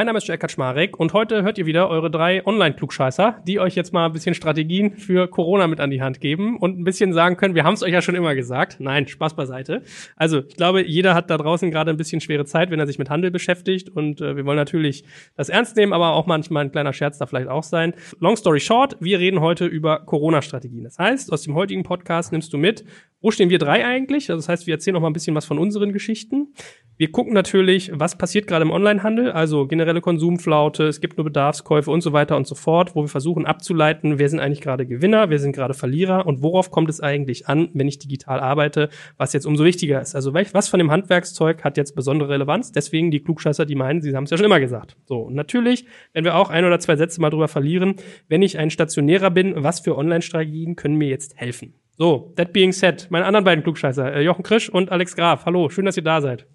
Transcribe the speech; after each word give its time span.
Mein 0.00 0.06
Name 0.06 0.16
ist 0.16 0.26
Jack 0.26 0.40
Kaczmarek 0.40 0.98
und 0.98 1.12
heute 1.12 1.42
hört 1.42 1.58
ihr 1.58 1.66
wieder 1.66 1.90
eure 1.90 2.10
drei 2.10 2.42
Online-Klugscheißer, 2.46 3.42
die 3.46 3.60
euch 3.60 3.74
jetzt 3.74 3.92
mal 3.92 4.06
ein 4.06 4.12
bisschen 4.14 4.34
Strategien 4.34 4.96
für 4.96 5.28
Corona 5.28 5.66
mit 5.66 5.78
an 5.78 5.90
die 5.90 6.00
Hand 6.00 6.22
geben 6.22 6.56
und 6.56 6.80
ein 6.80 6.84
bisschen 6.84 7.12
sagen 7.12 7.36
können, 7.36 7.54
wir 7.54 7.64
haben 7.64 7.74
es 7.74 7.82
euch 7.82 7.92
ja 7.92 8.00
schon 8.00 8.14
immer 8.14 8.34
gesagt. 8.34 8.78
Nein, 8.80 9.06
Spaß 9.06 9.36
beiseite. 9.36 9.82
Also 10.16 10.38
ich 10.38 10.56
glaube, 10.56 10.86
jeder 10.86 11.14
hat 11.14 11.28
da 11.28 11.36
draußen 11.36 11.70
gerade 11.70 11.90
ein 11.90 11.98
bisschen 11.98 12.22
schwere 12.22 12.46
Zeit, 12.46 12.70
wenn 12.70 12.80
er 12.80 12.86
sich 12.86 12.98
mit 12.98 13.10
Handel 13.10 13.30
beschäftigt 13.30 13.90
und 13.90 14.22
äh, 14.22 14.36
wir 14.36 14.46
wollen 14.46 14.56
natürlich 14.56 15.04
das 15.36 15.50
ernst 15.50 15.76
nehmen, 15.76 15.92
aber 15.92 16.14
auch 16.14 16.24
manchmal 16.24 16.64
ein 16.64 16.72
kleiner 16.72 16.94
Scherz 16.94 17.18
da 17.18 17.26
vielleicht 17.26 17.48
auch 17.48 17.62
sein. 17.62 17.92
Long 18.20 18.36
story 18.36 18.60
short, 18.60 18.96
wir 19.00 19.18
reden 19.18 19.42
heute 19.42 19.66
über 19.66 20.00
Corona-Strategien. 20.06 20.84
Das 20.84 20.98
heißt, 20.98 21.30
aus 21.30 21.42
dem 21.42 21.54
heutigen 21.54 21.82
Podcast 21.82 22.32
nimmst 22.32 22.54
du 22.54 22.56
mit, 22.56 22.86
wo 23.20 23.30
stehen 23.30 23.50
wir 23.50 23.58
drei 23.58 23.84
eigentlich? 23.84 24.30
Also 24.30 24.38
das 24.38 24.48
heißt, 24.48 24.66
wir 24.66 24.74
erzählen 24.74 24.94
noch 24.94 25.00
mal 25.00 25.10
ein 25.10 25.12
bisschen 25.12 25.34
was 25.34 25.44
von 25.44 25.58
unseren 25.58 25.92
Geschichten. 25.92 26.54
Wir 26.96 27.10
gucken 27.10 27.32
natürlich, 27.32 27.90
was 27.94 28.18
passiert 28.18 28.46
gerade 28.46 28.62
im 28.62 28.70
Onlinehandel, 28.70 29.32
also 29.32 29.66
generelle 29.66 30.02
Konsumflaute, 30.02 30.84
es 30.84 31.00
gibt 31.00 31.16
nur 31.16 31.24
Bedarfskäufe 31.24 31.90
und 31.90 32.02
so 32.02 32.12
weiter 32.12 32.36
und 32.36 32.46
so 32.46 32.54
fort, 32.54 32.94
wo 32.94 33.02
wir 33.02 33.08
versuchen 33.08 33.46
abzuleiten, 33.46 34.18
wer 34.18 34.28
sind 34.28 34.38
eigentlich 34.38 34.60
gerade 34.60 34.86
Gewinner, 34.86 35.30
wer 35.30 35.38
sind 35.38 35.52
gerade 35.52 35.72
Verlierer 35.72 36.26
und 36.26 36.42
worauf 36.42 36.70
kommt 36.70 36.90
es 36.90 37.00
eigentlich 37.00 37.48
an, 37.48 37.70
wenn 37.72 37.88
ich 37.88 37.98
digital 37.98 38.40
arbeite, 38.40 38.90
was 39.16 39.32
jetzt 39.32 39.46
umso 39.46 39.64
wichtiger 39.64 40.00
ist. 40.00 40.14
Also 40.14 40.34
was 40.34 40.68
von 40.68 40.78
dem 40.78 40.90
Handwerkszeug 40.90 41.64
hat 41.64 41.78
jetzt 41.78 41.94
besondere 41.94 42.28
Relevanz? 42.28 42.72
Deswegen 42.72 43.10
die 43.10 43.20
Klugscheißer, 43.20 43.64
die 43.64 43.76
meinen, 43.76 44.02
sie 44.02 44.14
haben 44.14 44.24
es 44.24 44.30
ja 44.30 44.36
schon 44.36 44.46
immer 44.46 44.60
gesagt. 44.60 44.96
So, 45.06 45.20
und 45.20 45.34
natürlich, 45.34 45.86
wenn 46.12 46.24
wir 46.24 46.36
auch 46.36 46.50
ein 46.50 46.66
oder 46.66 46.80
zwei 46.80 46.96
Sätze 46.96 47.20
mal 47.20 47.30
drüber 47.30 47.48
verlieren, 47.48 47.94
wenn 48.28 48.42
ich 48.42 48.58
ein 48.58 48.70
Stationärer 48.70 49.30
bin, 49.30 49.54
was 49.56 49.80
für 49.80 49.96
Online-Strategien 49.96 50.76
können 50.76 50.96
mir 50.96 51.08
jetzt 51.08 51.36
helfen? 51.36 51.74
So, 52.00 52.32
that 52.36 52.54
being 52.54 52.72
said, 52.72 53.08
meine 53.10 53.26
anderen 53.26 53.44
beiden 53.44 53.62
Klugscheißer, 53.62 54.14
äh, 54.14 54.22
Jochen 54.22 54.42
Krisch 54.42 54.70
und 54.70 54.90
Alex 54.90 55.14
Graf. 55.14 55.44
Hallo, 55.44 55.68
schön, 55.68 55.84
dass 55.84 55.98
ihr 55.98 56.02
da 56.02 56.22
seid. 56.22 56.46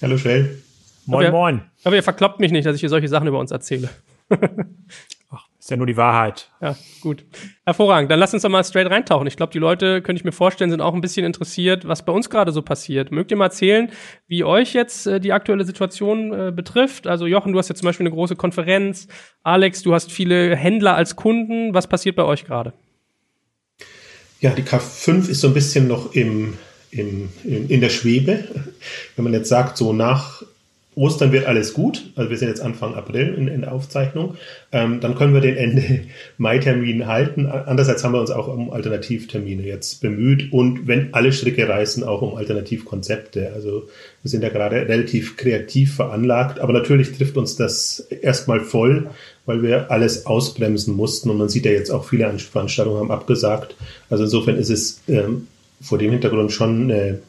Hallo 0.00 0.16
Schell. 0.16 0.56
Moin, 1.04 1.26
aber, 1.26 1.36
moin. 1.36 1.62
Aber 1.84 1.96
ihr 1.96 2.02
verkloppt 2.02 2.40
mich 2.40 2.50
nicht, 2.50 2.64
dass 2.64 2.76
ich 2.76 2.80
hier 2.80 2.88
solche 2.88 3.06
Sachen 3.06 3.28
über 3.28 3.38
uns 3.38 3.50
erzähle. 3.50 3.90
Ach, 5.30 5.46
ist 5.58 5.70
ja 5.70 5.76
nur 5.76 5.86
die 5.86 5.98
Wahrheit. 5.98 6.50
Ja, 6.62 6.76
gut. 7.02 7.26
Hervorragend. 7.66 8.10
Dann 8.10 8.18
lass 8.18 8.32
uns 8.32 8.42
doch 8.42 8.48
mal 8.48 8.64
straight 8.64 8.88
reintauchen. 8.88 9.26
Ich 9.26 9.36
glaube, 9.36 9.52
die 9.52 9.58
Leute, 9.58 10.00
könnte 10.00 10.18
ich 10.18 10.24
mir 10.24 10.32
vorstellen, 10.32 10.70
sind 10.70 10.80
auch 10.80 10.94
ein 10.94 11.02
bisschen 11.02 11.26
interessiert, 11.26 11.86
was 11.86 12.02
bei 12.06 12.12
uns 12.12 12.30
gerade 12.30 12.50
so 12.50 12.62
passiert. 12.62 13.12
Mögt 13.12 13.30
ihr 13.32 13.36
mal 13.36 13.44
erzählen, 13.46 13.90
wie 14.28 14.44
euch 14.44 14.72
jetzt 14.72 15.06
äh, 15.06 15.20
die 15.20 15.34
aktuelle 15.34 15.66
Situation 15.66 16.32
äh, 16.32 16.52
betrifft? 16.52 17.06
Also 17.06 17.26
Jochen, 17.26 17.52
du 17.52 17.58
hast 17.58 17.68
jetzt 17.68 17.80
zum 17.80 17.86
Beispiel 17.86 18.06
eine 18.06 18.14
große 18.14 18.34
Konferenz. 18.34 19.08
Alex, 19.42 19.82
du 19.82 19.92
hast 19.92 20.10
viele 20.10 20.56
Händler 20.56 20.94
als 20.94 21.16
Kunden. 21.16 21.74
Was 21.74 21.86
passiert 21.86 22.16
bei 22.16 22.24
euch 22.24 22.46
gerade? 22.46 22.72
Ja, 24.40 24.50
die 24.50 24.62
K5 24.62 25.28
ist 25.28 25.40
so 25.40 25.48
ein 25.48 25.54
bisschen 25.54 25.86
noch 25.86 26.14
im 26.14 26.54
in, 26.90 27.28
in, 27.44 27.68
in 27.68 27.80
der 27.80 27.90
Schwebe. 27.90 28.44
Wenn 29.16 29.24
man 29.24 29.32
jetzt 29.32 29.48
sagt, 29.48 29.76
so 29.76 29.92
nach 29.92 30.42
Ostern 30.96 31.30
wird 31.30 31.46
alles 31.46 31.72
gut, 31.72 32.10
also 32.16 32.30
wir 32.30 32.36
sind 32.36 32.48
jetzt 32.48 32.60
Anfang 32.60 32.94
April 32.94 33.32
in, 33.34 33.46
in 33.46 33.60
der 33.60 33.72
Aufzeichnung, 33.72 34.36
ähm, 34.72 35.00
dann 35.00 35.14
können 35.14 35.32
wir 35.32 35.40
den 35.40 35.56
Ende 35.56 36.00
Mai-Termin 36.38 37.06
halten. 37.06 37.46
Andererseits 37.46 38.02
haben 38.02 38.12
wir 38.12 38.20
uns 38.20 38.32
auch 38.32 38.48
um 38.48 38.72
Alternativtermine 38.72 39.62
jetzt 39.62 40.00
bemüht 40.00 40.52
und 40.52 40.88
wenn 40.88 41.14
alle 41.14 41.32
Stricke 41.32 41.68
reißen, 41.68 42.02
auch 42.02 42.22
um 42.22 42.34
Alternativkonzepte. 42.34 43.52
Also 43.54 43.88
wir 44.22 44.30
sind 44.30 44.42
ja 44.42 44.48
gerade 44.48 44.88
relativ 44.88 45.36
kreativ 45.36 45.94
veranlagt, 45.94 46.58
aber 46.58 46.72
natürlich 46.72 47.12
trifft 47.12 47.36
uns 47.36 47.54
das 47.54 48.00
erstmal 48.00 48.60
voll, 48.60 49.10
weil 49.46 49.62
wir 49.62 49.90
alles 49.90 50.26
ausbremsen 50.26 50.94
mussten 50.94 51.30
und 51.30 51.38
man 51.38 51.48
sieht 51.48 51.64
ja 51.64 51.72
jetzt 51.72 51.90
auch 51.90 52.04
viele 52.04 52.30
Veranstaltungen 52.38 53.00
haben 53.00 53.10
abgesagt. 53.10 53.74
Also 54.08 54.24
insofern 54.24 54.56
ist 54.56 54.70
es 54.70 55.00
ähm, 55.08 55.48
vor 55.80 55.98
dem 55.98 56.10
Hintergrund 56.10 56.52
schon 56.52 56.90
eine, 56.90 57.20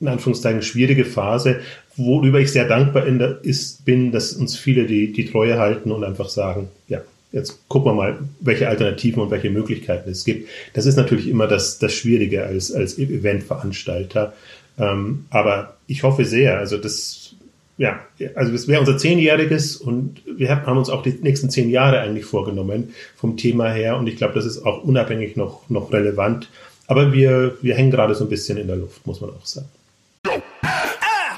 in 0.00 0.08
Anführungszeichen, 0.08 0.62
schwierige 0.62 1.04
Phase, 1.04 1.60
worüber 1.96 2.40
ich 2.40 2.52
sehr 2.52 2.68
dankbar 2.68 3.04
der, 3.18 3.38
ist, 3.42 3.84
bin, 3.84 4.12
dass 4.12 4.32
uns 4.32 4.56
viele 4.56 4.86
die, 4.86 5.12
die 5.12 5.26
Treue 5.26 5.58
halten 5.58 5.90
und 5.90 6.04
einfach 6.04 6.28
sagen, 6.28 6.68
ja, 6.88 7.00
jetzt 7.32 7.68
gucken 7.68 7.90
wir 7.90 7.94
mal, 7.94 8.18
welche 8.40 8.68
Alternativen 8.68 9.22
und 9.22 9.30
welche 9.30 9.50
Möglichkeiten 9.50 10.10
es 10.10 10.24
gibt. 10.24 10.48
Das 10.72 10.86
ist 10.86 10.96
natürlich 10.96 11.28
immer 11.28 11.48
das, 11.48 11.78
das 11.78 11.92
Schwierige 11.92 12.44
als, 12.44 12.72
als 12.72 12.98
Eventveranstalter. 12.98 14.32
Ähm, 14.78 15.26
aber 15.30 15.76
ich 15.86 16.02
hoffe 16.02 16.24
sehr, 16.24 16.58
also 16.58 16.78
das, 16.78 17.34
ja, 17.76 18.00
also 18.34 18.52
das 18.52 18.68
wäre 18.68 18.80
unser 18.80 18.96
Zehnjähriges 18.98 19.76
und 19.76 20.22
wir 20.26 20.48
haben 20.48 20.78
uns 20.78 20.90
auch 20.90 21.02
die 21.02 21.10
nächsten 21.10 21.50
zehn 21.50 21.70
Jahre 21.70 22.00
eigentlich 22.00 22.24
vorgenommen 22.24 22.94
vom 23.16 23.36
Thema 23.36 23.70
her 23.70 23.96
und 23.96 24.06
ich 24.06 24.16
glaube, 24.16 24.34
das 24.34 24.46
ist 24.46 24.64
auch 24.64 24.84
unabhängig 24.84 25.36
noch, 25.36 25.68
noch 25.68 25.92
relevant. 25.92 26.48
Aber 26.86 27.12
wir, 27.12 27.56
wir 27.62 27.74
hängen 27.74 27.90
gerade 27.90 28.14
so 28.14 28.24
ein 28.24 28.30
bisschen 28.30 28.58
in 28.58 28.66
der 28.66 28.76
Luft, 28.76 29.06
muss 29.06 29.20
man 29.20 29.30
auch 29.30 29.44
sagen. 29.44 29.68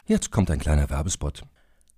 Jetzt 0.06 0.30
kommt 0.30 0.50
ein 0.50 0.58
kleiner 0.58 0.90
Werbespot. 0.90 1.42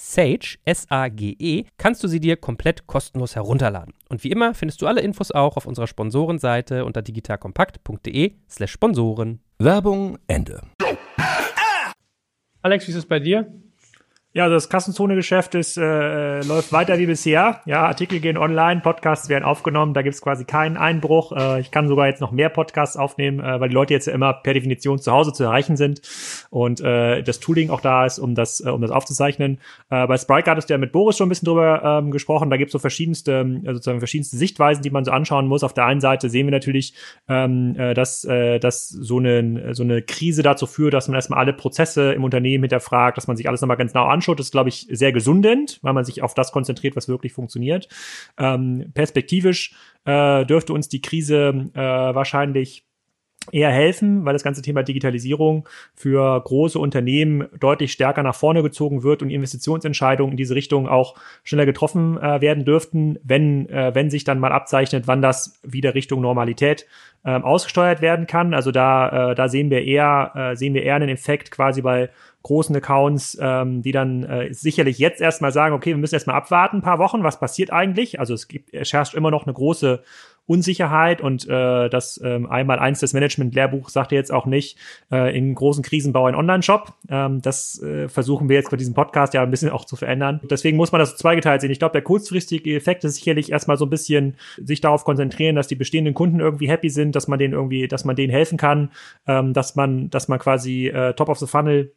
Sage, 0.00 0.58
S-A-G-E, 0.64 1.64
kannst 1.76 2.04
du 2.04 2.08
sie 2.08 2.20
dir 2.20 2.36
komplett 2.36 2.86
kostenlos 2.86 3.34
herunterladen. 3.34 3.94
Und 4.08 4.22
wie 4.22 4.30
immer 4.30 4.54
findest 4.54 4.80
du 4.80 4.86
alle 4.86 5.00
Infos 5.00 5.32
auch 5.32 5.56
auf 5.56 5.66
unserer 5.66 5.88
Sponsorenseite 5.88 6.84
unter 6.84 7.02
digitalkompakt.de 7.02 8.34
slash 8.48 8.70
Sponsoren. 8.70 9.40
Werbung 9.58 10.16
Ende. 10.28 10.62
Alex, 12.62 12.86
wie 12.86 12.92
ist 12.92 12.98
es 12.98 13.06
bei 13.06 13.18
dir? 13.18 13.52
Ja, 14.38 14.44
also 14.44 14.54
das 14.54 14.68
Kassenzone-Geschäft 14.68 15.56
ist, 15.56 15.76
äh, 15.76 16.42
läuft 16.42 16.70
weiter 16.70 16.96
wie 16.96 17.06
bisher. 17.06 17.60
Ja, 17.66 17.86
Artikel 17.86 18.20
gehen 18.20 18.38
online, 18.38 18.82
Podcasts 18.82 19.28
werden 19.28 19.42
aufgenommen, 19.42 19.94
da 19.94 20.02
gibt's 20.02 20.22
quasi 20.22 20.44
keinen 20.44 20.76
Einbruch. 20.76 21.32
Äh, 21.32 21.60
ich 21.60 21.72
kann 21.72 21.88
sogar 21.88 22.06
jetzt 22.06 22.20
noch 22.20 22.30
mehr 22.30 22.48
Podcasts 22.48 22.96
aufnehmen, 22.96 23.40
äh, 23.40 23.58
weil 23.58 23.68
die 23.68 23.74
Leute 23.74 23.94
jetzt 23.94 24.06
ja 24.06 24.12
immer 24.12 24.32
per 24.32 24.54
Definition 24.54 25.00
zu 25.00 25.10
Hause 25.10 25.32
zu 25.32 25.42
erreichen 25.42 25.76
sind 25.76 26.02
und 26.50 26.80
äh, 26.80 27.24
das 27.24 27.40
Tooling 27.40 27.70
auch 27.70 27.80
da 27.80 28.06
ist, 28.06 28.20
um 28.20 28.36
das, 28.36 28.64
äh, 28.64 28.68
um 28.68 28.80
das 28.80 28.92
aufzuzeichnen. 28.92 29.58
Äh, 29.90 30.06
bei 30.06 30.16
Sprite 30.16 30.48
hattest 30.48 30.70
du 30.70 30.74
ja 30.74 30.78
mit 30.78 30.92
Boris 30.92 31.16
schon 31.16 31.26
ein 31.26 31.30
bisschen 31.30 31.46
drüber 31.46 31.82
ähm, 31.82 32.12
gesprochen. 32.12 32.48
Da 32.48 32.58
gibt's 32.58 32.74
so 32.74 32.78
verschiedenste, 32.78 33.40
äh, 33.64 33.72
sozusagen 33.72 33.98
verschiedenste 33.98 34.36
Sichtweisen, 34.36 34.84
die 34.84 34.90
man 34.90 35.04
so 35.04 35.10
anschauen 35.10 35.48
muss. 35.48 35.64
Auf 35.64 35.74
der 35.74 35.86
einen 35.86 36.00
Seite 36.00 36.30
sehen 36.30 36.46
wir 36.46 36.52
natürlich, 36.52 36.94
ähm, 37.28 37.74
äh, 37.76 37.92
dass, 37.92 38.24
äh, 38.24 38.60
dass 38.60 38.88
so 38.88 39.18
eine, 39.18 39.74
so 39.74 39.82
eine 39.82 40.00
Krise 40.00 40.44
dazu 40.44 40.66
führt, 40.68 40.94
dass 40.94 41.08
man 41.08 41.16
erstmal 41.16 41.40
alle 41.40 41.54
Prozesse 41.54 42.12
im 42.12 42.22
Unternehmen 42.22 42.62
hinterfragt, 42.62 43.16
dass 43.16 43.26
man 43.26 43.36
sich 43.36 43.48
alles 43.48 43.62
nochmal 43.62 43.76
ganz 43.76 43.92
genau 43.92 44.06
anschaut 44.06 44.27
anschaut, 44.28 44.40
ist, 44.40 44.52
glaube 44.52 44.68
ich, 44.68 44.86
sehr 44.90 45.12
gesundend, 45.12 45.78
weil 45.82 45.92
man 45.92 46.04
sich 46.04 46.22
auf 46.22 46.34
das 46.34 46.52
konzentriert, 46.52 46.96
was 46.96 47.08
wirklich 47.08 47.32
funktioniert. 47.32 47.88
Ähm, 48.38 48.90
perspektivisch 48.94 49.74
äh, 50.04 50.44
dürfte 50.44 50.72
uns 50.72 50.88
die 50.88 51.00
Krise 51.00 51.70
äh, 51.74 51.78
wahrscheinlich 51.78 52.84
eher 53.52 53.70
helfen, 53.70 54.24
weil 54.24 54.32
das 54.32 54.42
ganze 54.42 54.62
Thema 54.62 54.82
Digitalisierung 54.82 55.68
für 55.94 56.40
große 56.40 56.78
Unternehmen 56.78 57.46
deutlich 57.58 57.92
stärker 57.92 58.22
nach 58.22 58.34
vorne 58.34 58.62
gezogen 58.62 59.02
wird 59.02 59.22
und 59.22 59.30
Investitionsentscheidungen 59.30 60.32
in 60.32 60.36
diese 60.36 60.54
Richtung 60.54 60.88
auch 60.88 61.16
schneller 61.44 61.66
getroffen 61.66 62.18
äh, 62.18 62.40
werden 62.40 62.64
dürften, 62.64 63.18
wenn, 63.22 63.68
äh, 63.68 63.94
wenn 63.94 64.10
sich 64.10 64.24
dann 64.24 64.38
mal 64.38 64.52
abzeichnet, 64.52 65.06
wann 65.06 65.22
das 65.22 65.60
wieder 65.62 65.94
Richtung 65.94 66.20
Normalität 66.20 66.86
äh, 67.24 67.30
ausgesteuert 67.30 68.00
werden 68.00 68.26
kann. 68.26 68.54
Also 68.54 68.70
da, 68.70 69.32
äh, 69.32 69.34
da 69.34 69.48
sehen 69.48 69.70
wir 69.70 69.84
eher, 69.84 70.32
äh, 70.34 70.56
sehen 70.56 70.74
wir 70.74 70.82
eher 70.82 70.94
einen 70.94 71.08
Effekt 71.08 71.50
quasi 71.50 71.82
bei 71.82 72.10
großen 72.42 72.74
Accounts, 72.76 73.36
ähm, 73.40 73.82
die 73.82 73.92
dann 73.92 74.22
äh, 74.24 74.54
sicherlich 74.54 74.98
jetzt 74.98 75.20
erstmal 75.20 75.52
sagen, 75.52 75.74
okay, 75.74 75.90
wir 75.90 75.96
müssen 75.96 76.14
erstmal 76.14 76.36
abwarten, 76.36 76.78
ein 76.78 76.82
paar 76.82 76.98
Wochen, 76.98 77.22
was 77.24 77.40
passiert 77.40 77.72
eigentlich? 77.72 78.20
Also 78.20 78.34
es 78.34 78.48
gibt, 78.48 78.72
es 78.72 78.92
herrscht 78.92 79.14
immer 79.14 79.30
noch 79.30 79.44
eine 79.44 79.52
große 79.52 80.02
Unsicherheit 80.48 81.20
und 81.20 81.46
äh, 81.46 81.88
das 81.90 82.18
ähm, 82.24 82.50
einmal 82.50 82.78
eins 82.78 83.00
des 83.00 83.12
Management-Lehrbuchs 83.12 83.92
sagt 83.92 84.12
jetzt 84.12 84.32
auch 84.32 84.46
nicht, 84.46 84.78
äh, 85.12 85.36
in 85.36 85.54
großen 85.54 85.82
Krisen 85.84 86.14
baue 86.14 86.28
einen 86.28 86.38
Online-Shop. 86.38 86.94
Ähm, 87.10 87.42
das 87.42 87.82
äh, 87.82 88.08
versuchen 88.08 88.48
wir 88.48 88.56
jetzt 88.56 88.70
bei 88.70 88.78
diesem 88.78 88.94
Podcast 88.94 89.34
ja 89.34 89.42
ein 89.42 89.50
bisschen 89.50 89.68
auch 89.68 89.84
zu 89.84 89.94
verändern. 89.94 90.40
Deswegen 90.50 90.78
muss 90.78 90.90
man 90.90 91.00
das 91.00 91.16
zweigeteilt 91.16 91.60
sehen. 91.60 91.70
Ich 91.70 91.78
glaube, 91.78 91.92
der 91.92 92.02
kurzfristige 92.02 92.74
Effekt 92.74 93.04
ist 93.04 93.16
sicherlich 93.16 93.52
erstmal 93.52 93.76
so 93.76 93.84
ein 93.84 93.90
bisschen 93.90 94.36
sich 94.56 94.80
darauf 94.80 95.04
konzentrieren, 95.04 95.54
dass 95.54 95.68
die 95.68 95.74
bestehenden 95.74 96.14
Kunden 96.14 96.40
irgendwie 96.40 96.70
happy 96.70 96.88
sind, 96.88 97.14
dass 97.14 97.28
man 97.28 97.38
denen 97.38 97.52
irgendwie, 97.52 97.86
dass 97.86 98.06
man 98.06 98.16
denen 98.16 98.32
helfen 98.32 98.56
kann, 98.56 98.90
ähm, 99.26 99.52
dass 99.52 99.76
man, 99.76 100.08
dass 100.08 100.28
man 100.28 100.38
quasi 100.38 100.88
äh, 100.88 101.12
top 101.12 101.28
of 101.28 101.38
the 101.38 101.46
funnel 101.46 101.92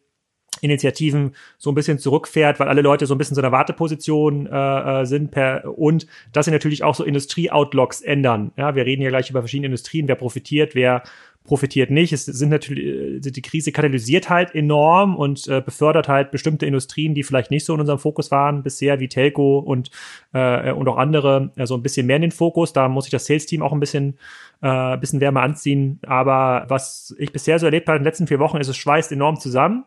Initiativen 0.61 1.35
so 1.57 1.71
ein 1.71 1.75
bisschen 1.75 1.99
zurückfährt, 1.99 2.59
weil 2.59 2.67
alle 2.67 2.81
Leute 2.81 3.05
so 3.05 3.15
ein 3.15 3.17
bisschen 3.17 3.35
so 3.35 3.41
in 3.41 3.43
der 3.43 3.51
Warteposition 3.51 4.47
äh, 4.47 5.01
äh, 5.01 5.05
sind 5.05 5.31
per 5.31 5.77
und 5.77 6.07
dass 6.31 6.45
sie 6.45 6.51
natürlich 6.51 6.83
auch 6.83 6.95
so 6.95 7.03
Industrie-Outlooks 7.03 8.01
ändern. 8.01 8.51
Ja, 8.57 8.75
wir 8.75 8.85
reden 8.85 9.01
ja 9.01 9.09
gleich 9.09 9.29
über 9.29 9.41
verschiedene 9.41 9.67
Industrien, 9.67 10.07
wer 10.07 10.15
profitiert, 10.15 10.75
wer 10.75 11.03
profitiert 11.43 11.89
nicht. 11.89 12.13
Es 12.13 12.25
sind 12.25 12.49
natürlich, 12.49 13.25
äh, 13.25 13.31
die 13.31 13.41
Krise 13.41 13.71
katalysiert 13.71 14.29
halt 14.29 14.53
enorm 14.53 15.15
und 15.15 15.47
äh, 15.47 15.61
befördert 15.61 16.07
halt 16.07 16.31
bestimmte 16.31 16.65
Industrien, 16.65 17.15
die 17.15 17.23
vielleicht 17.23 17.51
nicht 17.51 17.65
so 17.65 17.73
in 17.73 17.79
unserem 17.79 17.99
Fokus 17.99 18.29
waren 18.31 18.63
bisher, 18.63 18.99
wie 18.99 19.07
Telco 19.07 19.59
und, 19.59 19.89
äh, 20.33 20.71
und 20.71 20.87
auch 20.87 20.97
andere, 20.97 21.51
also 21.57 21.75
ein 21.75 21.81
bisschen 21.81 22.05
mehr 22.05 22.17
in 22.17 22.23
den 22.23 22.31
Fokus. 22.31 22.73
Da 22.73 22.87
muss 22.87 23.05
ich 23.05 23.11
das 23.11 23.25
Sales-Team 23.25 23.63
auch 23.63 23.73
ein 23.73 23.79
bisschen, 23.79 24.19
äh, 24.61 24.97
bisschen 24.97 25.21
wärmer 25.21 25.41
anziehen. 25.41 25.99
Aber 26.05 26.65
was 26.67 27.15
ich 27.17 27.31
bisher 27.31 27.57
so 27.57 27.65
erlebt 27.65 27.87
habe 27.87 27.97
in 27.97 28.03
den 28.03 28.07
letzten 28.07 28.27
vier 28.27 28.39
Wochen, 28.39 28.57
ist, 28.57 28.67
es 28.67 28.77
schweißt 28.77 29.11
enorm 29.11 29.39
zusammen 29.39 29.85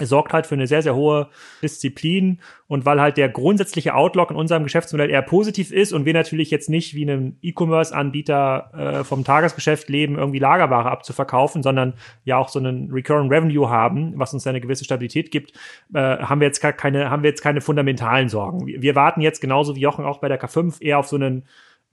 es 0.00 0.08
sorgt 0.08 0.32
halt 0.32 0.46
für 0.46 0.54
eine 0.54 0.66
sehr, 0.66 0.82
sehr 0.82 0.94
hohe 0.94 1.28
Disziplin 1.62 2.40
und 2.68 2.84
weil 2.84 3.00
halt 3.00 3.16
der 3.16 3.28
grundsätzliche 3.28 3.94
Outlook 3.94 4.30
in 4.30 4.36
unserem 4.36 4.64
Geschäftsmodell 4.64 5.10
eher 5.10 5.22
positiv 5.22 5.72
ist 5.72 5.92
und 5.92 6.04
wir 6.04 6.12
natürlich 6.12 6.50
jetzt 6.50 6.68
nicht 6.68 6.94
wie 6.94 7.08
einem 7.08 7.36
E-Commerce-Anbieter 7.42 8.70
äh, 9.00 9.04
vom 9.04 9.24
Tagesgeschäft 9.24 9.88
leben, 9.88 10.16
irgendwie 10.16 10.38
Lagerware 10.38 10.90
abzuverkaufen, 10.90 11.62
sondern 11.62 11.94
ja 12.24 12.38
auch 12.38 12.48
so 12.48 12.58
einen 12.58 12.90
Recurring 12.90 13.28
Revenue 13.28 13.68
haben, 13.68 14.14
was 14.16 14.34
uns 14.34 14.46
eine 14.46 14.60
gewisse 14.60 14.84
Stabilität 14.84 15.30
gibt, 15.30 15.52
äh, 15.94 15.98
haben 15.98 16.40
wir 16.40 16.46
jetzt 16.46 16.60
keine, 16.60 17.10
haben 17.10 17.22
wir 17.22 17.30
jetzt 17.30 17.42
keine 17.42 17.60
fundamentalen 17.60 18.28
Sorgen. 18.28 18.66
Wir, 18.66 18.82
wir 18.82 18.94
warten 18.94 19.20
jetzt 19.20 19.40
genauso 19.40 19.76
wie 19.76 19.80
Jochen 19.80 20.04
auch 20.04 20.18
bei 20.18 20.28
der 20.28 20.40
K5 20.40 20.82
eher 20.82 20.98
auf 20.98 21.06
so 21.08 21.16
einen 21.16 21.44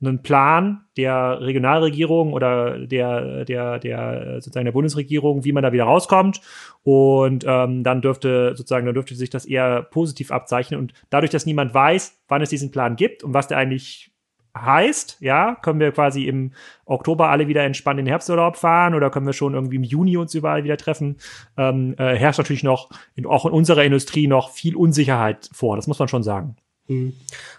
einen 0.05 0.21
Plan 0.21 0.85
der 0.97 1.41
Regionalregierung 1.41 2.33
oder 2.33 2.79
der, 2.79 3.45
der, 3.45 3.79
der 3.79 4.41
sozusagen 4.41 4.65
der 4.65 4.71
Bundesregierung, 4.71 5.43
wie 5.43 5.51
man 5.51 5.63
da 5.63 5.71
wieder 5.71 5.85
rauskommt. 5.85 6.41
Und 6.83 7.45
ähm, 7.47 7.83
dann 7.83 8.01
dürfte 8.01 8.55
sozusagen, 8.55 8.85
dann 8.85 8.95
dürfte 8.95 9.15
sich 9.15 9.29
das 9.29 9.45
eher 9.45 9.83
positiv 9.83 10.31
abzeichnen. 10.31 10.79
Und 10.79 10.93
dadurch, 11.09 11.31
dass 11.31 11.45
niemand 11.45 11.73
weiß, 11.73 12.23
wann 12.27 12.41
es 12.41 12.49
diesen 12.49 12.71
Plan 12.71 12.95
gibt 12.95 13.23
und 13.23 13.33
was 13.33 13.47
der 13.47 13.57
eigentlich 13.57 14.13
heißt, 14.55 15.17
ja, 15.19 15.55
können 15.55 15.79
wir 15.79 15.91
quasi 15.91 16.25
im 16.25 16.51
Oktober 16.85 17.29
alle 17.29 17.47
wieder 17.47 17.63
entspannt 17.63 17.99
in 17.99 18.05
den 18.05 18.11
Herbsturlaub 18.11 18.55
fahren 18.55 18.93
oder 18.93 19.09
können 19.09 19.25
wir 19.25 19.33
schon 19.33 19.55
irgendwie 19.55 19.77
im 19.77 19.83
Juni 19.83 20.17
uns 20.17 20.35
überall 20.35 20.63
wieder 20.63 20.77
treffen, 20.77 21.17
ähm, 21.57 21.95
äh, 21.97 22.15
herrscht 22.15 22.37
natürlich 22.37 22.63
noch 22.63 22.89
in, 23.15 23.25
auch 23.25 23.45
in 23.45 23.51
unserer 23.51 23.83
Industrie 23.83 24.27
noch 24.27 24.51
viel 24.51 24.75
Unsicherheit 24.75 25.49
vor. 25.51 25.75
Das 25.75 25.87
muss 25.87 25.99
man 25.99 26.07
schon 26.07 26.23
sagen. 26.23 26.55
Mhm. 26.87 27.13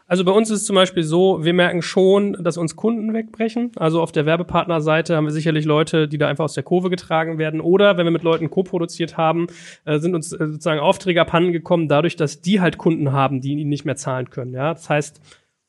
Also 0.06 0.24
bei 0.24 0.32
uns 0.32 0.50
ist 0.50 0.60
es 0.60 0.66
zum 0.66 0.76
Beispiel 0.76 1.02
so, 1.02 1.44
wir 1.44 1.54
merken 1.54 1.80
schon, 1.80 2.36
dass 2.42 2.58
uns 2.58 2.76
Kunden 2.76 3.14
wegbrechen. 3.14 3.72
Also 3.76 4.02
auf 4.02 4.12
der 4.12 4.26
Werbepartnerseite 4.26 5.16
haben 5.16 5.24
wir 5.24 5.32
sicherlich 5.32 5.64
Leute, 5.64 6.08
die 6.08 6.18
da 6.18 6.28
einfach 6.28 6.44
aus 6.44 6.54
der 6.54 6.62
Kurve 6.62 6.90
getragen 6.90 7.38
werden. 7.38 7.60
Oder 7.60 7.96
wenn 7.96 8.06
wir 8.06 8.10
mit 8.10 8.22
Leuten 8.22 8.50
co-produziert 8.50 9.16
haben, 9.16 9.46
äh, 9.86 9.98
sind 9.98 10.14
uns 10.14 10.32
äh, 10.32 10.46
sozusagen 10.46 10.80
Aufträge 10.80 11.20
abhanden 11.20 11.52
gekommen, 11.52 11.88
dadurch, 11.88 12.16
dass 12.16 12.40
die 12.42 12.60
halt 12.60 12.76
Kunden 12.76 13.12
haben, 13.12 13.40
die 13.40 13.52
ihnen 13.52 13.70
nicht 13.70 13.84
mehr 13.84 13.96
zahlen 13.96 14.28
können. 14.28 14.52
Ja, 14.52 14.74
das 14.74 14.90
heißt, 14.90 15.20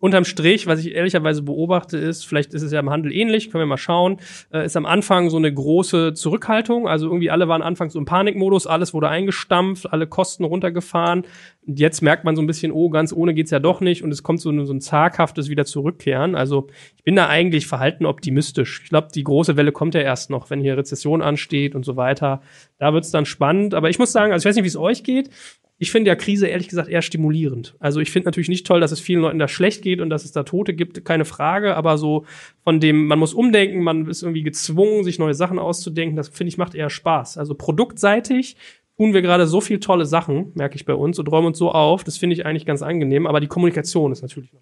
unterm 0.05 0.23
Strich, 0.23 0.67
was 0.67 0.79
ich 0.79 0.93
ehrlicherweise 0.93 1.41
beobachte, 1.41 1.97
ist, 1.97 2.25
vielleicht 2.25 2.53
ist 2.53 2.61
es 2.61 2.71
ja 2.71 2.79
im 2.79 2.89
Handel 2.91 3.11
ähnlich, 3.11 3.49
können 3.49 3.63
wir 3.63 3.65
mal 3.65 3.77
schauen, 3.77 4.17
äh, 4.53 4.65
ist 4.65 4.77
am 4.77 4.85
Anfang 4.85 5.29
so 5.29 5.37
eine 5.37 5.53
große 5.53 6.13
Zurückhaltung. 6.13 6.87
Also 6.87 7.07
irgendwie 7.07 7.31
alle 7.31 7.47
waren 7.47 7.61
anfangs 7.61 7.93
so 7.93 7.99
im 7.99 8.05
Panikmodus, 8.05 8.67
alles 8.67 8.93
wurde 8.93 9.09
eingestampft, 9.09 9.91
alle 9.91 10.07
Kosten 10.07 10.43
runtergefahren. 10.43 11.23
Und 11.65 11.79
jetzt 11.79 12.01
merkt 12.01 12.23
man 12.23 12.35
so 12.35 12.43
ein 12.43 12.47
bisschen, 12.47 12.71
oh, 12.71 12.89
ganz 12.89 13.11
ohne 13.11 13.33
geht's 13.33 13.49
ja 13.49 13.59
doch 13.59 13.81
nicht 13.81 14.03
und 14.03 14.11
es 14.11 14.21
kommt 14.21 14.39
so, 14.39 14.65
so 14.65 14.73
ein 14.73 14.81
zaghaftes 14.81 15.49
wieder 15.49 15.65
zurückkehren. 15.65 16.35
Also 16.35 16.67
ich 16.95 17.03
bin 17.03 17.15
da 17.15 17.27
eigentlich 17.27 17.65
verhalten 17.65 18.05
optimistisch. 18.05 18.81
Ich 18.83 18.89
glaube, 18.89 19.07
die 19.13 19.23
große 19.23 19.57
Welle 19.57 19.71
kommt 19.71 19.95
ja 19.95 20.01
erst 20.01 20.29
noch, 20.29 20.51
wenn 20.51 20.61
hier 20.61 20.77
Rezession 20.77 21.23
ansteht 21.23 21.73
und 21.73 21.83
so 21.83 21.97
weiter. 21.97 22.41
Da 22.77 22.93
wird's 22.93 23.09
dann 23.09 23.25
spannend. 23.25 23.73
Aber 23.73 23.89
ich 23.89 23.97
muss 23.97 24.11
sagen, 24.11 24.31
also 24.31 24.43
ich 24.43 24.49
weiß 24.49 24.55
nicht, 24.55 24.65
wie 24.65 24.69
es 24.69 24.77
euch 24.77 25.03
geht 25.03 25.31
ich 25.77 25.92
finde 25.92 26.10
ja 26.10 26.16
Krise 26.16 26.48
ehrlich 26.48 26.69
gesagt 26.69 26.88
eher 26.88 27.01
stimulierend. 27.01 27.75
Also 27.80 28.00
ich 28.00 28.10
finde 28.10 28.27
natürlich 28.27 28.48
nicht 28.48 28.66
toll, 28.66 28.80
dass 28.80 28.92
es 28.92 29.00
vielen 29.00 29.22
Leuten 29.22 29.39
da 29.39 29.48
schlecht 29.48 29.81
geht 29.81 30.00
und 30.00 30.10
dass 30.10 30.24
es 30.24 30.31
da 30.31 30.44
Tote 30.44 30.74
gibt, 30.74 31.04
keine 31.04 31.25
Frage, 31.25 31.75
aber 31.75 31.98
so 31.98 32.25
von 32.63 32.80
dem, 32.80 33.07
man 33.07 33.19
muss 33.19 33.33
umdenken, 33.33 33.83
man 33.83 34.07
ist 34.07 34.24
irgendwie 34.24 34.44
gezwungen, 34.44 35.04
sich 35.04 35.19
neue 35.19 35.33
Sachen 35.33 35.60
auszudenken, 35.60 36.16
das 36.16 36.30
finde 36.30 36.50
ich 36.50 36.57
macht 36.57 36.75
eher 36.75 36.89
Spaß. 36.89 37.38
Also 37.38 37.56
produktseitig 37.56 38.56
tun 38.98 39.13
wir 39.13 39.22
gerade 39.22 39.48
so 39.48 39.60
viel 39.60 39.81
tolle 39.81 40.06
Sachen, 40.06 40.54
merke 40.56 40.75
ich 40.75 40.86
bei 40.86 40.94
uns, 40.94 41.19
und 41.19 41.30
räumen 41.30 41.48
uns 41.48 41.57
so 41.57 41.72
auf, 41.72 42.06
das 42.06 42.18
finde 42.18 42.36
ich 42.36 42.45
eigentlich 42.45 42.66
ganz 42.66 42.81
angenehm, 42.81 43.27
aber 43.27 43.42
die 43.42 43.48
Kommunikation 43.48 44.13
ist 44.13 44.22
natürlich 44.22 44.54
noch. 44.54 44.62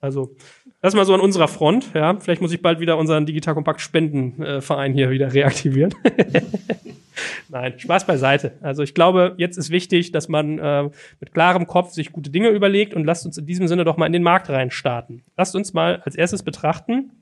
Also, 0.00 0.34
das 0.82 0.94
mal 0.94 1.06
so 1.06 1.14
an 1.14 1.20
unserer 1.20 1.48
Front, 1.48 1.92
ja. 1.94 2.18
Vielleicht 2.18 2.42
muss 2.42 2.52
ich 2.52 2.60
bald 2.60 2.78
wieder 2.78 2.98
unseren 2.98 3.24
Digital 3.24 3.54
Kompakt 3.54 3.80
Spendenverein 3.80 4.92
hier 4.92 5.08
wieder 5.10 5.32
reaktivieren. 5.32 5.94
Nein, 7.48 7.78
Spaß 7.78 8.06
beiseite. 8.06 8.52
Also 8.60 8.82
ich 8.82 8.94
glaube, 8.94 9.34
jetzt 9.38 9.56
ist 9.56 9.70
wichtig, 9.70 10.12
dass 10.12 10.28
man 10.28 10.58
äh, 10.58 10.90
mit 11.20 11.32
klarem 11.32 11.66
Kopf 11.66 11.90
sich 11.92 12.12
gute 12.12 12.30
Dinge 12.30 12.48
überlegt 12.48 12.94
und 12.94 13.04
lasst 13.04 13.26
uns 13.26 13.38
in 13.38 13.46
diesem 13.46 13.68
Sinne 13.68 13.84
doch 13.84 13.96
mal 13.96 14.06
in 14.06 14.12
den 14.12 14.22
Markt 14.22 14.48
reinstarten. 14.50 15.22
Lasst 15.36 15.54
uns 15.54 15.72
mal 15.72 16.02
als 16.04 16.14
erstes 16.16 16.42
betrachten, 16.42 17.12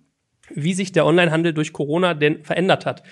wie 0.50 0.74
sich 0.74 0.92
der 0.92 1.06
Onlinehandel 1.06 1.52
durch 1.52 1.72
Corona 1.72 2.14
denn 2.14 2.42
verändert 2.42 2.86
hat. 2.86 3.02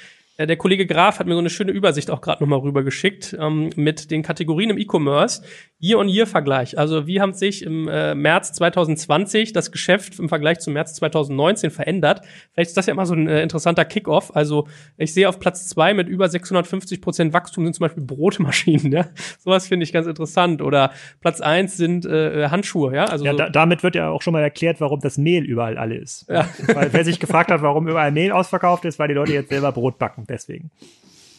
Äh, 0.41 0.47
der 0.47 0.57
Kollege 0.57 0.87
Graf 0.87 1.19
hat 1.19 1.27
mir 1.27 1.35
so 1.35 1.39
eine 1.39 1.51
schöne 1.51 1.73
Übersicht 1.73 2.11
auch 2.11 2.23
gerade 2.23 2.43
nochmal 2.43 2.61
rübergeschickt 2.61 3.37
ähm, 3.39 3.71
mit 3.77 4.11
den 4.11 4.23
Kategorien 4.23 4.71
im 4.71 4.79
E-Commerce. 4.79 5.43
Year-on-Year-Vergleich. 5.83 6.79
Also 6.79 7.07
wie 7.07 7.21
haben 7.21 7.33
sich 7.33 7.63
im 7.63 7.89
äh, 7.89 8.15
März 8.15 8.53
2020 8.53 9.53
das 9.53 9.73
Geschäft 9.73 10.19
im 10.19 10.29
Vergleich 10.29 10.61
zum 10.61 10.75
März 10.75 10.95
2019 10.95 11.71
verändert? 11.71 12.21
Vielleicht 12.53 12.69
ist 12.69 12.77
das 12.77 12.87
ja 12.87 12.95
mal 12.95 13.07
so 13.07 13.15
ein 13.15 13.29
äh, 13.29 13.43
interessanter 13.43 13.85
Kickoff. 13.85 14.35
Also 14.35 14.67
ich 14.99 15.15
sehe 15.15 15.29
auf 15.29 15.41
Platz 15.41 15.69
zwei 15.69 15.95
mit 15.95 16.09
über 16.09 16.29
650 16.29 17.01
Prozent 17.01 17.33
Wachstum 17.33 17.65
sind 17.65 17.75
zum 17.75 17.85
Beispiel 17.85 18.05
Brotmaschinen. 18.05 18.81
Ja? 18.91 19.07
Sowas 19.39 19.69
finde 19.69 19.85
ich 19.85 19.93
ganz 19.93 20.07
interessant. 20.07 20.63
Oder 20.63 20.91
Platz 21.21 21.41
eins 21.41 21.77
sind 21.77 22.07
äh, 22.07 22.49
Handschuhe. 22.49 22.95
Ja, 22.95 23.05
also 23.05 23.25
ja, 23.25 23.33
so 23.33 23.39
da, 23.39 23.49
damit 23.49 23.83
wird 23.83 23.95
ja 23.95 24.09
auch 24.09 24.21
schon 24.23 24.33
mal 24.33 24.43
erklärt, 24.43 24.81
warum 24.81 25.01
das 25.01 25.17
Mehl 25.17 25.45
überall 25.45 25.79
alle 25.79 25.97
ist. 25.97 26.27
Ja. 26.29 26.49
Weil 26.75 26.93
wer 26.93 27.05
sich 27.05 27.21
gefragt 27.21 27.51
hat, 27.51 27.63
warum 27.63 27.87
überall 27.89 28.11
Mehl 28.11 28.33
ausverkauft 28.33 28.85
ist, 28.85 28.99
weil 28.99 29.09
die 29.09 29.15
Leute 29.15 29.33
jetzt 29.33 29.51
selber 29.51 29.71
Brot 29.73 29.99
backen 29.99 30.27
deswegen. 30.31 30.71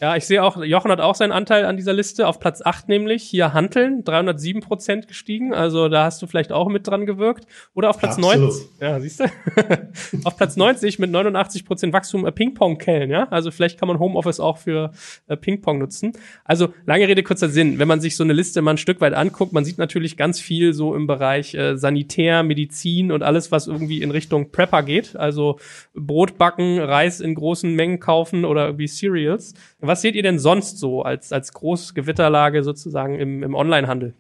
Ja, 0.02 0.16
ich 0.16 0.26
sehe 0.26 0.44
auch, 0.44 0.58
Jochen 0.64 0.90
hat 0.90 1.00
auch 1.00 1.14
seinen 1.14 1.32
Anteil 1.32 1.64
an 1.64 1.78
dieser 1.78 1.94
Liste, 1.94 2.28
auf 2.28 2.40
Platz 2.40 2.64
8 2.66 2.90
nämlich, 2.90 3.22
hier 3.22 3.54
Hanteln, 3.54 4.04
307 4.04 4.60
Prozent 4.60 5.08
gestiegen, 5.08 5.54
also 5.54 5.90
da 5.90 6.06
hast 6.06 6.20
du 6.24 6.26
vielleicht 6.26 6.52
auch 6.52 6.70
mit 6.70 6.88
dran 6.88 7.06
gewirkt. 7.06 7.46
Oder 7.76 7.92
auf 7.92 8.00
Platz 8.00 8.16
ja, 8.16 8.22
90, 8.22 8.68
ja, 8.80 9.00
siehst 9.00 9.20
du? 9.20 9.26
auf 10.24 10.38
Platz 10.38 10.58
90 10.58 10.98
mit 10.98 11.12
89 11.12 11.66
Prozent 11.66 11.94
Wachstum 11.94 12.26
äh, 12.26 12.32
Ping-Pong-Kellen, 12.32 13.12
ja, 13.12 13.28
also 13.30 13.52
vielleicht 13.52 13.80
kann 13.80 13.88
man 13.88 14.00
Homeoffice 14.00 14.40
auch 14.40 14.58
für 14.58 14.92
äh, 15.28 15.38
Ping-Pong 15.38 15.78
nutzen. 15.78 16.14
Also, 16.46 16.74
lange 16.88 17.08
Rede, 17.08 17.22
kurzer 17.22 17.50
Sinn, 17.50 17.78
wenn 17.78 17.88
man 17.88 18.02
sich 18.02 18.16
so 18.16 18.24
eine 18.24 18.34
Liste 18.34 18.64
mal 18.64 18.72
ein 18.72 18.78
Stück 18.78 19.02
weit 19.02 19.14
anguckt, 19.14 19.54
man 19.54 19.66
sieht 19.66 19.78
natürlich 19.78 20.18
ganz 20.18 20.40
viel 20.40 20.74
so 20.74 20.96
im 20.96 21.06
Bereich 21.06 21.54
äh, 21.54 21.78
Sanitär, 21.78 22.42
Medizin 22.42 23.12
und 23.12 23.22
alles, 23.22 23.52
was 23.52 23.68
irgendwie 23.68 24.02
in 24.02 24.10
Richtung 24.10 24.52
Prepper 24.52 24.82
geht, 24.82 25.16
also 25.16 25.60
Brot 25.94 26.40
backen, 26.40 26.80
Reis 26.80 27.20
in 27.20 27.36
großen 27.36 27.72
Mengen 27.76 28.00
kaufen 28.00 28.46
oder 28.46 28.66
irgendwie 28.66 28.88
Cereals. 28.88 29.54
Was 29.82 30.02
seht 30.02 30.16
ihr 30.16 30.24
denn 30.24 30.40
sonst 30.40 30.78
so 30.78 31.02
als, 31.02 31.34
als 31.34 31.54
Großgewitterlage 31.54 32.64
sozusagen 32.64 33.20
im, 33.20 33.44
im 33.44 33.56
Onlinehandel? 33.56 34.14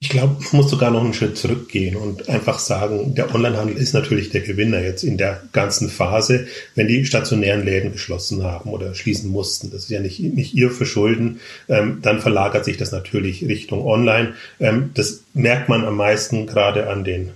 Ich 0.00 0.10
glaube, 0.10 0.36
man 0.52 0.60
muss 0.60 0.70
sogar 0.70 0.90
noch 0.90 1.02
einen 1.02 1.14
Schritt 1.14 1.38
zurückgehen 1.38 1.96
und 1.96 2.28
einfach 2.28 2.58
sagen, 2.58 3.14
der 3.14 3.34
Onlinehandel 3.34 3.76
ist 3.76 3.94
natürlich 3.94 4.28
der 4.28 4.42
Gewinner 4.42 4.82
jetzt 4.82 5.02
in 5.02 5.16
der 5.16 5.42
ganzen 5.52 5.88
Phase, 5.88 6.46
wenn 6.74 6.88
die 6.88 7.06
stationären 7.06 7.64
Läden 7.64 7.92
geschlossen 7.92 8.42
haben 8.42 8.70
oder 8.70 8.94
schließen 8.94 9.30
mussten. 9.30 9.70
Das 9.70 9.84
ist 9.84 9.90
ja 9.90 10.00
nicht, 10.00 10.20
nicht 10.20 10.54
ihr 10.54 10.70
Verschulden. 10.70 11.40
Ähm, 11.68 12.00
dann 12.02 12.20
verlagert 12.20 12.66
sich 12.66 12.76
das 12.76 12.92
natürlich 12.92 13.46
Richtung 13.46 13.86
Online. 13.86 14.34
Ähm, 14.60 14.90
das 14.92 15.22
merkt 15.32 15.70
man 15.70 15.84
am 15.86 15.96
meisten 15.96 16.46
gerade 16.46 16.90
an 16.90 17.04
den 17.04 17.30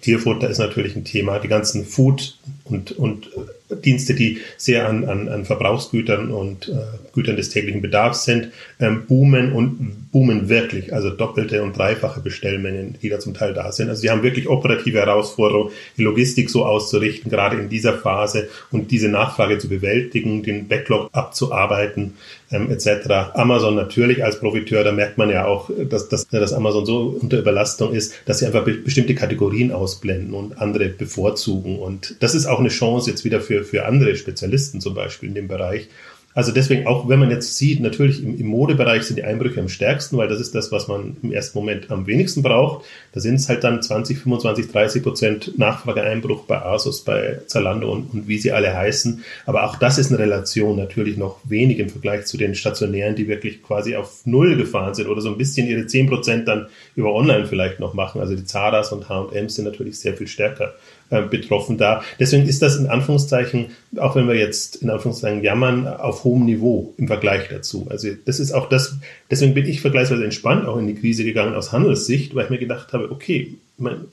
Tierfutter 0.00 0.48
ist 0.48 0.58
natürlich 0.58 0.96
ein 0.96 1.04
Thema. 1.04 1.38
Die 1.38 1.48
ganzen 1.48 1.84
Food 1.84 2.38
und, 2.64 2.92
und 2.92 3.30
Dienste, 3.70 4.14
die 4.14 4.40
sehr 4.56 4.88
an, 4.88 5.04
an, 5.08 5.28
an 5.28 5.44
Verbrauchsgütern 5.44 6.30
und 6.30 6.68
äh, 6.68 7.03
Gütern 7.14 7.36
des 7.36 7.50
täglichen 7.50 7.80
Bedarfs 7.82 8.24
sind, 8.24 8.50
ähm, 8.80 9.06
boomen 9.06 9.52
und 9.52 10.10
boomen 10.12 10.48
wirklich. 10.48 10.92
Also 10.92 11.10
doppelte 11.10 11.62
und 11.62 11.76
dreifache 11.76 12.20
Bestellmengen, 12.20 12.96
die 13.02 13.08
da 13.08 13.18
zum 13.18 13.34
Teil 13.34 13.54
da 13.54 13.72
sind. 13.72 13.88
Also 13.88 14.02
sie 14.02 14.10
haben 14.10 14.22
wirklich 14.22 14.48
operative 14.48 14.98
Herausforderungen, 14.98 15.70
die 15.96 16.02
Logistik 16.02 16.50
so 16.50 16.64
auszurichten, 16.64 17.30
gerade 17.30 17.56
in 17.56 17.68
dieser 17.68 17.94
Phase 17.94 18.48
und 18.70 18.90
diese 18.90 19.08
Nachfrage 19.08 19.58
zu 19.58 19.68
bewältigen, 19.68 20.42
den 20.42 20.68
Backlog 20.68 21.08
abzuarbeiten 21.12 22.14
ähm, 22.54 22.70
etc. 22.70 23.34
Amazon 23.34 23.74
natürlich 23.74 24.24
als 24.24 24.38
Profiteur, 24.38 24.84
da 24.84 24.92
merkt 24.92 25.18
man 25.18 25.30
ja 25.30 25.46
auch, 25.46 25.70
dass, 25.88 26.08
dass, 26.08 26.26
dass 26.28 26.52
Amazon 26.52 26.86
so 26.86 27.18
unter 27.20 27.38
Überlastung 27.38 27.92
ist, 27.92 28.14
dass 28.26 28.38
sie 28.38 28.46
einfach 28.46 28.64
be 28.64 28.74
bestimmte 28.74 29.14
Kategorien 29.14 29.72
ausblenden 29.72 30.34
und 30.34 30.60
andere 30.60 30.88
bevorzugen. 30.88 31.78
Und 31.78 32.16
das 32.20 32.34
ist 32.34 32.46
auch 32.46 32.60
eine 32.60 32.68
Chance 32.68 33.10
jetzt 33.10 33.24
wieder 33.24 33.40
für, 33.40 33.64
für 33.64 33.86
andere 33.86 34.16
Spezialisten 34.16 34.80
zum 34.80 34.94
Beispiel 34.94 35.30
in 35.30 35.34
dem 35.34 35.48
Bereich, 35.48 35.88
also 36.34 36.50
deswegen, 36.50 36.88
auch 36.88 37.08
wenn 37.08 37.20
man 37.20 37.30
jetzt 37.30 37.56
sieht, 37.56 37.80
natürlich 37.80 38.22
im, 38.22 38.36
im, 38.36 38.48
Modebereich 38.48 39.04
sind 39.04 39.16
die 39.16 39.22
Einbrüche 39.22 39.60
am 39.60 39.68
stärksten, 39.68 40.16
weil 40.16 40.26
das 40.26 40.40
ist 40.40 40.52
das, 40.52 40.72
was 40.72 40.88
man 40.88 41.16
im 41.22 41.30
ersten 41.30 41.56
Moment 41.56 41.92
am 41.92 42.08
wenigsten 42.08 42.42
braucht. 42.42 42.84
Da 43.12 43.20
sind 43.20 43.36
es 43.36 43.48
halt 43.48 43.62
dann 43.62 43.80
20, 43.80 44.18
25, 44.18 44.72
30 44.72 45.02
Prozent 45.04 45.58
Nachfrageeinbruch 45.58 46.44
bei 46.44 46.60
Asus, 46.60 47.02
bei 47.02 47.38
Zalando 47.46 47.90
und, 47.92 48.12
und 48.12 48.26
wie 48.26 48.38
sie 48.38 48.50
alle 48.50 48.74
heißen. 48.74 49.22
Aber 49.46 49.62
auch 49.62 49.76
das 49.76 49.98
ist 49.98 50.10
eine 50.10 50.18
Relation 50.18 50.76
natürlich 50.76 51.16
noch 51.16 51.38
wenig 51.44 51.78
im 51.78 51.88
Vergleich 51.88 52.26
zu 52.26 52.36
den 52.36 52.56
stationären, 52.56 53.14
die 53.14 53.28
wirklich 53.28 53.62
quasi 53.62 53.94
auf 53.94 54.22
Null 54.24 54.56
gefahren 54.56 54.94
sind 54.94 55.06
oder 55.06 55.20
so 55.20 55.28
ein 55.28 55.38
bisschen 55.38 55.68
ihre 55.68 55.86
10 55.86 56.08
Prozent 56.08 56.48
dann 56.48 56.66
über 56.96 57.14
Online 57.14 57.46
vielleicht 57.46 57.78
noch 57.78 57.94
machen. 57.94 58.20
Also 58.20 58.34
die 58.34 58.44
Zaras 58.44 58.90
und 58.90 59.08
H&M's 59.08 59.54
sind 59.54 59.66
natürlich 59.66 60.00
sehr 60.00 60.14
viel 60.14 60.26
stärker 60.26 60.74
äh, 61.14 61.22
betroffen 61.22 61.78
da. 61.78 62.02
Deswegen 62.18 62.46
ist 62.46 62.60
das 62.60 62.76
in 62.76 62.88
Anführungszeichen, 62.88 63.66
auch 63.96 64.16
wenn 64.16 64.26
wir 64.26 64.34
jetzt 64.34 64.76
in 64.76 64.90
Anführungszeichen 64.90 65.42
jammern, 65.42 65.86
auf 65.86 66.24
hohem 66.24 66.44
Niveau 66.44 66.92
im 66.98 67.06
Vergleich 67.06 67.48
dazu. 67.48 67.86
Also 67.88 68.08
das 68.24 68.40
ist 68.40 68.52
auch 68.52 68.68
das, 68.68 68.96
deswegen 69.30 69.54
bin 69.54 69.66
ich 69.66 69.80
vergleichsweise 69.80 70.24
entspannt 70.24 70.66
auch 70.66 70.76
in 70.76 70.86
die 70.86 70.94
Krise 70.94 71.24
gegangen 71.24 71.54
aus 71.54 71.72
Handelssicht, 71.72 72.34
weil 72.34 72.44
ich 72.44 72.50
mir 72.50 72.58
gedacht 72.58 72.92
habe, 72.92 73.10
okay, 73.10 73.54
man, 73.78 74.06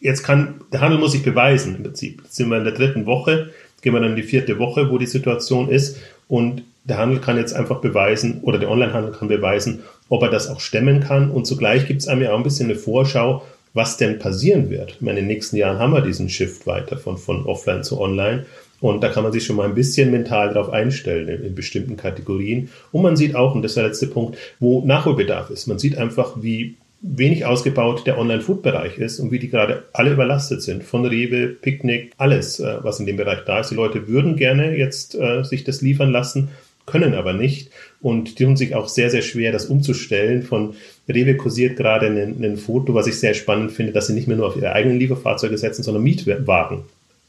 jetzt 0.00 0.24
kann, 0.24 0.54
der 0.72 0.80
Handel 0.80 0.98
muss 0.98 1.12
sich 1.12 1.22
beweisen 1.22 1.76
im 1.76 1.82
Prinzip. 1.84 2.22
Jetzt 2.24 2.36
sind 2.36 2.48
wir 2.48 2.58
in 2.58 2.64
der 2.64 2.74
dritten 2.74 3.06
Woche, 3.06 3.50
gehen 3.82 3.92
wir 3.92 4.00
dann 4.00 4.10
in 4.10 4.16
die 4.16 4.22
vierte 4.22 4.58
Woche, 4.58 4.90
wo 4.90 4.98
die 4.98 5.06
Situation 5.06 5.68
ist 5.68 5.98
und 6.26 6.62
der 6.84 6.98
Handel 6.98 7.20
kann 7.20 7.36
jetzt 7.36 7.54
einfach 7.54 7.80
beweisen 7.80 8.40
oder 8.42 8.58
der 8.58 8.70
Onlinehandel 8.70 9.12
kann 9.12 9.28
beweisen, 9.28 9.80
ob 10.08 10.22
er 10.22 10.30
das 10.30 10.48
auch 10.48 10.60
stemmen 10.60 11.00
kann 11.00 11.30
und 11.30 11.46
zugleich 11.46 11.86
gibt 11.86 12.00
es 12.00 12.08
einem 12.08 12.22
ja 12.22 12.32
auch 12.32 12.38
ein 12.38 12.42
bisschen 12.42 12.70
eine 12.70 12.78
Vorschau, 12.78 13.44
was 13.78 13.96
denn 13.96 14.18
passieren 14.18 14.68
wird. 14.70 14.98
In 15.00 15.06
den 15.06 15.28
nächsten 15.28 15.56
Jahren 15.56 15.78
haben 15.78 15.92
wir 15.92 16.02
diesen 16.02 16.28
Shift 16.28 16.66
weiter 16.66 16.98
von, 16.98 17.16
von 17.16 17.46
offline 17.46 17.84
zu 17.84 18.00
online. 18.00 18.44
Und 18.80 19.02
da 19.02 19.08
kann 19.08 19.22
man 19.22 19.32
sich 19.32 19.46
schon 19.46 19.56
mal 19.56 19.66
ein 19.66 19.74
bisschen 19.74 20.10
mental 20.10 20.52
darauf 20.52 20.70
einstellen 20.70 21.28
in, 21.28 21.44
in, 21.44 21.54
bestimmten 21.54 21.96
Kategorien. 21.96 22.70
Und 22.92 23.02
man 23.02 23.16
sieht 23.16 23.36
auch, 23.36 23.54
und 23.54 23.62
das 23.62 23.72
ist 23.72 23.76
der 23.76 23.84
letzte 23.84 24.08
Punkt, 24.08 24.36
wo 24.58 24.84
Nachholbedarf 24.84 25.50
ist. 25.50 25.68
Man 25.68 25.78
sieht 25.78 25.96
einfach, 25.96 26.34
wie 26.42 26.76
wenig 27.00 27.46
ausgebaut 27.46 28.04
der 28.06 28.18
Online-Food-Bereich 28.18 28.98
ist 28.98 29.20
und 29.20 29.30
wie 29.30 29.38
die 29.38 29.48
gerade 29.48 29.84
alle 29.92 30.10
überlastet 30.10 30.62
sind. 30.62 30.82
Von 30.82 31.06
Rewe, 31.06 31.46
Picknick, 31.48 32.12
alles, 32.18 32.58
äh, 32.58 32.78
was 32.82 32.98
in 32.98 33.06
dem 33.06 33.16
Bereich 33.16 33.44
da 33.46 33.60
ist. 33.60 33.70
Die 33.70 33.76
Leute 33.76 34.08
würden 34.08 34.34
gerne 34.34 34.76
jetzt 34.76 35.14
äh, 35.14 35.44
sich 35.44 35.62
das 35.62 35.82
liefern 35.82 36.10
lassen, 36.10 36.48
können 36.90 37.14
aber 37.14 37.32
nicht 37.32 37.70
und 38.00 38.38
die 38.38 38.44
tun 38.44 38.56
sich 38.56 38.74
auch 38.74 38.88
sehr, 38.88 39.10
sehr 39.10 39.22
schwer, 39.22 39.52
das 39.52 39.66
umzustellen. 39.66 40.42
Von 40.42 40.74
Rewe 41.08 41.36
kursiert 41.36 41.76
gerade 41.76 42.06
ein, 42.06 42.42
ein 42.42 42.56
Foto, 42.56 42.94
was 42.94 43.06
ich 43.06 43.18
sehr 43.18 43.34
spannend 43.34 43.72
finde, 43.72 43.92
dass 43.92 44.06
sie 44.06 44.14
nicht 44.14 44.28
mehr 44.28 44.36
nur 44.36 44.46
auf 44.46 44.56
ihre 44.56 44.72
eigenen 44.72 44.98
Lieferfahrzeuge 44.98 45.58
setzen, 45.58 45.82
sondern 45.82 46.02
Mietwagen 46.02 46.82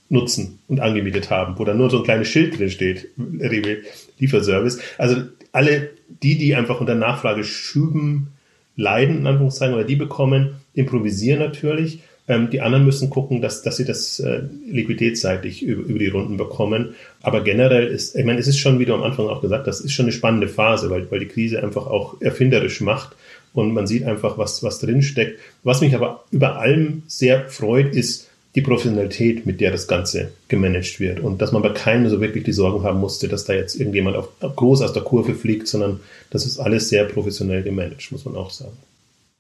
nutzen 0.09 0.59
und 0.67 0.79
angemietet 0.79 1.29
haben, 1.29 1.57
wo 1.57 1.65
dann 1.65 1.77
nur 1.77 1.89
so 1.89 1.99
ein 1.99 2.03
kleines 2.03 2.27
Schild 2.27 2.57
drin 2.57 2.69
steht, 2.69 3.09
Rewe 3.17 3.77
Lieferservice. 4.17 4.79
Also 4.97 5.17
alle 5.51 5.89
die, 6.23 6.37
die 6.37 6.55
einfach 6.55 6.81
unter 6.81 6.95
Nachfrage 6.95 7.43
schüben, 7.43 8.29
leiden, 8.75 9.19
in 9.19 9.27
Anführungszeichen, 9.27 9.75
oder 9.75 9.83
die 9.83 9.95
bekommen, 9.95 10.55
improvisieren 10.73 11.39
natürlich 11.39 12.01
ähm, 12.29 12.49
die 12.51 12.61
anderen 12.61 12.85
müssen 12.85 13.09
gucken, 13.09 13.41
dass, 13.41 13.63
dass 13.63 13.77
sie 13.77 13.85
das 13.85 14.19
äh, 14.19 14.43
liquiditätsseitig 14.69 15.63
über, 15.63 15.81
über 15.81 15.99
die 15.99 16.07
Runden 16.07 16.37
bekommen. 16.37 16.95
Aber 17.21 17.41
generell 17.43 17.87
ist, 17.87 18.15
ich 18.15 18.23
meine, 18.23 18.39
es 18.39 18.47
ist 18.47 18.59
schon, 18.59 18.79
wie 18.79 18.85
du 18.85 18.93
am 18.93 19.03
Anfang 19.03 19.27
auch 19.27 19.41
gesagt 19.41 19.67
hast, 19.67 19.81
ist 19.81 19.91
schon 19.91 20.05
eine 20.05 20.13
spannende 20.13 20.47
Phase, 20.47 20.89
weil, 20.89 21.09
weil 21.11 21.19
die 21.19 21.27
Krise 21.27 21.61
einfach 21.61 21.87
auch 21.87 22.21
erfinderisch 22.21 22.79
macht 22.81 23.15
und 23.53 23.73
man 23.73 23.87
sieht 23.87 24.03
einfach, 24.03 24.37
was, 24.37 24.61
was 24.63 24.79
drinsteckt. 24.79 25.39
Was 25.63 25.81
mich 25.81 25.95
aber 25.95 26.23
über 26.31 26.59
allem 26.59 27.03
sehr 27.07 27.49
freut, 27.49 27.93
ist 27.93 28.29
die 28.55 28.61
Professionalität, 28.61 29.45
mit 29.45 29.59
der 29.59 29.71
das 29.71 29.87
Ganze 29.87 30.31
gemanagt 30.47 30.99
wird 30.99 31.19
und 31.19 31.41
dass 31.41 31.51
man 31.51 31.61
bei 31.61 31.69
keinem 31.69 32.09
so 32.09 32.19
wirklich 32.21 32.43
die 32.43 32.53
Sorgen 32.53 32.83
haben 32.83 32.99
musste, 32.99 33.27
dass 33.27 33.45
da 33.45 33.53
jetzt 33.53 33.75
irgendjemand 33.75 34.17
auf, 34.17 34.29
groß 34.39 34.81
aus 34.81 34.93
der 34.93 35.03
Kurve 35.03 35.33
fliegt, 35.33 35.67
sondern 35.67 35.99
das 36.29 36.45
ist 36.45 36.59
alles 36.59 36.89
sehr 36.89 37.05
professionell 37.05 37.63
gemanagt, 37.63 38.11
muss 38.11 38.25
man 38.25 38.35
auch 38.35 38.49
sagen. 38.49 38.77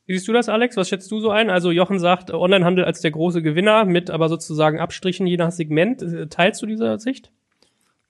Wie 0.09 0.15
siehst 0.15 0.27
du 0.27 0.33
das, 0.33 0.49
Alex? 0.49 0.75
Was 0.75 0.89
schätzt 0.89 1.11
du 1.11 1.19
so 1.19 1.29
ein? 1.29 1.51
Also 1.51 1.69
Jochen 1.69 1.99
sagt 1.99 2.33
Onlinehandel 2.33 2.83
als 2.83 2.99
der 2.99 3.11
große 3.11 3.43
Gewinner 3.43 3.85
mit 3.85 4.09
aber 4.09 4.27
sozusagen 4.27 4.79
Abstrichen 4.79 5.27
je 5.27 5.37
nach 5.37 5.51
Segment. 5.51 6.01
Äh, 6.01 6.25
teilst 6.25 6.63
du 6.63 6.65
diese 6.65 6.97
Sicht? 6.97 7.31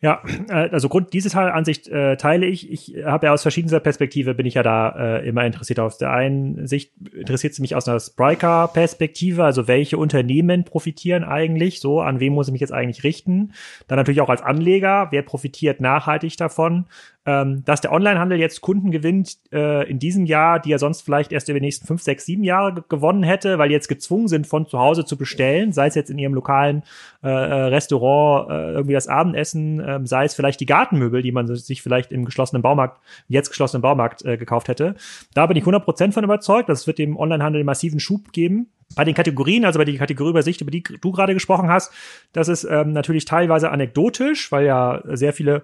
Ja, 0.01 0.21
äh, 0.47 0.69
also 0.69 0.87
Grund 0.87 1.11
diese 1.11 1.37
Ansicht 1.37 1.89
äh, 1.89 2.15
teile 2.15 2.45
ich. 2.45 2.71
Ich 2.71 3.03
habe 3.03 3.25
ja 3.25 3.33
aus 3.33 3.41
verschiedenster 3.41 3.81
Perspektive 3.81 4.33
bin 4.33 4.45
ich 4.45 4.53
ja 4.53 4.63
da 4.63 4.91
äh, 4.97 5.27
immer 5.27 5.45
interessiert. 5.45 5.81
Aus 5.81 5.97
der 5.97 6.11
einen 6.11 6.67
Sicht 6.67 6.93
interessiert 7.13 7.51
es 7.51 7.59
mich 7.59 7.75
aus 7.75 7.85
einer 7.85 7.99
Spriker-Perspektive, 7.99 9.43
also 9.43 9.67
welche 9.67 9.97
Unternehmen 9.97 10.63
profitieren 10.63 11.25
eigentlich, 11.25 11.81
so 11.81 11.99
an 11.99 12.21
wem 12.21 12.31
muss 12.31 12.47
ich 12.47 12.53
mich 12.53 12.61
jetzt 12.61 12.71
eigentlich 12.71 13.03
richten. 13.03 13.51
Dann 13.89 13.97
natürlich 13.97 14.21
auch 14.21 14.29
als 14.29 14.41
Anleger, 14.41 15.09
wer 15.11 15.21
profitiert 15.21 15.81
nachhaltig 15.81 16.37
davon 16.37 16.85
ähm, 17.29 17.63
dass 17.63 17.81
der 17.81 17.91
Onlinehandel 17.91 18.39
jetzt 18.39 18.61
Kunden 18.61 18.89
gewinnt 18.89 19.37
äh, 19.51 19.87
in 19.87 19.99
diesem 19.99 20.25
Jahr, 20.25 20.59
die 20.59 20.71
er 20.71 20.79
sonst 20.79 21.01
vielleicht 21.01 21.31
erst 21.31 21.47
über 21.47 21.59
die 21.59 21.65
nächsten 21.65 21.85
fünf, 21.85 22.01
sechs, 22.01 22.25
sieben 22.25 22.43
Jahre 22.43 22.83
gewonnen 22.89 23.21
hätte, 23.21 23.59
weil 23.59 23.69
die 23.69 23.75
jetzt 23.75 23.87
gezwungen 23.87 24.27
sind, 24.27 24.47
von 24.47 24.65
zu 24.65 24.79
Hause 24.79 25.05
zu 25.05 25.15
bestellen, 25.15 25.71
sei 25.71 25.85
es 25.85 25.93
jetzt 25.93 26.09
in 26.09 26.17
ihrem 26.17 26.33
lokalen 26.33 26.81
äh, 27.23 27.29
äh, 27.29 27.63
Restaurant 27.65 28.49
äh, 28.49 28.71
irgendwie 28.71 28.93
das 28.93 29.07
Abendessen, 29.07 29.79
äh, 29.79 29.99
sei 30.05 30.25
es 30.25 30.33
vielleicht 30.33 30.59
die 30.59 30.65
Gartenmöbel, 30.65 31.21
die 31.21 31.31
man 31.31 31.55
sich 31.55 31.83
vielleicht 31.83 32.11
im 32.11 32.25
geschlossenen 32.25 32.63
Baumarkt, 32.63 32.99
jetzt 33.27 33.49
geschlossenen 33.49 33.83
Baumarkt 33.83 34.25
äh, 34.25 34.37
gekauft 34.37 34.67
hätte. 34.67 34.95
Da 35.35 35.45
bin 35.45 35.55
ich 35.55 35.65
100% 35.65 36.13
von 36.13 36.23
überzeugt, 36.23 36.67
das 36.67 36.87
wird 36.87 36.97
dem 36.97 37.15
Onlinehandel 37.15 37.63
massiven 37.63 37.99
Schub 37.99 38.31
geben. 38.31 38.71
Bei 38.95 39.03
den 39.03 39.13
Kategorien, 39.13 39.65
also 39.65 39.77
bei 39.77 39.85
der 39.85 39.97
Kategorieübersicht, 39.97 40.61
über 40.61 40.71
die 40.71 40.81
du 40.81 41.11
gerade 41.11 41.35
gesprochen 41.35 41.69
hast, 41.69 41.93
das 42.33 42.47
ist 42.47 42.63
ähm, 42.63 42.91
natürlich 42.91 43.25
teilweise 43.25 43.69
anekdotisch, 43.69 44.51
weil 44.51 44.65
ja 44.65 45.03
sehr 45.05 45.31
viele 45.31 45.63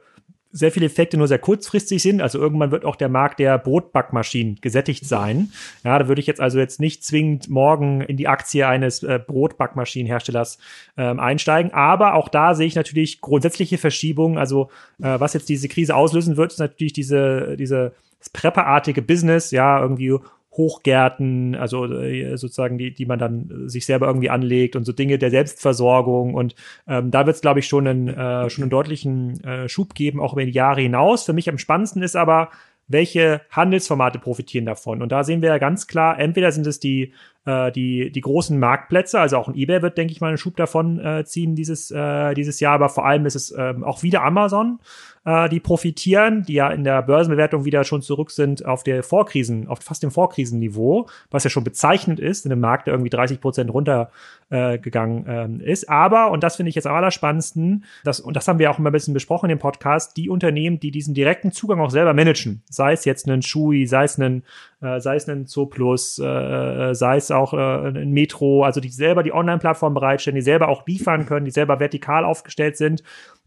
sehr 0.55 0.71
viele 0.71 0.85
Effekte 0.85 1.17
nur 1.17 1.27
sehr 1.27 1.37
kurzfristig 1.37 2.01
sind. 2.01 2.21
Also 2.21 2.39
irgendwann 2.39 2.71
wird 2.71 2.85
auch 2.85 2.95
der 2.95 3.09
Markt 3.09 3.39
der 3.39 3.57
Brotbackmaschinen 3.57 4.59
gesättigt 4.61 5.05
sein. 5.05 5.51
Ja, 5.83 5.99
da 5.99 6.07
würde 6.07 6.21
ich 6.21 6.27
jetzt 6.27 6.39
also 6.39 6.59
jetzt 6.59 6.79
nicht 6.79 7.03
zwingend 7.03 7.49
morgen 7.49 7.99
in 7.99 8.15
die 8.15 8.29
Aktie 8.29 8.65
eines 8.65 9.03
äh, 9.03 9.19
Brotbackmaschinenherstellers 9.19 10.57
ähm, 10.95 11.19
einsteigen. 11.19 11.73
Aber 11.73 12.13
auch 12.13 12.29
da 12.29 12.55
sehe 12.55 12.67
ich 12.67 12.75
natürlich 12.75 13.19
grundsätzliche 13.19 13.77
Verschiebungen. 13.77 14.37
Also 14.37 14.69
äh, 15.01 15.19
was 15.19 15.33
jetzt 15.33 15.49
diese 15.49 15.67
Krise 15.67 15.93
auslösen 15.93 16.37
wird, 16.37 16.53
ist 16.53 16.59
natürlich 16.59 16.93
diese, 16.93 17.57
diese 17.57 17.91
prepperartige 18.31 19.01
Business, 19.01 19.51
ja, 19.51 19.81
irgendwie 19.81 20.17
Hochgärten, 20.57 21.55
also 21.55 21.85
äh, 21.85 22.37
sozusagen 22.37 22.77
die, 22.77 22.93
die 22.93 23.05
man 23.05 23.19
dann 23.19 23.69
sich 23.69 23.85
selber 23.85 24.07
irgendwie 24.07 24.29
anlegt 24.29 24.75
und 24.75 24.85
so 24.85 24.91
Dinge 24.91 25.17
der 25.17 25.29
Selbstversorgung 25.29 26.33
und 26.33 26.55
ähm, 26.87 27.11
da 27.11 27.25
wird 27.25 27.35
es 27.35 27.41
glaube 27.41 27.59
ich 27.59 27.67
schon 27.67 27.87
einen 27.87 28.07
äh, 28.07 28.49
schon 28.49 28.63
einen 28.63 28.71
deutlichen 28.71 29.43
äh, 29.43 29.69
Schub 29.69 29.93
geben 29.93 30.19
auch 30.19 30.33
über 30.33 30.45
die 30.45 30.51
Jahre 30.51 30.81
hinaus. 30.81 31.23
Für 31.23 31.33
mich 31.33 31.49
am 31.49 31.57
spannendsten 31.57 32.03
ist 32.03 32.15
aber 32.15 32.49
welche 32.87 33.41
Handelsformate 33.49 34.19
profitieren 34.19 34.65
davon? 34.65 35.01
Und 35.01 35.11
da 35.11 35.23
sehen 35.23 35.41
wir 35.41 35.49
ja 35.49 35.57
ganz 35.57 35.87
klar, 35.87 36.19
entweder 36.19 36.51
sind 36.51 36.67
es 36.67 36.79
die, 36.79 37.13
äh, 37.45 37.71
die, 37.71 38.11
die 38.11 38.21
großen 38.21 38.59
Marktplätze, 38.59 39.19
also 39.19 39.37
auch 39.37 39.47
ein 39.47 39.55
eBay 39.55 39.81
wird, 39.81 39.97
denke 39.97 40.11
ich 40.11 40.21
mal, 40.21 40.27
einen 40.27 40.37
Schub 40.37 40.55
davon 40.55 40.99
äh, 40.99 41.25
ziehen 41.25 41.55
dieses, 41.55 41.89
äh, 41.91 42.33
dieses 42.35 42.59
Jahr, 42.59 42.75
aber 42.75 42.89
vor 42.89 43.05
allem 43.05 43.25
ist 43.25 43.35
es 43.35 43.53
ähm, 43.57 43.83
auch 43.83 44.03
wieder 44.03 44.23
Amazon, 44.23 44.79
äh, 45.25 45.49
die 45.49 45.59
profitieren, 45.59 46.43
die 46.43 46.53
ja 46.53 46.69
in 46.69 46.83
der 46.83 47.01
Börsenbewertung 47.01 47.65
wieder 47.65 47.83
schon 47.83 48.01
zurück 48.01 48.31
sind 48.31 48.65
auf 48.65 48.83
der 48.83 49.03
Vorkrisen, 49.03 49.67
auf 49.67 49.79
fast 49.79 50.03
dem 50.03 50.11
Vorkrisenniveau, 50.11 51.07
was 51.31 51.43
ja 51.43 51.49
schon 51.49 51.63
bezeichnend 51.63 52.19
ist 52.19 52.45
in 52.45 52.51
einem 52.51 52.61
Markt, 52.61 52.87
der 52.87 52.93
irgendwie 52.93 53.09
30 53.09 53.41
Prozent 53.41 53.73
runtergegangen 53.73 55.27
äh, 55.27 55.43
ähm, 55.43 55.59
ist. 55.59 55.89
Aber, 55.89 56.31
und 56.31 56.43
das 56.43 56.55
finde 56.55 56.69
ich 56.69 56.75
jetzt 56.75 56.87
am 56.87 56.95
allerspannendsten, 56.95 57.85
das, 58.03 58.19
und 58.19 58.35
das 58.35 58.47
haben 58.47 58.59
wir 58.59 58.71
auch 58.71 58.79
immer 58.79 58.91
ein 58.91 58.93
bisschen 58.93 59.13
besprochen 59.13 59.49
im 59.49 59.59
Podcast, 59.59 60.15
die 60.15 60.29
Unternehmen, 60.29 60.79
die 60.79 60.91
diesen 60.91 61.13
direkten 61.13 61.51
Zugang 61.51 61.79
auch 61.79 61.89
selber 61.89 62.13
managen, 62.13 62.61
sei 62.69 62.93
es 62.93 63.05
jetzt 63.05 63.27
ein 63.27 63.41
Shui, 63.41 63.87
sei 63.87 64.03
es 64.03 64.17
ein 64.17 64.43
äh, 64.81 64.99
sei 64.99 65.15
es 65.15 65.27
ein 65.27 65.47
Zooplus, 65.47 66.19
äh, 66.19 66.93
sei 66.93 67.17
es 67.17 67.31
auch 67.31 67.53
äh, 67.53 67.87
ein 67.87 68.11
Metro, 68.11 68.63
also 68.63 68.79
die 68.79 68.89
selber 68.89 69.23
die 69.23 69.33
Online-Plattform 69.33 69.93
bereitstellen, 69.93 70.35
die 70.35 70.41
selber 70.41 70.67
auch 70.67 70.85
liefern 70.85 71.25
können, 71.25 71.45
die 71.45 71.51
selber 71.51 71.79
vertikal 71.79 72.23
aufgestellt 72.23 72.77
sind 72.77 73.01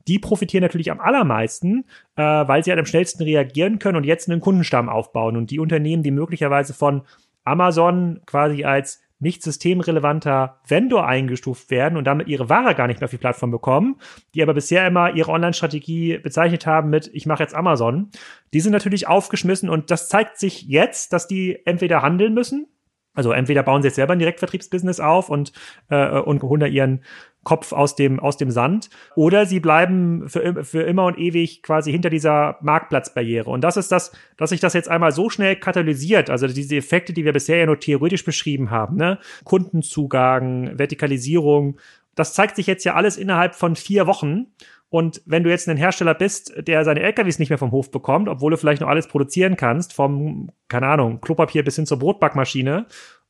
die 0.06 0.18
profitieren 0.18 0.62
natürlich 0.62 0.90
am 0.90 1.00
allermeisten, 1.00 1.84
äh, 2.16 2.22
weil 2.22 2.64
sie 2.64 2.70
halt 2.70 2.78
am 2.80 2.86
schnellsten 2.86 3.22
reagieren 3.22 3.78
können 3.78 3.96
und 3.96 4.04
jetzt 4.04 4.28
einen 4.30 4.40
Kundenstamm 4.40 4.88
aufbauen. 4.88 5.36
Und 5.36 5.50
die 5.50 5.58
Unternehmen, 5.58 6.02
die 6.02 6.10
möglicherweise 6.10 6.74
von 6.74 7.02
Amazon 7.44 8.20
quasi 8.26 8.64
als 8.64 9.02
nicht 9.20 9.42
systemrelevanter 9.42 10.60
Vendor 10.66 11.06
eingestuft 11.06 11.70
werden 11.70 11.98
und 11.98 12.04
damit 12.04 12.28
ihre 12.28 12.48
Ware 12.48 12.74
gar 12.74 12.86
nicht 12.86 13.00
mehr 13.00 13.06
auf 13.06 13.10
die 13.10 13.18
Plattform 13.18 13.50
bekommen, 13.50 13.96
die 14.34 14.42
aber 14.42 14.54
bisher 14.54 14.86
immer 14.86 15.14
ihre 15.14 15.32
Online-Strategie 15.32 16.18
bezeichnet 16.18 16.66
haben 16.66 16.90
mit, 16.90 17.10
ich 17.12 17.26
mache 17.26 17.42
jetzt 17.42 17.54
Amazon, 17.54 18.10
die 18.54 18.60
sind 18.60 18.72
natürlich 18.72 19.08
aufgeschmissen 19.08 19.68
und 19.68 19.90
das 19.90 20.08
zeigt 20.08 20.38
sich 20.38 20.62
jetzt, 20.62 21.12
dass 21.12 21.26
die 21.26 21.58
entweder 21.66 22.02
handeln 22.02 22.32
müssen, 22.32 22.68
also 23.14 23.32
entweder 23.32 23.62
bauen 23.62 23.82
sie 23.82 23.88
jetzt 23.88 23.96
selber 23.96 24.12
ein 24.12 24.18
Direktvertriebsbusiness 24.18 25.00
auf 25.00 25.28
und, 25.28 25.52
äh, 25.90 26.20
und 26.20 26.42
holen 26.42 26.60
da 26.60 26.66
ihren 26.66 27.02
Kopf 27.44 27.72
aus 27.72 27.96
dem, 27.96 28.20
aus 28.20 28.36
dem 28.36 28.50
Sand. 28.50 28.90
Oder 29.16 29.46
sie 29.46 29.58
bleiben 29.58 30.28
für, 30.28 30.64
für 30.64 30.82
immer 30.82 31.06
und 31.06 31.18
ewig 31.18 31.62
quasi 31.62 31.90
hinter 31.90 32.10
dieser 32.10 32.58
Marktplatzbarriere. 32.60 33.48
Und 33.50 33.62
das 33.62 33.76
ist 33.76 33.90
das, 33.90 34.12
dass 34.36 34.50
sich 34.50 34.60
das 34.60 34.74
jetzt 34.74 34.88
einmal 34.88 35.12
so 35.12 35.30
schnell 35.30 35.56
katalysiert, 35.56 36.30
also 36.30 36.46
diese 36.46 36.76
Effekte, 36.76 37.12
die 37.12 37.24
wir 37.24 37.32
bisher 37.32 37.56
ja 37.56 37.66
nur 37.66 37.80
theoretisch 37.80 38.24
beschrieben 38.24 38.70
haben, 38.70 38.96
ne? 38.96 39.18
Kundenzugang, 39.44 40.78
Vertikalisierung, 40.78 41.78
das 42.18 42.34
zeigt 42.34 42.56
sich 42.56 42.66
jetzt 42.66 42.84
ja 42.84 42.94
alles 42.94 43.16
innerhalb 43.16 43.54
von 43.54 43.76
vier 43.76 44.06
Wochen. 44.06 44.48
Und 44.90 45.20
wenn 45.26 45.44
du 45.44 45.50
jetzt 45.50 45.68
ein 45.68 45.76
Hersteller 45.76 46.14
bist, 46.14 46.52
der 46.56 46.84
seine 46.84 47.00
LKWs 47.00 47.38
nicht 47.38 47.50
mehr 47.50 47.58
vom 47.58 47.72
Hof 47.72 47.90
bekommt, 47.90 48.28
obwohl 48.28 48.50
du 48.50 48.56
vielleicht 48.56 48.80
noch 48.80 48.88
alles 48.88 49.06
produzieren 49.06 49.56
kannst, 49.56 49.92
vom, 49.92 50.50
keine 50.68 50.86
Ahnung, 50.86 51.20
Klopapier 51.20 51.62
bis 51.62 51.76
hin 51.76 51.86
zur 51.86 51.98
Brotbackmaschine 51.98 52.86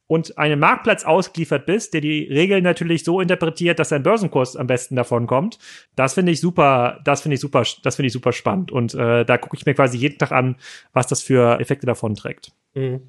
und 0.08 0.38
einem 0.38 0.60
Marktplatz 0.60 1.04
ausgeliefert 1.04 1.66
bist, 1.66 1.94
der 1.94 2.00
die 2.00 2.24
Regeln 2.24 2.64
natürlich 2.64 3.04
so 3.04 3.20
interpretiert, 3.20 3.78
dass 3.78 3.90
dein 3.90 4.02
Börsenkurs 4.02 4.56
am 4.56 4.66
besten 4.66 4.96
davon 4.96 5.26
kommt, 5.26 5.58
das 5.96 6.14
finde 6.14 6.32
ich 6.32 6.40
super, 6.40 7.00
das 7.04 7.20
finde 7.20 7.34
ich 7.34 7.40
super, 7.40 7.64
das 7.82 7.96
finde 7.96 8.06
ich 8.06 8.12
super 8.12 8.32
spannend. 8.32 8.72
Und 8.72 8.94
äh, 8.94 9.24
da 9.24 9.36
gucke 9.36 9.56
ich 9.56 9.66
mir 9.66 9.74
quasi 9.74 9.98
jeden 9.98 10.18
Tag 10.18 10.32
an, 10.32 10.56
was 10.92 11.08
das 11.08 11.22
für 11.22 11.60
Effekte 11.60 11.86
davon 11.86 12.14
trägt. 12.14 12.52
Mhm. 12.74 13.02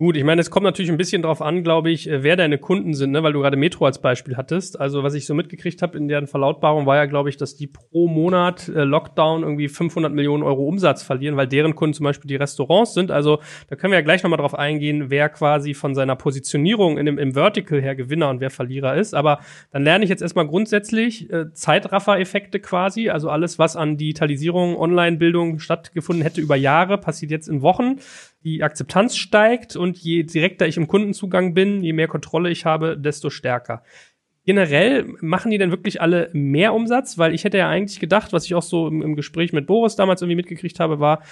Gut, 0.00 0.16
ich 0.16 0.24
meine, 0.24 0.40
es 0.40 0.50
kommt 0.50 0.64
natürlich 0.64 0.90
ein 0.90 0.96
bisschen 0.96 1.20
drauf 1.20 1.42
an, 1.42 1.62
glaube 1.62 1.90
ich, 1.90 2.08
äh, 2.08 2.22
wer 2.22 2.34
deine 2.34 2.56
Kunden 2.56 2.94
sind, 2.94 3.10
ne? 3.10 3.22
weil 3.22 3.34
du 3.34 3.40
gerade 3.40 3.58
Metro 3.58 3.84
als 3.84 4.00
Beispiel 4.00 4.38
hattest. 4.38 4.80
Also 4.80 5.02
was 5.02 5.12
ich 5.12 5.26
so 5.26 5.34
mitgekriegt 5.34 5.82
habe 5.82 5.98
in 5.98 6.08
deren 6.08 6.26
Verlautbarung 6.26 6.86
war 6.86 6.96
ja, 6.96 7.04
glaube 7.04 7.28
ich, 7.28 7.36
dass 7.36 7.54
die 7.54 7.66
pro 7.66 8.08
Monat 8.08 8.68
äh, 8.68 8.84
Lockdown 8.84 9.42
irgendwie 9.42 9.68
500 9.68 10.10
Millionen 10.10 10.42
Euro 10.42 10.66
Umsatz 10.66 11.02
verlieren, 11.02 11.36
weil 11.36 11.48
deren 11.48 11.74
Kunden 11.74 11.92
zum 11.92 12.04
Beispiel 12.04 12.28
die 12.28 12.36
Restaurants 12.36 12.94
sind. 12.94 13.10
Also 13.10 13.40
da 13.68 13.76
können 13.76 13.90
wir 13.90 13.98
ja 13.98 14.02
gleich 14.02 14.22
nochmal 14.22 14.38
drauf 14.38 14.54
eingehen, 14.54 15.10
wer 15.10 15.28
quasi 15.28 15.74
von 15.74 15.94
seiner 15.94 16.16
Positionierung 16.16 16.96
in 16.96 17.04
dem, 17.04 17.18
im 17.18 17.34
Vertical 17.34 17.82
her 17.82 17.94
Gewinner 17.94 18.30
und 18.30 18.40
wer 18.40 18.48
Verlierer 18.48 18.96
ist. 18.96 19.12
Aber 19.14 19.40
dann 19.70 19.84
lerne 19.84 20.04
ich 20.04 20.08
jetzt 20.08 20.22
erstmal 20.22 20.46
grundsätzlich 20.46 21.30
äh, 21.30 21.52
Zeitraffer-Effekte 21.52 22.58
quasi. 22.58 23.10
Also 23.10 23.28
alles, 23.28 23.58
was 23.58 23.76
an 23.76 23.98
Digitalisierung, 23.98 24.78
Online-Bildung 24.78 25.58
stattgefunden 25.58 26.22
hätte 26.22 26.40
über 26.40 26.56
Jahre, 26.56 26.96
passiert 26.96 27.30
jetzt 27.30 27.48
in 27.50 27.60
Wochen 27.60 27.98
die 28.44 28.62
Akzeptanz 28.62 29.16
steigt 29.16 29.76
und 29.76 29.98
je 29.98 30.22
direkter 30.22 30.66
ich 30.66 30.76
im 30.76 30.88
Kundenzugang 30.88 31.54
bin, 31.54 31.82
je 31.82 31.92
mehr 31.92 32.08
Kontrolle 32.08 32.50
ich 32.50 32.64
habe, 32.64 32.96
desto 32.96 33.30
stärker. 33.30 33.82
Generell 34.46 35.04
machen 35.20 35.50
die 35.50 35.58
denn 35.58 35.70
wirklich 35.70 36.00
alle 36.00 36.30
mehr 36.32 36.72
Umsatz? 36.72 37.18
Weil 37.18 37.34
ich 37.34 37.44
hätte 37.44 37.58
ja 37.58 37.68
eigentlich 37.68 38.00
gedacht, 38.00 38.32
was 38.32 38.46
ich 38.46 38.54
auch 38.54 38.62
so 38.62 38.88
im, 38.88 39.02
im 39.02 39.14
Gespräch 39.14 39.52
mit 39.52 39.66
Boris 39.66 39.96
damals 39.96 40.22
irgendwie 40.22 40.36
mitgekriegt 40.36 40.80
habe, 40.80 40.98
war, 40.98 41.22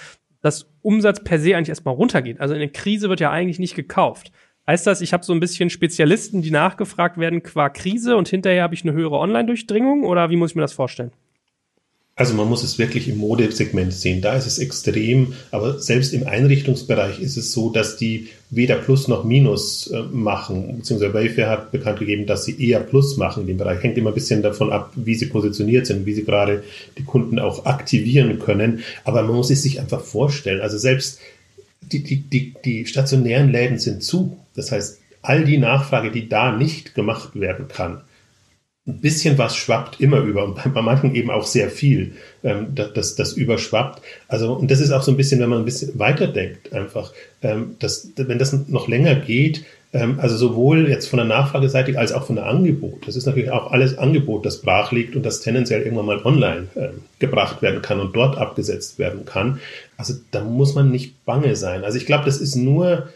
dass 0.41 0.71
Umsatz 0.81 1.23
per 1.23 1.39
se 1.39 1.55
eigentlich 1.55 1.69
erstmal 1.69 1.95
runtergeht. 1.95 2.39
Also 2.39 2.53
in 2.53 2.59
der 2.59 2.69
Krise 2.69 3.09
wird 3.09 3.19
ja 3.19 3.31
eigentlich 3.31 3.59
nicht 3.59 3.75
gekauft. 3.75 4.31
Heißt 4.67 4.85
das, 4.85 5.01
ich 5.01 5.13
habe 5.13 5.25
so 5.25 5.33
ein 5.33 5.39
bisschen 5.39 5.71
Spezialisten, 5.71 6.43
die 6.43 6.51
nachgefragt 6.51 7.17
werden 7.17 7.41
qua 7.41 7.69
Krise 7.69 8.15
und 8.15 8.29
hinterher 8.29 8.61
habe 8.63 8.75
ich 8.75 8.83
eine 8.83 8.93
höhere 8.93 9.17
Online-Durchdringung 9.17 10.03
oder 10.03 10.29
wie 10.29 10.35
muss 10.35 10.51
ich 10.51 10.55
mir 10.55 10.61
das 10.61 10.73
vorstellen? 10.73 11.11
Also 12.19 12.33
man 12.33 12.49
muss 12.49 12.65
es 12.65 12.77
wirklich 12.77 13.07
im 13.07 13.17
Modesegment 13.17 13.93
sehen. 13.93 14.19
Da 14.19 14.35
ist 14.35 14.45
es 14.45 14.59
extrem, 14.59 15.35
aber 15.51 15.79
selbst 15.79 16.13
im 16.13 16.27
Einrichtungsbereich 16.27 17.21
ist 17.21 17.37
es 17.37 17.53
so, 17.53 17.69
dass 17.69 17.95
die 17.95 18.27
weder 18.49 18.75
Plus 18.75 19.07
noch 19.07 19.23
Minus 19.23 19.87
äh, 19.87 20.01
machen. 20.11 20.79
Beziehungsweise 20.79 21.13
Wayfair 21.13 21.49
hat 21.49 21.71
bekannt 21.71 21.99
gegeben, 21.99 22.25
dass 22.25 22.43
sie 22.43 22.61
eher 22.61 22.81
Plus 22.81 23.15
machen 23.15 23.43
in 23.43 23.47
dem 23.47 23.57
Bereich. 23.57 23.81
Hängt 23.81 23.97
immer 23.97 24.09
ein 24.09 24.15
bisschen 24.15 24.41
davon 24.41 24.69
ab, 24.69 24.91
wie 24.97 25.15
sie 25.15 25.27
positioniert 25.27 25.85
sind, 25.85 26.05
wie 26.05 26.13
sie 26.13 26.25
gerade 26.25 26.65
die 26.97 27.05
Kunden 27.05 27.39
auch 27.39 27.65
aktivieren 27.65 28.37
können. 28.39 28.83
Aber 29.05 29.23
man 29.23 29.37
muss 29.37 29.49
es 29.49 29.63
sich 29.63 29.79
einfach 29.79 30.01
vorstellen. 30.01 30.59
Also 30.59 30.77
selbst 30.77 31.19
die, 31.83 32.03
die, 32.03 32.17
die, 32.17 32.53
die 32.65 32.85
stationären 32.85 33.49
Läden 33.49 33.79
sind 33.79 34.03
zu. 34.03 34.37
Das 34.57 34.73
heißt, 34.73 34.99
all 35.21 35.45
die 35.45 35.57
Nachfrage, 35.57 36.11
die 36.11 36.27
da 36.27 36.51
nicht 36.51 36.95
gemacht 36.95 37.39
werden 37.39 37.69
kann, 37.69 38.01
ein 38.89 38.99
bisschen 38.99 39.37
was 39.37 39.55
schwappt 39.55 39.99
immer 39.99 40.19
über 40.19 40.43
und 40.43 40.73
bei 40.73 40.81
manchen 40.81 41.15
eben 41.15 41.29
auch 41.29 41.45
sehr 41.45 41.69
viel, 41.69 42.13
ähm, 42.43 42.75
das, 42.75 43.15
das 43.15 43.33
überschwappt. 43.33 44.01
Also, 44.27 44.53
und 44.53 44.69
das 44.71 44.79
ist 44.79 44.91
auch 44.91 45.03
so 45.03 45.11
ein 45.11 45.17
bisschen, 45.17 45.39
wenn 45.39 45.49
man 45.49 45.59
ein 45.59 45.65
bisschen 45.65 45.97
weiterdenkt, 45.99 46.73
einfach, 46.73 47.13
ähm, 47.41 47.75
dass, 47.79 48.09
wenn 48.15 48.39
das 48.39 48.53
noch 48.67 48.87
länger 48.87 49.15
geht, 49.15 49.65
ähm, 49.91 50.19
also 50.19 50.37
sowohl 50.37 50.87
jetzt 50.87 51.07
von 51.07 51.17
der 51.17 51.25
Nachfrageseite 51.25 51.97
als 51.97 52.11
auch 52.11 52.25
von 52.25 52.35
der 52.35 52.45
Angebot. 52.45 53.07
Das 53.07 53.15
ist 53.15 53.25
natürlich 53.25 53.51
auch 53.51 53.71
alles 53.71 53.97
Angebot, 53.97 54.45
das 54.45 54.61
brach 54.61 54.91
liegt 54.91 55.15
und 55.15 55.25
das 55.25 55.41
tendenziell 55.41 55.81
irgendwann 55.81 56.05
mal 56.05 56.23
online 56.23 56.67
ähm, 56.75 57.01
gebracht 57.17 57.61
werden 57.61 57.81
kann 57.81 57.99
und 57.99 58.15
dort 58.15 58.37
abgesetzt 58.37 58.99
werden 58.99 59.25
kann. 59.25 59.59
Also 59.97 60.13
da 60.31 60.43
muss 60.43 60.75
man 60.75 60.91
nicht 60.91 61.25
bange 61.25 61.55
sein. 61.55 61.83
Also 61.83 61.97
ich 61.97 62.05
glaube, 62.05 62.25
das 62.25 62.37
ist 62.39 62.55
nur 62.55 63.09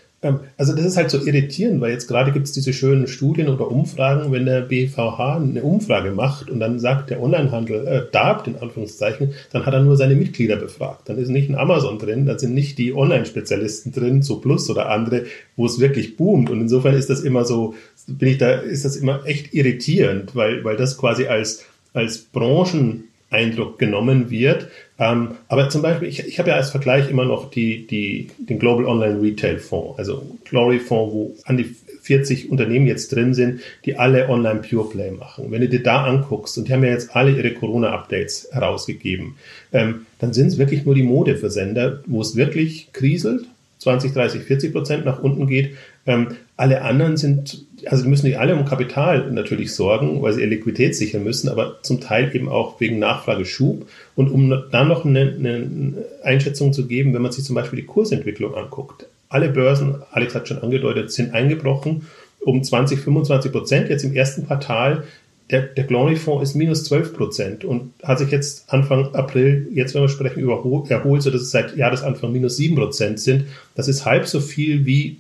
also 0.57 0.75
das 0.75 0.85
ist 0.85 0.97
halt 0.97 1.11
so 1.11 1.25
irritierend, 1.25 1.81
weil 1.81 1.91
jetzt 1.91 2.07
gerade 2.07 2.31
gibt 2.31 2.45
es 2.45 2.53
diese 2.53 2.73
schönen 2.73 3.07
Studien 3.07 3.49
oder 3.49 3.69
Umfragen, 3.69 4.31
wenn 4.31 4.45
der 4.45 4.61
BVH 4.61 5.37
eine 5.37 5.63
Umfrage 5.63 6.11
macht 6.11 6.49
und 6.49 6.59
dann 6.59 6.79
sagt 6.79 7.09
der 7.09 7.21
Onlinehandel 7.21 7.87
äh, 7.87 8.01
darf, 8.11 8.47
in 8.47 8.55
Anführungszeichen, 8.55 9.33
dann 9.51 9.65
hat 9.65 9.73
er 9.73 9.81
nur 9.81 9.97
seine 9.97 10.15
Mitglieder 10.15 10.55
befragt. 10.55 11.09
Dann 11.09 11.17
ist 11.17 11.29
nicht 11.29 11.49
ein 11.49 11.55
Amazon 11.55 11.99
drin, 11.99 12.25
dann 12.25 12.39
sind 12.39 12.53
nicht 12.53 12.77
die 12.77 12.93
Online-Spezialisten 12.93 13.91
drin, 13.91 14.21
so 14.21 14.39
Plus 14.39 14.69
oder 14.69 14.89
andere, 14.89 15.25
wo 15.55 15.65
es 15.65 15.79
wirklich 15.79 16.15
boomt. 16.15 16.49
Und 16.49 16.61
insofern 16.61 16.95
ist 16.95 17.09
das 17.09 17.21
immer 17.21 17.45
so, 17.45 17.75
bin 18.07 18.29
ich 18.29 18.37
da, 18.37 18.51
ist 18.51 18.85
das 18.85 18.95
immer 18.95 19.25
echt 19.25 19.53
irritierend, 19.53 20.35
weil, 20.35 20.63
weil 20.63 20.77
das 20.77 20.97
quasi 20.97 21.27
als, 21.27 21.65
als 21.93 22.19
Branchen 22.19 23.05
Eindruck 23.33 23.79
genommen 23.79 24.29
wird. 24.29 24.67
Ähm, 25.03 25.31
aber 25.49 25.69
zum 25.69 25.81
Beispiel, 25.81 26.07
ich, 26.07 26.25
ich 26.25 26.39
habe 26.39 26.49
ja 26.49 26.55
als 26.55 26.69
Vergleich 26.69 27.09
immer 27.09 27.25
noch 27.25 27.49
die, 27.49 27.85
die, 27.87 28.29
den 28.37 28.57
Global 28.57 28.85
Online 28.85 29.21
Retail 29.21 29.59
Fonds, 29.59 29.99
also 29.99 30.25
Glory 30.45 30.79
Fonds, 30.79 31.13
wo 31.13 31.35
an 31.43 31.57
die 31.57 31.75
40 32.01 32.49
Unternehmen 32.51 32.87
jetzt 32.87 33.13
drin 33.13 33.33
sind, 33.33 33.61
die 33.85 33.97
alle 33.97 34.29
Online 34.29 34.61
Pure 34.61 34.89
Play 34.89 35.11
machen. 35.11 35.45
Wenn 35.49 35.61
du 35.61 35.69
dir 35.69 35.83
da 35.83 36.03
anguckst, 36.03 36.57
und 36.57 36.67
die 36.67 36.73
haben 36.73 36.83
ja 36.83 36.91
jetzt 36.91 37.15
alle 37.15 37.31
ihre 37.31 37.53
Corona-Updates 37.53 38.49
herausgegeben, 38.51 39.35
ähm, 39.73 40.05
dann 40.19 40.33
sind 40.33 40.47
es 40.47 40.57
wirklich 40.57 40.85
nur 40.85 40.95
die 40.95 41.03
Modeversender, 41.03 42.01
wo 42.05 42.21
es 42.21 42.35
wirklich 42.35 42.89
kriselt, 42.93 43.45
20, 43.83 44.13
30, 44.13 44.43
40 44.43 44.73
Prozent 44.73 45.05
nach 45.05 45.21
unten 45.21 45.47
geht. 45.47 45.75
Ähm, 46.05 46.29
alle 46.57 46.81
anderen 46.81 47.17
sind, 47.17 47.65
also 47.85 48.07
müssen 48.07 48.25
nicht 48.25 48.39
alle 48.39 48.55
um 48.55 48.65
Kapital 48.65 49.31
natürlich 49.31 49.73
sorgen, 49.73 50.21
weil 50.21 50.33
sie 50.33 50.41
ihre 50.41 50.49
Liquidität 50.49 50.95
sichern 50.95 51.23
müssen, 51.23 51.49
aber 51.49 51.81
zum 51.81 52.01
Teil 52.01 52.33
eben 52.35 52.49
auch 52.49 52.79
wegen 52.79 52.99
Nachfrageschub. 52.99 53.87
Und 54.15 54.29
um 54.29 54.63
dann 54.71 54.87
noch 54.87 55.05
eine, 55.05 55.21
eine 55.21 55.93
Einschätzung 56.23 56.73
zu 56.73 56.87
geben, 56.87 57.13
wenn 57.13 57.21
man 57.21 57.31
sich 57.31 57.43
zum 57.43 57.55
Beispiel 57.55 57.79
die 57.79 57.85
Kursentwicklung 57.85 58.55
anguckt. 58.55 59.05
Alle 59.29 59.49
Börsen, 59.49 59.95
Alex 60.11 60.35
hat 60.35 60.47
schon 60.47 60.61
angedeutet, 60.61 61.11
sind 61.11 61.33
eingebrochen 61.33 62.07
um 62.45 62.63
20, 62.63 62.99
25 62.99 63.51
Prozent 63.51 63.89
jetzt 63.89 64.03
im 64.03 64.13
ersten 64.13 64.45
Quartal 64.45 65.03
der, 65.49 65.61
der 65.61 65.83
Glory-Fonds 65.83 66.49
ist 66.49 66.55
minus 66.55 66.85
12 66.85 67.13
Prozent 67.13 67.65
und 67.65 67.93
hat 68.01 68.19
sich 68.19 68.31
jetzt 68.31 68.71
Anfang 68.71 69.13
April, 69.13 69.67
jetzt 69.73 69.93
wenn 69.93 70.01
wir 70.01 70.09
sprechen, 70.09 70.39
überholt, 70.39 70.89
erholt, 70.89 71.21
sodass 71.21 71.41
es 71.41 71.51
seit 71.51 71.75
Jahresanfang 71.75 72.31
minus 72.31 72.57
7 72.57 72.75
Prozent 72.75 73.19
sind. 73.19 73.45
Das 73.75 73.87
ist 73.87 74.05
halb 74.05 74.25
so 74.25 74.39
viel 74.39 74.85
wie 74.85 75.17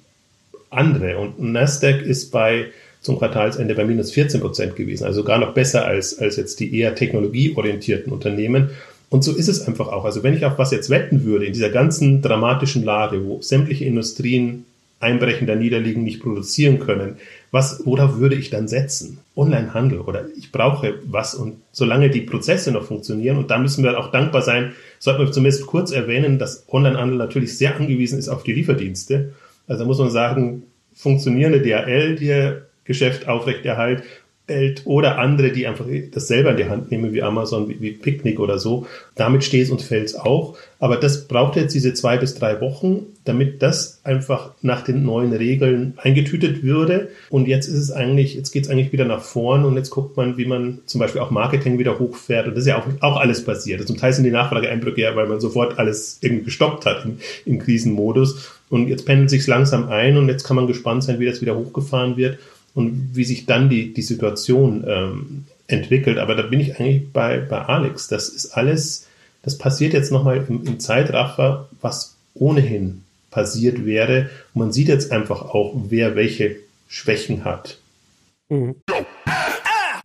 andere. 0.69 1.17
Und 1.17 1.39
Nasdaq 1.39 2.01
ist 2.01 2.31
bei 2.31 2.67
zum 3.01 3.19
Quartalsende 3.19 3.75
bei 3.75 3.83
minus 3.83 4.11
14 4.11 4.39
Prozent 4.39 4.75
gewesen, 4.77 5.03
also 5.03 5.21
sogar 5.21 5.37
noch 5.37 5.53
besser 5.53 5.85
als, 5.85 6.17
als 6.19 6.37
jetzt 6.37 6.61
die 6.61 6.79
eher 6.79 6.95
technologieorientierten 6.95 8.13
Unternehmen. 8.13 8.69
Und 9.09 9.23
so 9.23 9.33
ist 9.33 9.49
es 9.49 9.67
einfach 9.67 9.89
auch. 9.89 10.05
Also 10.05 10.23
wenn 10.23 10.35
ich 10.35 10.45
auf 10.45 10.57
was 10.57 10.71
jetzt 10.71 10.89
wetten 10.89 11.25
würde, 11.25 11.45
in 11.45 11.53
dieser 11.53 11.69
ganzen 11.69 12.21
dramatischen 12.21 12.83
Lage, 12.83 13.23
wo 13.25 13.41
sämtliche 13.41 13.85
Industrien 13.85 14.65
einbrechen, 15.03 15.45
da 15.45 15.55
niederliegen, 15.55 16.03
nicht 16.03 16.21
produzieren 16.21 16.79
können, 16.79 17.17
was, 17.51 17.85
worauf 17.85 18.17
würde 18.17 18.35
ich 18.35 18.49
dann 18.49 18.67
setzen? 18.67 19.19
Onlinehandel 19.35 19.99
oder 19.99 20.25
ich 20.35 20.51
brauche 20.51 20.95
was 21.05 21.35
und 21.35 21.57
solange 21.71 22.09
die 22.09 22.21
Prozesse 22.21 22.71
noch 22.71 22.85
funktionieren 22.85 23.37
und 23.37 23.51
da 23.51 23.59
müssen 23.59 23.83
wir 23.83 23.99
auch 23.99 24.09
dankbar 24.09 24.41
sein, 24.41 24.73
sollten 24.97 25.21
wir 25.21 25.31
zumindest 25.31 25.67
kurz 25.67 25.91
erwähnen, 25.91 26.39
dass 26.39 26.65
Onlinehandel 26.67 27.17
natürlich 27.17 27.55
sehr 27.55 27.75
angewiesen 27.75 28.17
ist 28.17 28.29
auf 28.29 28.43
die 28.43 28.53
Lieferdienste. 28.53 29.33
Also 29.67 29.85
muss 29.85 29.99
man 29.99 30.09
sagen, 30.09 30.63
funktionierende 30.95 31.61
DHL, 31.61 32.15
die 32.15 32.53
Geschäft 32.85 33.27
aufrechterhalt 33.27 34.03
hält 34.47 34.81
oder 34.85 35.19
andere, 35.19 35.51
die 35.51 35.67
einfach 35.67 35.85
das 36.11 36.27
selber 36.27 36.51
in 36.51 36.57
die 36.57 36.65
Hand 36.65 36.91
nehmen, 36.91 37.13
wie 37.13 37.23
Amazon, 37.23 37.69
wie, 37.69 37.79
wie 37.79 37.91
Picknick 37.91 38.39
oder 38.41 38.59
so. 38.59 38.85
Damit 39.15 39.43
steht 39.45 39.69
und 39.69 39.81
fällt 39.81 40.19
auch. 40.19 40.57
Aber 40.79 40.97
das 40.97 41.29
braucht 41.29 41.55
jetzt 41.55 41.73
diese 41.73 41.93
zwei 41.93 42.17
bis 42.17 42.35
drei 42.35 42.59
Wochen, 42.59 43.05
damit 43.23 43.61
das 43.61 44.01
einfach 44.03 44.51
nach 44.61 44.81
den 44.83 45.03
neuen 45.03 45.31
Regeln 45.31 45.93
eingetütet 45.95 46.61
würde. 46.61 47.07
Und 47.29 47.47
jetzt 47.47 47.67
ist 47.67 47.75
es 47.75 47.91
eigentlich, 47.91 48.35
jetzt 48.35 48.51
geht 48.51 48.65
es 48.65 48.69
eigentlich 48.69 48.91
wieder 48.91 49.05
nach 49.05 49.21
vorn 49.21 49.63
und 49.63 49.77
jetzt 49.77 49.91
guckt 49.91 50.17
man, 50.17 50.35
wie 50.37 50.45
man 50.45 50.79
zum 50.87 50.99
Beispiel 50.99 51.21
auch 51.21 51.31
Marketing 51.31 51.79
wieder 51.79 51.99
hochfährt. 51.99 52.47
Und 52.47 52.55
das 52.55 52.63
ist 52.63 52.67
ja 52.67 52.79
auch, 52.79 52.87
auch 52.99 53.17
alles 53.21 53.45
passiert. 53.45 53.87
Zum 53.87 53.97
Teil 53.97 54.11
sind 54.11 54.25
die 54.25 54.31
Nachfrageeinbrüche 54.31 55.01
ja, 55.01 55.15
weil 55.15 55.27
man 55.27 55.39
sofort 55.39 55.79
alles 55.79 56.17
irgendwie 56.19 56.43
gestoppt 56.43 56.85
hat 56.85 57.05
im, 57.05 57.17
im 57.45 57.59
Krisenmodus. 57.59 58.51
Und 58.69 58.89
jetzt 58.89 59.05
pendelt 59.05 59.29
sich 59.29 59.47
langsam 59.47 59.87
ein 59.87 60.17
und 60.17 60.27
jetzt 60.27 60.43
kann 60.43 60.57
man 60.57 60.67
gespannt 60.67 61.03
sein, 61.03 61.19
wie 61.19 61.27
das 61.27 61.41
wieder 61.41 61.55
hochgefahren 61.55 62.17
wird 62.17 62.39
und 62.73 63.11
wie 63.13 63.23
sich 63.23 63.45
dann 63.45 63.69
die, 63.69 63.93
die 63.93 64.01
Situation 64.01 64.83
ähm, 64.87 65.45
entwickelt. 65.67 66.17
Aber 66.17 66.35
da 66.35 66.43
bin 66.43 66.59
ich 66.59 66.79
eigentlich 66.79 67.11
bei, 67.11 67.39
bei 67.39 67.61
Alex. 67.61 68.07
Das 68.07 68.29
ist 68.29 68.57
alles, 68.57 69.07
das 69.41 69.57
passiert 69.57 69.93
jetzt 69.93 70.11
nochmal 70.11 70.45
im, 70.47 70.65
im 70.65 70.79
Zeitraffer, 70.79 71.69
was 71.81 72.15
ohnehin 72.33 73.03
passiert 73.31 73.85
wäre. 73.85 74.29
Und 74.53 74.59
man 74.59 74.71
sieht 74.71 74.87
jetzt 74.87 75.11
einfach 75.11 75.41
auch, 75.41 75.73
wer 75.89 76.15
welche 76.15 76.57
Schwächen 76.87 77.43
hat. 77.45 77.79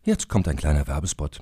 Jetzt 0.03 0.27
kommt 0.27 0.47
ein 0.47 0.55
kleiner 0.55 0.87
Werbespot. 0.87 1.41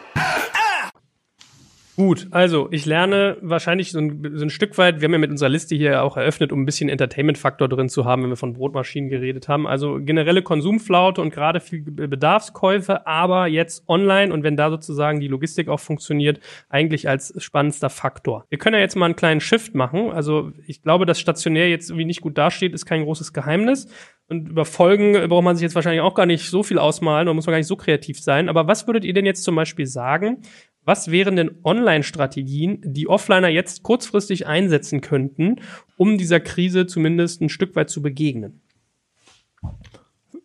Gut, 2.01 2.29
also 2.31 2.67
ich 2.71 2.87
lerne 2.87 3.37
wahrscheinlich 3.41 3.91
so 3.91 3.99
ein, 3.99 4.31
so 4.33 4.43
ein, 4.43 4.49
Stück 4.49 4.79
weit, 4.79 5.01
wir 5.01 5.05
haben 5.05 5.13
ja 5.13 5.19
mit 5.19 5.29
unserer 5.29 5.49
Liste 5.49 5.75
hier 5.75 6.01
auch 6.01 6.17
eröffnet, 6.17 6.51
um 6.51 6.63
ein 6.63 6.65
bisschen 6.65 6.89
Entertainment-Faktor 6.89 7.69
drin 7.69 7.89
zu 7.89 8.05
haben, 8.05 8.23
wenn 8.23 8.31
wir 8.31 8.37
von 8.37 8.53
Brotmaschinen 8.53 9.07
geredet 9.07 9.47
haben. 9.47 9.67
Also 9.67 9.99
generelle 10.01 10.41
Konsumflaute 10.41 11.21
und 11.21 11.29
gerade 11.29 11.59
viel 11.59 11.83
Bedarfskäufe, 11.83 13.05
aber 13.05 13.45
jetzt 13.45 13.87
online 13.87 14.33
und 14.33 14.41
wenn 14.41 14.57
da 14.57 14.71
sozusagen 14.71 15.19
die 15.19 15.27
Logistik 15.27 15.69
auch 15.69 15.79
funktioniert, 15.79 16.39
eigentlich 16.69 17.07
als 17.07 17.35
spannendster 17.37 17.91
Faktor. 17.91 18.45
Wir 18.49 18.57
können 18.57 18.73
ja 18.73 18.79
jetzt 18.79 18.95
mal 18.95 19.05
einen 19.05 19.15
kleinen 19.15 19.39
Shift 19.39 19.75
machen. 19.75 20.09
Also 20.09 20.53
ich 20.65 20.81
glaube, 20.81 21.05
dass 21.05 21.19
stationär 21.19 21.69
jetzt 21.69 21.91
irgendwie 21.91 22.05
nicht 22.05 22.21
gut 22.21 22.35
dasteht, 22.35 22.73
ist 22.73 22.87
kein 22.87 23.03
großes 23.03 23.31
Geheimnis. 23.31 23.87
Und 24.27 24.47
über 24.47 24.63
Folgen 24.63 25.27
braucht 25.27 25.43
man 25.43 25.57
sich 25.57 25.63
jetzt 25.63 25.75
wahrscheinlich 25.75 26.01
auch 26.01 26.15
gar 26.15 26.25
nicht 26.25 26.49
so 26.49 26.63
viel 26.63 26.79
ausmalen 26.79 27.27
und 27.27 27.35
muss 27.35 27.45
man 27.45 27.51
gar 27.51 27.57
nicht 27.57 27.67
so 27.67 27.75
kreativ 27.75 28.19
sein. 28.19 28.47
Aber 28.47 28.65
was 28.65 28.87
würdet 28.87 29.03
ihr 29.03 29.13
denn 29.13 29.25
jetzt 29.25 29.43
zum 29.43 29.55
Beispiel 29.55 29.85
sagen, 29.85 30.37
was 30.83 31.11
wären 31.11 31.35
denn 31.35 31.51
Online-Strategien, 31.63 32.79
die 32.83 33.07
Offliner 33.07 33.49
jetzt 33.49 33.83
kurzfristig 33.83 34.47
einsetzen 34.47 35.01
könnten, 35.01 35.61
um 35.97 36.17
dieser 36.17 36.39
Krise 36.39 36.87
zumindest 36.87 37.41
ein 37.41 37.49
Stück 37.49 37.75
weit 37.75 37.89
zu 37.89 38.01
begegnen? 38.01 38.61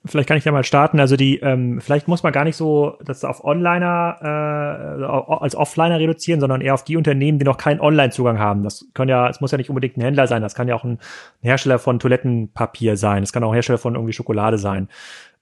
Vielleicht 0.09 0.29
kann 0.29 0.37
ich 0.37 0.45
ja 0.45 0.53
mal 0.53 0.65
starten. 0.65 1.01
Also 1.01 1.17
die, 1.17 1.39
ähm, 1.39 1.81
vielleicht 1.81 2.07
muss 2.07 2.23
man 2.23 2.33
gar 2.33 2.45
nicht 2.45 2.57
so 2.57 2.97
das 3.05 3.25
auf 3.25 3.45
Onliner 3.45 4.19
äh, 4.21 5.05
als 5.05 5.57
Offliner 5.57 5.99
reduzieren, 5.99 6.41
sondern 6.41 6.61
eher 6.61 6.75
auf 6.75 6.85
die 6.85 6.97
Unternehmen, 6.97 7.39
die 7.39 7.45
noch 7.45 7.57
keinen 7.57 7.81
Online-Zugang 7.81 8.39
haben. 8.39 8.63
Das 8.63 8.87
kann 8.95 9.09
ja, 9.09 9.29
es 9.29 9.41
muss 9.41 9.51
ja 9.51 9.59
nicht 9.59 9.71
unbedingt 9.71 9.97
ein 9.97 10.03
Händler 10.03 10.27
sein, 10.27 10.43
das 10.43 10.55
kann 10.55 10.69
ja 10.69 10.75
auch 10.75 10.85
ein 10.85 10.99
Hersteller 11.41 11.79
von 11.79 11.99
Toilettenpapier 11.99 12.97
sein, 12.97 13.23
es 13.23 13.33
kann 13.33 13.43
auch 13.43 13.51
ein 13.51 13.55
Hersteller 13.55 13.79
von 13.79 13.95
irgendwie 13.95 14.13
Schokolade 14.13 14.59
sein 14.59 14.89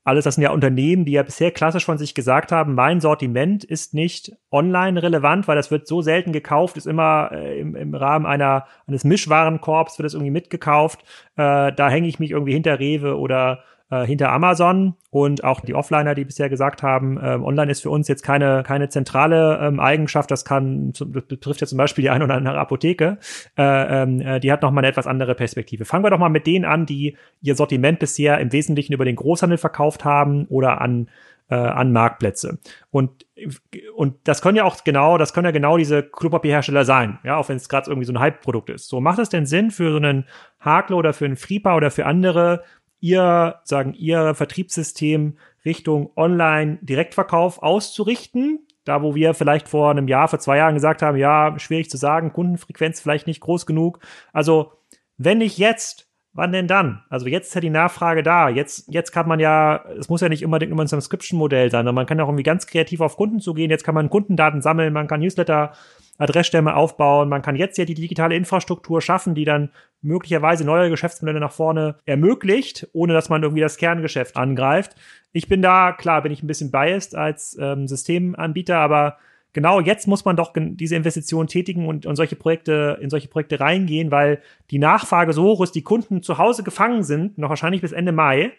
alles, 0.04 0.24
das 0.24 0.34
sind 0.34 0.44
ja 0.44 0.50
Unternehmen, 0.50 1.06
die 1.06 1.12
ja 1.12 1.22
bisher 1.22 1.50
klassisch 1.50 1.86
von 1.86 1.96
sich 1.96 2.14
gesagt 2.14 2.52
haben, 2.52 2.74
mein 2.74 3.00
Sortiment 3.00 3.64
ist 3.64 3.94
nicht 3.94 4.36
online 4.50 5.02
relevant, 5.02 5.48
weil 5.48 5.56
das 5.56 5.70
wird 5.70 5.86
so 5.88 6.02
selten 6.02 6.32
gekauft, 6.32 6.76
ist 6.76 6.86
immer 6.86 7.30
äh, 7.32 7.58
im, 7.58 7.74
im 7.74 7.94
Rahmen 7.94 8.26
einer, 8.26 8.66
eines 8.86 9.04
Mischwarenkorbs 9.04 9.98
wird 9.98 10.04
das 10.04 10.12
irgendwie 10.12 10.30
mitgekauft. 10.30 11.00
Äh, 11.36 11.72
da 11.72 11.88
hänge 11.88 12.06
ich 12.06 12.18
mich 12.18 12.32
irgendwie 12.32 12.52
hinter 12.52 12.78
Rewe 12.78 13.18
oder 13.18 13.64
äh, 13.94 14.06
hinter 14.06 14.32
Amazon 14.32 14.94
und 15.10 15.44
auch 15.44 15.60
die 15.60 15.74
Offliner, 15.74 16.14
die 16.14 16.24
bisher 16.24 16.48
gesagt 16.48 16.82
haben, 16.82 17.16
äh, 17.18 17.38
online 17.40 17.70
ist 17.70 17.82
für 17.82 17.90
uns 17.90 18.08
jetzt 18.08 18.22
keine, 18.22 18.62
keine 18.64 18.88
zentrale 18.88 19.60
ähm, 19.62 19.78
Eigenschaft, 19.78 20.30
das 20.30 20.44
kann, 20.44 20.92
das 20.92 21.08
betrifft 21.10 21.60
ja 21.60 21.66
zum 21.66 21.78
Beispiel 21.78 22.02
die 22.02 22.10
eine 22.14 22.24
oder 22.24 22.34
andere 22.34 22.58
Apotheke, 22.58 23.18
äh, 23.56 24.02
ähm, 24.02 24.20
äh, 24.20 24.40
die 24.40 24.50
hat 24.50 24.62
nochmal 24.62 24.82
eine 24.82 24.90
etwas 24.90 25.06
andere 25.06 25.34
Perspektive. 25.34 25.84
Fangen 25.84 26.04
wir 26.04 26.10
doch 26.10 26.18
mal 26.18 26.28
mit 26.28 26.46
denen 26.46 26.64
an, 26.64 26.86
die 26.86 27.16
ihr 27.40 27.54
Sortiment 27.54 27.98
bisher 27.98 28.38
im 28.40 28.52
Wesentlichen 28.52 28.92
über 28.92 29.04
den 29.04 29.16
Großhandel 29.16 29.58
verkauft 29.58 30.04
haben 30.04 30.46
oder 30.46 30.80
an 30.80 31.08
äh, 31.50 31.54
an 31.56 31.92
Marktplätze. 31.92 32.58
Und, 32.90 33.26
und 33.94 34.16
das 34.24 34.40
können 34.40 34.56
ja 34.56 34.64
auch 34.64 34.82
genau, 34.82 35.18
das 35.18 35.34
können 35.34 35.44
ja 35.44 35.50
genau 35.50 35.76
diese 35.76 36.02
Klopapierhersteller 36.02 36.84
sein, 36.84 37.18
ja, 37.22 37.36
auch 37.36 37.48
wenn 37.48 37.56
es 37.56 37.68
gerade 37.68 37.90
irgendwie 37.90 38.06
so 38.06 38.12
ein 38.12 38.18
Hype-Produkt 38.18 38.70
ist. 38.70 38.88
So, 38.88 39.00
macht 39.00 39.18
es 39.18 39.28
denn 39.28 39.44
Sinn 39.46 39.70
für 39.70 39.90
so 39.90 39.98
einen 39.98 40.24
Hakler 40.58 40.96
oder 40.96 41.12
für 41.12 41.26
einen 41.26 41.36
Fripa 41.36 41.76
oder 41.76 41.90
für 41.90 42.06
andere 42.06 42.64
ihr, 43.04 43.56
sagen, 43.64 43.92
ihr 43.92 44.34
Vertriebssystem 44.34 45.36
Richtung 45.66 46.10
Online-Direktverkauf 46.16 47.62
auszurichten. 47.62 48.66
Da, 48.86 49.02
wo 49.02 49.14
wir 49.14 49.34
vielleicht 49.34 49.68
vor 49.68 49.90
einem 49.90 50.08
Jahr, 50.08 50.28
vor 50.28 50.38
zwei 50.38 50.56
Jahren 50.56 50.74
gesagt 50.74 51.02
haben, 51.02 51.18
ja, 51.18 51.54
schwierig 51.58 51.90
zu 51.90 51.98
sagen, 51.98 52.32
Kundenfrequenz 52.32 53.00
vielleicht 53.00 53.26
nicht 53.26 53.40
groß 53.40 53.66
genug. 53.66 53.98
Also, 54.32 54.72
wenn 55.18 55.38
nicht 55.38 55.58
jetzt, 55.58 56.08
wann 56.32 56.52
denn 56.52 56.66
dann? 56.66 57.02
Also 57.10 57.26
jetzt 57.26 57.48
ist 57.48 57.54
ja 57.54 57.60
die 57.60 57.70
Nachfrage 57.70 58.22
da. 58.22 58.48
Jetzt, 58.48 58.92
jetzt 58.92 59.12
kann 59.12 59.28
man 59.28 59.38
ja, 59.38 59.84
es 59.98 60.08
muss 60.08 60.22
ja 60.22 60.30
nicht 60.30 60.42
immer 60.42 60.58
ein 60.58 60.86
Subscription-Modell 60.86 61.70
sein, 61.70 61.80
sondern 61.80 61.94
man 61.94 62.06
kann 62.06 62.18
ja 62.18 62.24
auch 62.24 62.28
irgendwie 62.28 62.42
ganz 62.42 62.66
kreativ 62.66 63.00
auf 63.02 63.16
Kunden 63.16 63.40
zugehen. 63.40 63.70
Jetzt 63.70 63.84
kann 63.84 63.94
man 63.94 64.08
Kundendaten 64.08 64.62
sammeln, 64.62 64.94
man 64.94 65.08
kann 65.08 65.20
Newsletter 65.20 65.72
Adressstämme 66.18 66.76
aufbauen. 66.76 67.28
Man 67.28 67.42
kann 67.42 67.56
jetzt 67.56 67.76
ja 67.76 67.84
die 67.84 67.94
digitale 67.94 68.36
Infrastruktur 68.36 69.00
schaffen, 69.00 69.34
die 69.34 69.44
dann 69.44 69.70
möglicherweise 70.00 70.64
neue 70.64 70.90
Geschäftsmodelle 70.90 71.40
nach 71.40 71.52
vorne 71.52 71.96
ermöglicht, 72.04 72.88
ohne 72.92 73.12
dass 73.12 73.28
man 73.28 73.42
irgendwie 73.42 73.62
das 73.62 73.76
Kerngeschäft 73.78 74.36
angreift. 74.36 74.94
Ich 75.32 75.48
bin 75.48 75.62
da, 75.62 75.92
klar, 75.92 76.22
bin 76.22 76.32
ich 76.32 76.42
ein 76.42 76.46
bisschen 76.46 76.70
biased 76.70 77.16
als 77.16 77.56
ähm, 77.60 77.88
Systemanbieter, 77.88 78.78
aber 78.78 79.18
genau 79.52 79.80
jetzt 79.80 80.06
muss 80.06 80.24
man 80.24 80.36
doch 80.36 80.52
diese 80.54 80.94
Investition 80.94 81.46
tätigen 81.48 81.88
und, 81.88 82.06
und 82.06 82.16
solche 82.16 82.36
Projekte, 82.36 82.98
in 83.00 83.10
solche 83.10 83.28
Projekte 83.28 83.58
reingehen, 83.58 84.10
weil 84.10 84.40
die 84.70 84.78
Nachfrage 84.78 85.32
so 85.32 85.42
hoch 85.44 85.62
ist, 85.62 85.74
die 85.74 85.82
Kunden 85.82 86.22
zu 86.22 86.38
Hause 86.38 86.62
gefangen 86.62 87.02
sind, 87.02 87.38
noch 87.38 87.48
wahrscheinlich 87.48 87.80
bis 87.80 87.92
Ende 87.92 88.12
Mai. 88.12 88.52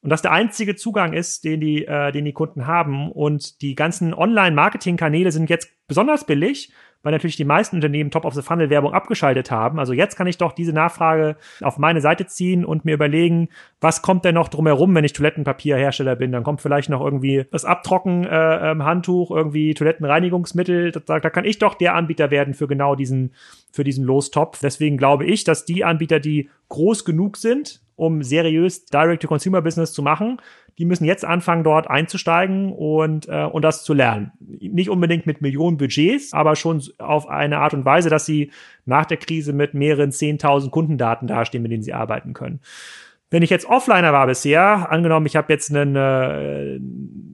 Und 0.00 0.10
das 0.10 0.22
der 0.22 0.32
einzige 0.32 0.76
Zugang 0.76 1.12
ist, 1.12 1.44
den 1.44 1.60
die, 1.60 1.84
äh, 1.84 2.12
den 2.12 2.24
die 2.24 2.32
Kunden 2.32 2.66
haben. 2.66 3.10
Und 3.10 3.62
die 3.62 3.74
ganzen 3.74 4.14
Online-Marketing-Kanäle 4.14 5.32
sind 5.32 5.50
jetzt 5.50 5.70
besonders 5.88 6.24
billig 6.24 6.72
weil 7.02 7.12
natürlich 7.12 7.36
die 7.36 7.44
meisten 7.44 7.76
Unternehmen 7.76 8.10
Top-of-the-Funnel-Werbung 8.10 8.92
abgeschaltet 8.92 9.50
haben. 9.50 9.78
Also 9.78 9.92
jetzt 9.92 10.16
kann 10.16 10.26
ich 10.26 10.38
doch 10.38 10.52
diese 10.52 10.72
Nachfrage 10.72 11.36
auf 11.60 11.78
meine 11.78 12.00
Seite 12.00 12.26
ziehen 12.26 12.64
und 12.64 12.84
mir 12.84 12.94
überlegen, 12.94 13.48
was 13.80 14.02
kommt 14.02 14.24
denn 14.24 14.34
noch 14.34 14.48
drumherum, 14.48 14.94
wenn 14.94 15.04
ich 15.04 15.12
Toilettenpapierhersteller 15.12 16.16
bin? 16.16 16.32
Dann 16.32 16.42
kommt 16.42 16.60
vielleicht 16.60 16.88
noch 16.88 17.00
irgendwie 17.00 17.44
das 17.50 17.64
Abtrocken-Handtuch, 17.64 19.30
äh, 19.30 19.34
ähm, 19.34 19.36
irgendwie 19.38 19.74
Toilettenreinigungsmittel. 19.74 20.92
Da, 20.92 21.20
da 21.20 21.30
kann 21.30 21.44
ich 21.44 21.58
doch 21.58 21.74
der 21.74 21.94
Anbieter 21.94 22.30
werden 22.30 22.54
für 22.54 22.66
genau 22.66 22.94
diesen, 22.94 23.32
für 23.70 23.84
diesen 23.84 24.04
Lostopf. 24.04 24.60
Deswegen 24.60 24.96
glaube 24.96 25.24
ich, 25.24 25.44
dass 25.44 25.64
die 25.64 25.84
Anbieter, 25.84 26.20
die 26.20 26.50
groß 26.68 27.04
genug 27.04 27.36
sind, 27.36 27.80
um 27.98 28.22
seriös 28.22 28.86
Direct-to-Consumer-Business 28.86 29.92
zu 29.92 30.02
machen, 30.02 30.40
die 30.78 30.84
müssen 30.84 31.04
jetzt 31.04 31.24
anfangen, 31.24 31.64
dort 31.64 31.90
einzusteigen 31.90 32.72
und, 32.72 33.28
äh, 33.28 33.44
und 33.44 33.62
das 33.62 33.82
zu 33.82 33.92
lernen. 33.92 34.30
Nicht 34.38 34.88
unbedingt 34.88 35.26
mit 35.26 35.42
Millionen 35.42 35.76
Budgets, 35.76 36.32
aber 36.32 36.54
schon 36.54 36.80
auf 36.98 37.28
eine 37.28 37.58
Art 37.58 37.74
und 37.74 37.84
Weise, 37.84 38.08
dass 38.08 38.24
sie 38.24 38.52
nach 38.86 39.04
der 39.04 39.16
Krise 39.16 39.52
mit 39.52 39.74
mehreren 39.74 40.10
10.000 40.10 40.70
Kundendaten 40.70 41.26
dastehen, 41.26 41.62
mit 41.62 41.72
denen 41.72 41.82
sie 41.82 41.92
arbeiten 41.92 42.34
können. 42.34 42.60
Wenn 43.30 43.42
ich 43.42 43.50
jetzt 43.50 43.66
Offliner 43.66 44.12
war 44.12 44.28
bisher, 44.28 44.90
angenommen, 44.90 45.26
ich 45.26 45.34
habe 45.34 45.52
jetzt 45.52 45.74
einen, 45.74 45.96
äh, 45.96 46.78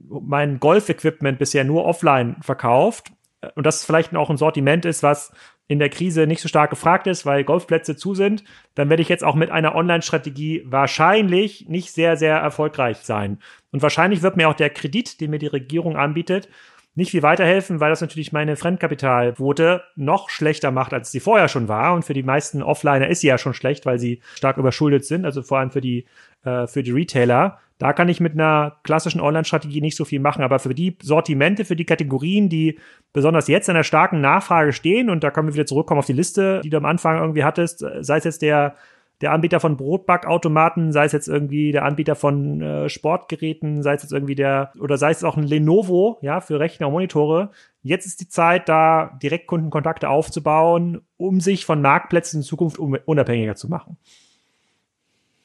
mein 0.09 0.59
Golf-Equipment 0.59 1.37
bisher 1.37 1.63
nur 1.63 1.85
offline 1.85 2.37
verkauft 2.41 3.11
äh, 3.41 3.49
und 3.53 3.67
das 3.67 3.85
vielleicht 3.85 4.15
auch 4.15 4.31
ein 4.31 4.37
Sortiment 4.37 4.85
ist, 4.85 5.03
was 5.03 5.31
in 5.67 5.79
der 5.79 5.89
Krise 5.89 6.27
nicht 6.27 6.41
so 6.41 6.47
stark 6.47 6.69
gefragt 6.69 7.07
ist, 7.07 7.25
weil 7.25 7.43
Golfplätze 7.43 7.95
zu 7.95 8.13
sind, 8.13 8.43
dann 8.75 8.89
werde 8.89 9.01
ich 9.01 9.09
jetzt 9.09 9.23
auch 9.23 9.35
mit 9.35 9.49
einer 9.49 9.75
Online-Strategie 9.75 10.63
wahrscheinlich 10.65 11.67
nicht 11.67 11.91
sehr, 11.91 12.17
sehr 12.17 12.37
erfolgreich 12.37 12.97
sein. 12.97 13.39
Und 13.71 13.81
wahrscheinlich 13.81 14.21
wird 14.21 14.37
mir 14.37 14.47
auch 14.47 14.53
der 14.53 14.69
Kredit, 14.69 15.19
den 15.21 15.31
mir 15.31 15.39
die 15.39 15.47
Regierung 15.47 15.97
anbietet, 15.97 16.49
nicht 16.97 17.11
viel 17.11 17.23
weiterhelfen, 17.23 17.81
weil 17.81 17.89
das 17.89 17.99
natürlich 17.99 18.31
meine 18.31 18.55
Fremdkapitalquote 18.55 19.83
noch 19.95 20.29
schlechter 20.29 20.71
macht, 20.71 20.93
als 20.93 21.11
sie 21.11 21.19
vorher 21.19 21.49
schon 21.49 21.67
war. 21.67 21.93
Und 21.93 22.05
für 22.05 22.13
die 22.13 22.23
meisten 22.23 22.63
Offliner 22.63 23.09
ist 23.09 23.19
sie 23.19 23.27
ja 23.27 23.37
schon 23.37 23.53
schlecht, 23.53 23.85
weil 23.85 23.99
sie 23.99 24.21
stark 24.35 24.57
überschuldet 24.57 25.03
sind, 25.03 25.25
also 25.25 25.43
vor 25.43 25.59
allem 25.59 25.71
für 25.71 25.81
die, 25.81 26.05
äh, 26.45 26.67
für 26.67 26.83
die 26.83 26.91
Retailer. 26.91 27.59
Da 27.77 27.91
kann 27.91 28.07
ich 28.07 28.21
mit 28.21 28.33
einer 28.33 28.77
klassischen 28.83 29.19
Online-Strategie 29.19 29.81
nicht 29.81 29.97
so 29.97 30.05
viel 30.05 30.21
machen, 30.21 30.43
aber 30.43 30.59
für 30.59 30.73
die 30.73 30.97
Sortimente, 31.01 31.65
für 31.65 31.75
die 31.75 31.85
Kategorien, 31.85 32.47
die 32.47 32.79
besonders 33.11 33.47
jetzt 33.47 33.67
in 33.67 33.75
der 33.75 33.83
starken 33.83 34.21
Nachfrage 34.21 34.71
stehen, 34.71 35.09
und 35.09 35.23
da 35.23 35.31
können 35.31 35.47
wir 35.47 35.53
wieder 35.53 35.65
zurückkommen 35.65 35.99
auf 35.99 36.05
die 36.05 36.13
Liste, 36.13 36.61
die 36.63 36.69
du 36.69 36.77
am 36.77 36.85
Anfang 36.85 37.17
irgendwie 37.19 37.43
hattest, 37.43 37.85
sei 37.99 38.17
es 38.17 38.23
jetzt 38.23 38.41
der 38.41 38.75
der 39.21 39.31
Anbieter 39.31 39.59
von 39.59 39.77
Brotbackautomaten, 39.77 40.91
sei 40.91 41.05
es 41.05 41.13
jetzt 41.13 41.27
irgendwie 41.27 41.71
der 41.71 41.85
Anbieter 41.85 42.15
von 42.15 42.61
äh, 42.61 42.89
Sportgeräten, 42.89 43.81
sei 43.81 43.93
es 43.93 44.03
jetzt 44.03 44.11
irgendwie 44.11 44.35
der, 44.35 44.73
oder 44.79 44.97
sei 44.97 45.11
es 45.11 45.23
auch 45.23 45.37
ein 45.37 45.47
Lenovo, 45.47 46.17
ja, 46.21 46.41
für 46.41 46.59
Rechner 46.59 46.87
und 46.87 46.93
Monitore. 46.93 47.51
Jetzt 47.81 48.05
ist 48.05 48.19
die 48.19 48.27
Zeit, 48.27 48.67
da 48.67 49.17
Direktkundenkontakte 49.23 50.09
aufzubauen, 50.09 51.01
um 51.17 51.39
sich 51.39 51.65
von 51.65 51.81
Marktplätzen 51.81 52.41
in 52.41 52.43
Zukunft 52.43 52.77
unabhängiger 52.77 53.55
zu 53.55 53.69
machen. 53.69 53.97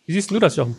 Wie 0.06 0.12
siehst 0.12 0.30
du 0.32 0.40
das, 0.40 0.56
Jochen? 0.56 0.76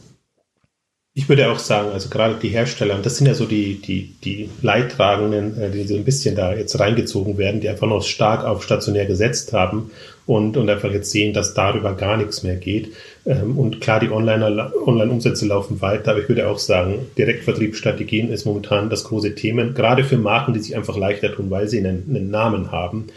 Ich 1.14 1.28
würde 1.28 1.52
auch 1.52 1.60
sagen, 1.60 1.90
also 1.92 2.08
gerade 2.08 2.36
die 2.36 2.48
Hersteller, 2.48 2.96
und 2.96 3.06
das 3.06 3.18
sind 3.18 3.28
ja 3.28 3.34
so 3.34 3.46
die, 3.46 3.82
die, 3.82 4.16
die 4.24 4.50
Leidtragenden, 4.62 5.62
äh, 5.62 5.70
die 5.70 5.84
so 5.84 5.96
ein 5.96 6.06
bisschen 6.06 6.38
da 6.38 6.54
jetzt 6.54 6.80
reingezogen 6.80 7.38
werden, 7.38 7.60
die 7.60 7.68
einfach 7.68 7.88
noch 7.88 8.02
stark 8.02 8.46
auf 8.46 8.64
stationär 8.64 9.06
gesetzt 9.06 9.52
haben 9.52 9.92
und, 10.26 10.56
und 10.56 10.70
einfach 10.70 10.90
jetzt 10.90 11.12
sehen, 11.12 11.34
dass 11.34 11.54
darüber 11.54 11.96
gar 11.96 12.16
nichts 12.16 12.44
mehr 12.44 12.56
geht. 12.56 12.94
Ähm, 13.26 13.58
und 13.58 13.82
klar, 13.82 14.00
die 14.00 14.10
Online-Umsätze 14.10 15.46
laufen 15.46 15.82
weiter, 15.82 16.12
aber 16.12 16.22
ich 16.22 16.30
würde 16.30 16.48
auch 16.48 16.60
sagen, 16.60 17.08
Direktvertriebsstrategien 17.18 18.32
ist 18.32 18.46
momentan 18.46 18.90
das 18.90 19.04
große 19.04 19.36
Thema, 19.36 19.66
gerade 19.66 20.06
für 20.06 20.18
Marken, 20.18 20.54
die 20.54 20.62
sich 20.62 20.78
einfach 20.78 20.96
leichter 20.96 21.34
tun, 21.34 21.50
weil 21.50 21.68
sie 21.68 21.80
einen, 21.80 22.06
einen 22.10 22.32
Namen 22.32 22.72
haben. 22.72 23.08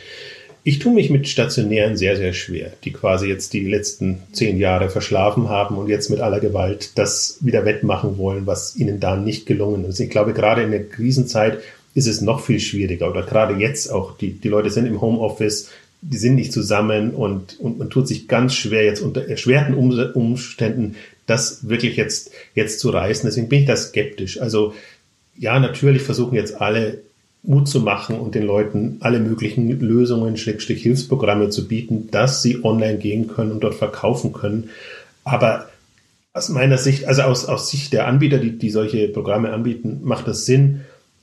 Ich 0.67 0.79
tue 0.79 0.95
mich 0.95 1.11
mit 1.11 1.29
Stationären 1.29 1.95
sehr, 1.95 2.17
sehr 2.17 2.33
schwer, 2.33 2.73
die 2.85 2.91
quasi 2.91 3.29
jetzt 3.29 3.53
die 3.53 3.69
letzten 3.69 4.23
zehn 4.33 4.59
Jahre 4.59 4.89
verschlafen 4.89 5.51
haben 5.51 5.77
und 5.77 5.91
jetzt 5.91 6.09
mit 6.09 6.21
aller 6.21 6.41
Gewalt 6.41 6.93
das 6.95 7.37
wieder 7.43 7.67
wettmachen 7.67 8.17
wollen, 8.17 8.47
was 8.47 8.75
ihnen 8.75 8.99
da 8.99 9.15
nicht 9.15 9.45
gelungen 9.45 9.85
ist. 9.85 10.01
Ich 10.01 10.09
glaube, 10.09 10.33
gerade 10.33 10.63
in 10.63 10.71
der 10.71 10.89
Krisenzeit 10.89 11.59
ist 11.95 12.07
es 12.07 12.23
noch 12.23 12.41
viel 12.41 12.61
schwieriger 12.61 13.11
oder 13.11 13.23
gerade 13.23 13.57
jetzt 13.57 13.93
auch, 13.93 14.17
die, 14.17 14.33
die 14.33 14.49
Leute 14.49 14.71
sind 14.71 14.87
im 14.87 15.03
Homeoffice, 15.03 15.69
die 16.01 16.17
sind 16.17 16.35
nicht 16.35 16.53
zusammen 16.53 17.11
und, 17.11 17.61
und 17.61 17.79
man 17.79 17.91
tut 17.91 18.09
sich 18.09 18.27
ganz 18.27 18.55
schwer 18.55 18.85
jetzt 18.85 19.03
unter 19.03 19.29
erschwerten 19.29 19.75
Umständen 19.75 20.97
das 21.27 21.69
wirklich 21.69 21.97
jetzt, 21.97 22.31
jetzt 22.55 22.81
zu 22.81 22.89
reißen. 22.89 23.27
Deswegen 23.27 23.51
bin 23.51 23.61
ich 23.61 23.67
da 23.67 23.77
skeptisch. 23.77 24.41
Also 24.41 24.73
ja, 25.37 25.59
natürlich 25.59 26.03
versuchen 26.03 26.37
jetzt 26.37 26.61
alle 26.61 27.01
Mut 27.47 27.69
zu 27.69 27.81
machen 27.81 28.19
und 28.19 28.35
den 28.35 28.45
Leuten 28.45 28.97
alle 29.01 29.21
möglichen 29.21 29.69
Lösungen, 29.81 30.37
Schrägstrich 30.37 30.83
Hilfsprogramme 30.83 31.51
zu 31.51 31.69
bieten, 31.69 32.09
dass 32.11 32.43
sie 32.43 32.65
online 32.65 32.99
gehen 32.99 33.29
können 33.29 33.53
und 33.53 33.61
dort 33.61 33.75
verkaufen 33.75 34.33
können. 34.33 34.71
Aber 35.25 35.69
aus 36.33 36.49
meiner 36.49 36.79
Sicht, 36.79 37.07
also 37.07 37.23
aus, 37.23 37.45
aus 37.47 37.71
Sicht 37.71 37.93
der 37.93 38.07
Anbieter, 38.07 38.39
die, 38.39 38.59
die 38.59 38.71
solche 38.71 39.09
Programme 39.09 39.53
anbieten, 39.53 40.01
macht 40.03 40.27
das 40.27 40.47
Sinn 40.47 40.81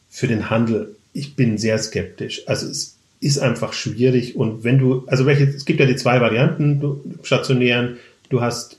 für 0.09 0.27
den 0.27 0.49
Handel. 0.49 0.95
Ich 1.13 1.35
bin 1.35 1.57
sehr 1.57 1.77
skeptisch. 1.79 2.43
Also 2.47 2.67
es 2.67 2.97
ist 3.19 3.39
einfach 3.39 3.73
schwierig. 3.73 4.35
Und 4.35 4.63
wenn 4.63 4.77
du, 4.77 5.03
also 5.07 5.25
welche, 5.25 5.45
es 5.45 5.65
gibt 5.65 5.79
ja 5.79 5.85
die 5.85 5.95
zwei 5.95 6.21
Varianten, 6.21 6.79
du, 6.79 7.03
stationären, 7.23 7.97
du 8.29 8.41
hast 8.41 8.77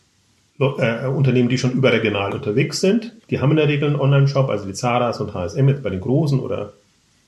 äh, 0.58 1.06
Unternehmen, 1.06 1.48
die 1.48 1.58
schon 1.58 1.72
überregional 1.72 2.32
unterwegs 2.32 2.80
sind, 2.80 3.14
die 3.30 3.40
haben 3.40 3.50
in 3.50 3.56
der 3.56 3.68
Regel 3.68 3.88
einen 3.88 4.00
Online-Shop, 4.00 4.48
also 4.48 4.68
wie 4.68 4.74
Zaras 4.74 5.20
und 5.20 5.34
HSM 5.34 5.68
jetzt 5.68 5.82
bei 5.82 5.90
den 5.90 6.00
Großen 6.00 6.38
oder 6.38 6.72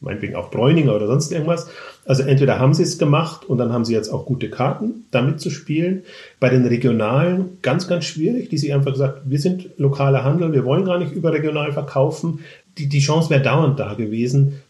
meinetwegen 0.05 0.37
auch 0.37 0.51
Bräuninger 0.51 0.95
oder 0.95 1.07
sonst 1.07 1.33
irgendwas. 1.33 1.69
Also 2.05 2.23
entweder 2.23 2.59
haben 2.59 2.75
sie 2.75 2.83
es 2.83 2.99
gemacht 2.99 3.45
und 3.45 3.59
dann 3.59 3.73
haben 3.73 3.85
sie 3.85 3.95
jetzt 3.95 4.11
auch 4.11 4.27
gute 4.27 4.51
Karten, 4.51 5.07
damit 5.11 5.41
zu 5.41 5.51
spielen. 5.51 6.03
Bei 6.39 6.51
den 6.51 6.67
Regionalen 6.67 7.59
ganz, 7.63 7.89
ganz 7.89 8.05
schwierig, 8.05 8.51
die 8.51 8.59
sich 8.59 8.75
einfach 8.75 8.93
gesagt, 8.93 9.23
wir 9.25 9.39
sind 9.39 9.71
lokaler 9.79 10.23
Handel, 10.25 10.53
wir 10.53 10.65
wollen 10.65 10.85
gar 10.85 10.99
nicht 10.99 11.13
überregional 11.13 11.73
verkaufen. 11.73 12.41
Die, 12.79 12.89
die 12.89 13.01
Chance 13.01 13.31
wäre 13.31 13.43
dauernd 13.43 13.81
da 13.81 13.95
gewesen. 13.95 14.61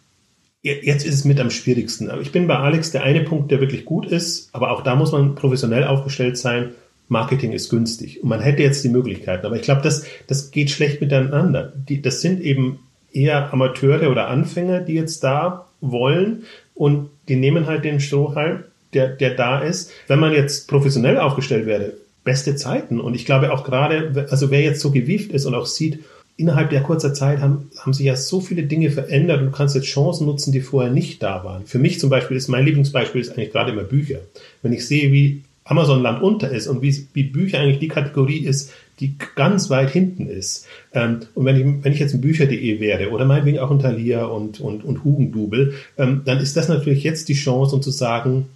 Jetzt 0.62 1.04
ist 1.04 1.14
es 1.14 1.24
mit 1.26 1.40
am 1.40 1.50
schwierigsten. 1.50 2.08
Aber 2.08 2.22
ich 2.22 2.32
bin 2.32 2.46
bei 2.46 2.56
Alex 2.56 2.90
der 2.90 3.02
eine 3.02 3.22
Punkt, 3.22 3.50
der 3.50 3.60
wirklich 3.60 3.84
gut 3.84 4.06
ist, 4.06 4.48
aber 4.54 4.70
auch 4.70 4.82
da 4.82 4.94
muss 4.94 5.12
man 5.12 5.34
professionell 5.34 5.84
aufgestellt 5.84 6.38
sein. 6.38 6.70
Marketing 7.08 7.52
ist 7.52 7.68
günstig 7.68 8.22
und 8.22 8.30
man 8.30 8.40
hätte 8.40 8.62
jetzt 8.62 8.82
die 8.82 8.88
Möglichkeiten, 8.88 9.44
aber 9.44 9.56
ich 9.56 9.62
glaube, 9.62 9.82
das, 9.82 10.06
das 10.26 10.50
geht 10.50 10.70
schlecht 10.70 11.02
miteinander. 11.02 11.72
Die, 11.88 12.00
das 12.00 12.22
sind 12.22 12.40
eben 12.40 12.78
eher 13.14 13.52
Amateure 13.52 14.10
oder 14.10 14.28
Anfänger, 14.28 14.80
die 14.80 14.94
jetzt 14.94 15.24
da 15.24 15.66
wollen 15.80 16.42
und 16.74 17.08
die 17.28 17.36
nehmen 17.36 17.66
halt 17.66 17.84
den 17.84 18.00
Strohhalm, 18.00 18.64
der, 18.92 19.08
der 19.08 19.34
da 19.34 19.60
ist. 19.60 19.90
Wenn 20.08 20.18
man 20.18 20.32
jetzt 20.32 20.68
professionell 20.68 21.18
aufgestellt 21.18 21.66
wäre, 21.66 21.92
beste 22.24 22.56
Zeiten. 22.56 23.00
Und 23.00 23.14
ich 23.14 23.24
glaube 23.24 23.52
auch 23.52 23.64
gerade, 23.64 24.26
also 24.30 24.50
wer 24.50 24.60
jetzt 24.60 24.80
so 24.80 24.90
gewieft 24.90 25.32
ist 25.32 25.46
und 25.46 25.54
auch 25.54 25.66
sieht, 25.66 26.00
innerhalb 26.36 26.70
der 26.70 26.82
kurzer 26.82 27.14
Zeit 27.14 27.40
haben, 27.40 27.70
haben 27.78 27.92
sich 27.92 28.06
ja 28.06 28.16
so 28.16 28.40
viele 28.40 28.64
Dinge 28.64 28.90
verändert 28.90 29.40
und 29.40 29.46
du 29.46 29.52
kannst 29.52 29.76
jetzt 29.76 29.86
Chancen 29.86 30.26
nutzen, 30.26 30.52
die 30.52 30.60
vorher 30.60 30.90
nicht 30.90 31.22
da 31.22 31.44
waren. 31.44 31.64
Für 31.66 31.78
mich 31.78 32.00
zum 32.00 32.10
Beispiel 32.10 32.36
ist 32.36 32.48
mein 32.48 32.64
Lieblingsbeispiel 32.64 33.20
ist 33.20 33.30
eigentlich 33.30 33.52
gerade 33.52 33.70
immer 33.70 33.84
Bücher. 33.84 34.18
Wenn 34.62 34.72
ich 34.72 34.86
sehe, 34.86 35.12
wie 35.12 35.42
Amazon 35.64 36.02
Land 36.02 36.22
unter 36.22 36.50
ist 36.50 36.66
und 36.66 36.82
wie, 36.82 37.06
wie 37.12 37.22
Bücher 37.22 37.60
eigentlich 37.60 37.78
die 37.78 37.88
Kategorie 37.88 38.38
ist, 38.38 38.72
die 39.04 39.16
ganz 39.34 39.68
weit 39.68 39.90
hinten 39.90 40.26
ist. 40.26 40.66
Ähm, 40.92 41.20
und 41.34 41.44
wenn 41.44 41.56
ich, 41.56 41.84
wenn 41.84 41.92
ich 41.92 41.98
jetzt 41.98 42.14
ein 42.14 42.22
Bücher.de 42.22 42.80
wäre 42.80 43.10
oder 43.10 43.26
meinetwegen 43.26 43.58
auch 43.58 43.70
ein 43.70 43.78
Thalia 43.78 44.24
und, 44.24 44.60
und, 44.60 44.82
und 44.82 45.04
Hugendubel, 45.04 45.74
ähm, 45.98 46.22
dann 46.24 46.38
ist 46.38 46.56
das 46.56 46.68
natürlich 46.68 47.04
jetzt 47.04 47.28
die 47.28 47.34
Chance, 47.34 47.76
um 47.76 47.82
zu 47.82 47.90
sagen, 47.90 48.46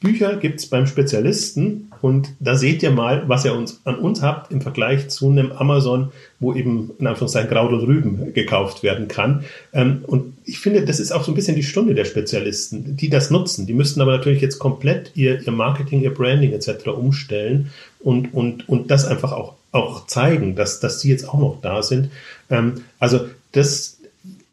Bücher 0.00 0.36
gibt's 0.36 0.66
beim 0.66 0.86
Spezialisten 0.86 1.90
und 2.02 2.34
da 2.38 2.54
seht 2.56 2.82
ihr 2.82 2.90
mal, 2.90 3.26
was 3.28 3.46
ihr 3.46 3.54
uns, 3.54 3.80
an 3.84 3.94
uns 3.94 4.20
habt 4.20 4.52
im 4.52 4.60
Vergleich 4.60 5.08
zu 5.08 5.30
einem 5.30 5.52
Amazon, 5.52 6.12
wo 6.38 6.52
eben 6.52 6.90
in 6.98 7.06
Anführungszeichen 7.06 7.48
Kraut 7.48 7.72
und 7.72 7.86
Rüben 7.86 8.34
gekauft 8.34 8.82
werden 8.82 9.08
kann. 9.08 9.44
Ähm, 9.72 10.04
und 10.06 10.36
ich 10.44 10.58
finde, 10.58 10.84
das 10.84 11.00
ist 11.00 11.12
auch 11.12 11.24
so 11.24 11.32
ein 11.32 11.34
bisschen 11.34 11.56
die 11.56 11.62
Stunde 11.62 11.94
der 11.94 12.04
Spezialisten, 12.04 12.98
die 12.98 13.08
das 13.08 13.30
nutzen. 13.30 13.66
Die 13.66 13.72
müssten 13.72 14.02
aber 14.02 14.12
natürlich 14.12 14.42
jetzt 14.42 14.58
komplett 14.58 15.12
ihr, 15.14 15.40
ihr 15.40 15.52
Marketing, 15.52 16.02
ihr 16.02 16.12
Branding 16.12 16.52
etc. 16.52 16.88
umstellen 16.88 17.70
und, 18.00 18.34
und, 18.34 18.68
und 18.68 18.90
das 18.90 19.06
einfach 19.06 19.32
auch, 19.32 19.54
auch 19.74 20.06
zeigen, 20.06 20.54
dass, 20.54 20.80
dass 20.80 21.00
sie 21.00 21.10
jetzt 21.10 21.28
auch 21.28 21.38
noch 21.38 21.60
da 21.60 21.82
sind. 21.82 22.10
Ähm, 22.48 22.84
also 22.98 23.26
das, 23.52 23.98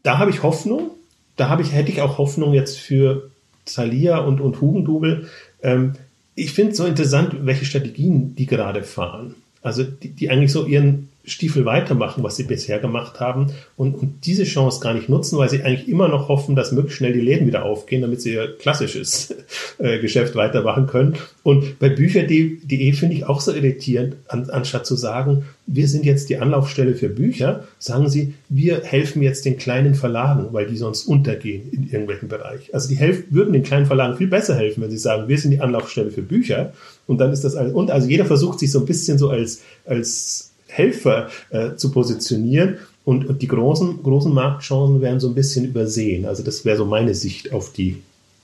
da 0.04 0.18
habe 0.18 0.32
ich 0.32 0.44
Hoffnung. 0.44 0.92
Da 1.38 1.48
habe 1.48 1.62
ich, 1.62 1.72
hätte 1.74 1.92
ich 1.92 2.02
auch 2.02 2.18
Hoffnung 2.18 2.54
jetzt 2.54 2.80
für 2.80 3.30
Thalia 3.66 4.18
und, 4.18 4.42
und 4.42 4.60
Hugendubel. 4.62 5.30
Ähm, 5.62 5.94
ich 6.34 6.54
finde 6.54 6.72
es 6.72 6.78
so 6.78 6.86
interessant, 6.86 7.46
welche 7.46 7.66
Strategien 7.66 8.36
die 8.36 8.48
gerade 8.48 8.84
fahren. 8.84 9.36
Also 9.62 9.84
die, 9.84 10.10
die 10.10 10.30
eigentlich 10.30 10.52
so 10.52 10.66
ihren 10.66 11.10
Stiefel 11.24 11.66
weitermachen, 11.66 12.24
was 12.24 12.36
sie 12.36 12.44
bisher 12.44 12.80
gemacht 12.80 13.20
haben 13.20 13.52
und, 13.78 13.94
und 13.94 14.26
diese 14.26 14.44
Chance 14.44 14.80
gar 14.80 14.94
nicht 14.94 15.08
nutzen, 15.08 15.38
weil 15.38 15.50
sie 15.50 15.62
eigentlich 15.62 15.88
immer 15.88 16.08
noch 16.08 16.30
hoffen, 16.30 16.56
dass 16.56 16.72
möglichst 16.72 16.98
schnell 16.98 17.14
die 17.14 17.22
Läden 17.22 17.46
wieder 17.46 17.64
aufgehen, 17.64 18.02
damit 18.02 18.22
sie 18.22 18.34
ihr 18.34 18.58
klassisches 18.58 19.36
äh, 19.78 20.00
Geschäft 20.00 20.36
weitermachen 20.36 20.88
können. 20.88 21.16
Und 21.44 21.78
bei 21.80 21.90
Bücher.de 21.90 22.94
finde 22.94 23.16
ich 23.16 23.26
auch 23.26 23.40
so 23.40 23.54
irritierend, 23.54 24.16
an, 24.28 24.50
anstatt 24.50 24.86
zu 24.88 24.96
sagen, 24.96 25.46
wir 25.68 25.88
sind 25.88 26.06
jetzt 26.06 26.30
die 26.30 26.38
Anlaufstelle 26.38 26.96
für 26.96 27.10
Bücher, 27.10 27.66
sagen 27.78 28.10
sie, 28.10 28.34
wir 28.50 28.82
helfen 28.84 29.22
jetzt 29.22 29.46
den 29.46 29.58
kleinen 29.58 29.94
Verlagen, 29.94 30.48
weil 30.52 30.66
die 30.66 30.78
sonst 30.78 31.06
untergehen 31.06 31.70
in 31.72 31.84
irgendwelchen 31.90 32.30
Bereich. 32.30 32.74
Also 32.74 32.90
die 32.90 32.96
helfen, 32.96 33.26
würden 33.30 33.54
den 33.54 33.64
kleinen 33.64 33.86
Verlagen 33.86 34.18
viel 34.18 34.28
besser 34.28 34.56
helfen, 34.56 34.82
wenn 34.82 34.92
sie 34.92 34.98
sagen, 34.98 35.28
wir 35.28 35.38
sind 35.38 35.52
die 35.52 35.62
Anlaufstelle 35.62 36.10
für 36.10 36.24
Bücher. 36.24 36.74
Und 37.08 37.20
dann 37.20 37.32
ist 37.32 37.44
das 37.44 37.56
alles, 37.56 37.74
und 37.74 37.92
also 37.92 38.08
jeder 38.08 38.26
versucht 38.26 38.60
sich 38.60 38.72
so 38.72 38.80
ein 38.80 38.86
bisschen 38.86 39.18
so 39.18 39.30
als, 39.30 39.62
als 39.86 40.51
Helfer 40.72 41.30
äh, 41.50 41.76
zu 41.76 41.92
positionieren. 41.92 42.78
Und, 43.04 43.26
und 43.28 43.42
die 43.42 43.48
großen, 43.48 44.04
großen 44.04 44.34
Marktchancen 44.34 45.02
werden 45.02 45.20
so 45.20 45.28
ein 45.28 45.36
bisschen 45.36 45.66
übersehen. 45.66 46.26
Also 46.26 46.44
das 46.44 46.66
wäre 46.66 46.78
so 46.78 46.86
meine 46.86 47.14
Sicht 47.14 47.52
auf 47.52 47.74
die 47.74 48.02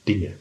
Dinge. 0.08 0.34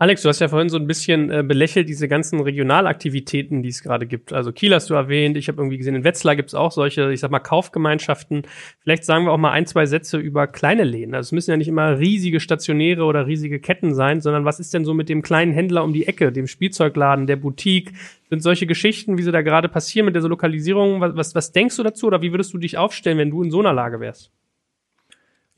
Alex, 0.00 0.22
du 0.22 0.28
hast 0.28 0.38
ja 0.38 0.46
vorhin 0.46 0.68
so 0.68 0.76
ein 0.76 0.86
bisschen 0.86 1.28
äh, 1.28 1.42
belächelt 1.42 1.88
diese 1.88 2.06
ganzen 2.06 2.38
Regionalaktivitäten, 2.38 3.64
die 3.64 3.70
es 3.70 3.82
gerade 3.82 4.06
gibt. 4.06 4.32
Also 4.32 4.52
Kiel 4.52 4.72
hast 4.72 4.88
du 4.90 4.94
erwähnt, 4.94 5.36
ich 5.36 5.48
habe 5.48 5.60
irgendwie 5.60 5.76
gesehen, 5.76 5.96
in 5.96 6.04
Wetzlar 6.04 6.36
gibt 6.36 6.50
es 6.50 6.54
auch 6.54 6.70
solche, 6.70 7.12
ich 7.12 7.18
sag 7.18 7.32
mal, 7.32 7.40
Kaufgemeinschaften. 7.40 8.42
Vielleicht 8.78 9.02
sagen 9.02 9.24
wir 9.24 9.32
auch 9.32 9.38
mal 9.38 9.50
ein, 9.50 9.66
zwei 9.66 9.86
Sätze 9.86 10.18
über 10.18 10.46
kleine 10.46 10.84
Läden. 10.84 11.16
Also 11.16 11.26
es 11.26 11.32
müssen 11.32 11.50
ja 11.50 11.56
nicht 11.56 11.66
immer 11.66 11.98
riesige 11.98 12.38
stationäre 12.38 13.02
oder 13.02 13.26
riesige 13.26 13.58
Ketten 13.58 13.92
sein, 13.92 14.20
sondern 14.20 14.44
was 14.44 14.60
ist 14.60 14.72
denn 14.72 14.84
so 14.84 14.94
mit 14.94 15.08
dem 15.08 15.20
kleinen 15.20 15.52
Händler 15.52 15.82
um 15.82 15.92
die 15.92 16.06
Ecke, 16.06 16.30
dem 16.30 16.46
Spielzeugladen, 16.46 17.26
der 17.26 17.34
Boutique? 17.34 17.92
Sind 18.30 18.40
solche 18.40 18.68
Geschichten, 18.68 19.18
wie 19.18 19.22
sie 19.24 19.32
da 19.32 19.42
gerade 19.42 19.68
passieren 19.68 20.06
mit 20.06 20.14
der 20.14 20.22
Lokalisierung, 20.22 21.00
was, 21.00 21.16
was, 21.16 21.34
was 21.34 21.50
denkst 21.50 21.76
du 21.76 21.82
dazu 21.82 22.06
oder 22.06 22.22
wie 22.22 22.30
würdest 22.30 22.54
du 22.54 22.58
dich 22.58 22.78
aufstellen, 22.78 23.18
wenn 23.18 23.30
du 23.30 23.42
in 23.42 23.50
so 23.50 23.58
einer 23.58 23.72
Lage 23.72 23.98
wärst? 23.98 24.30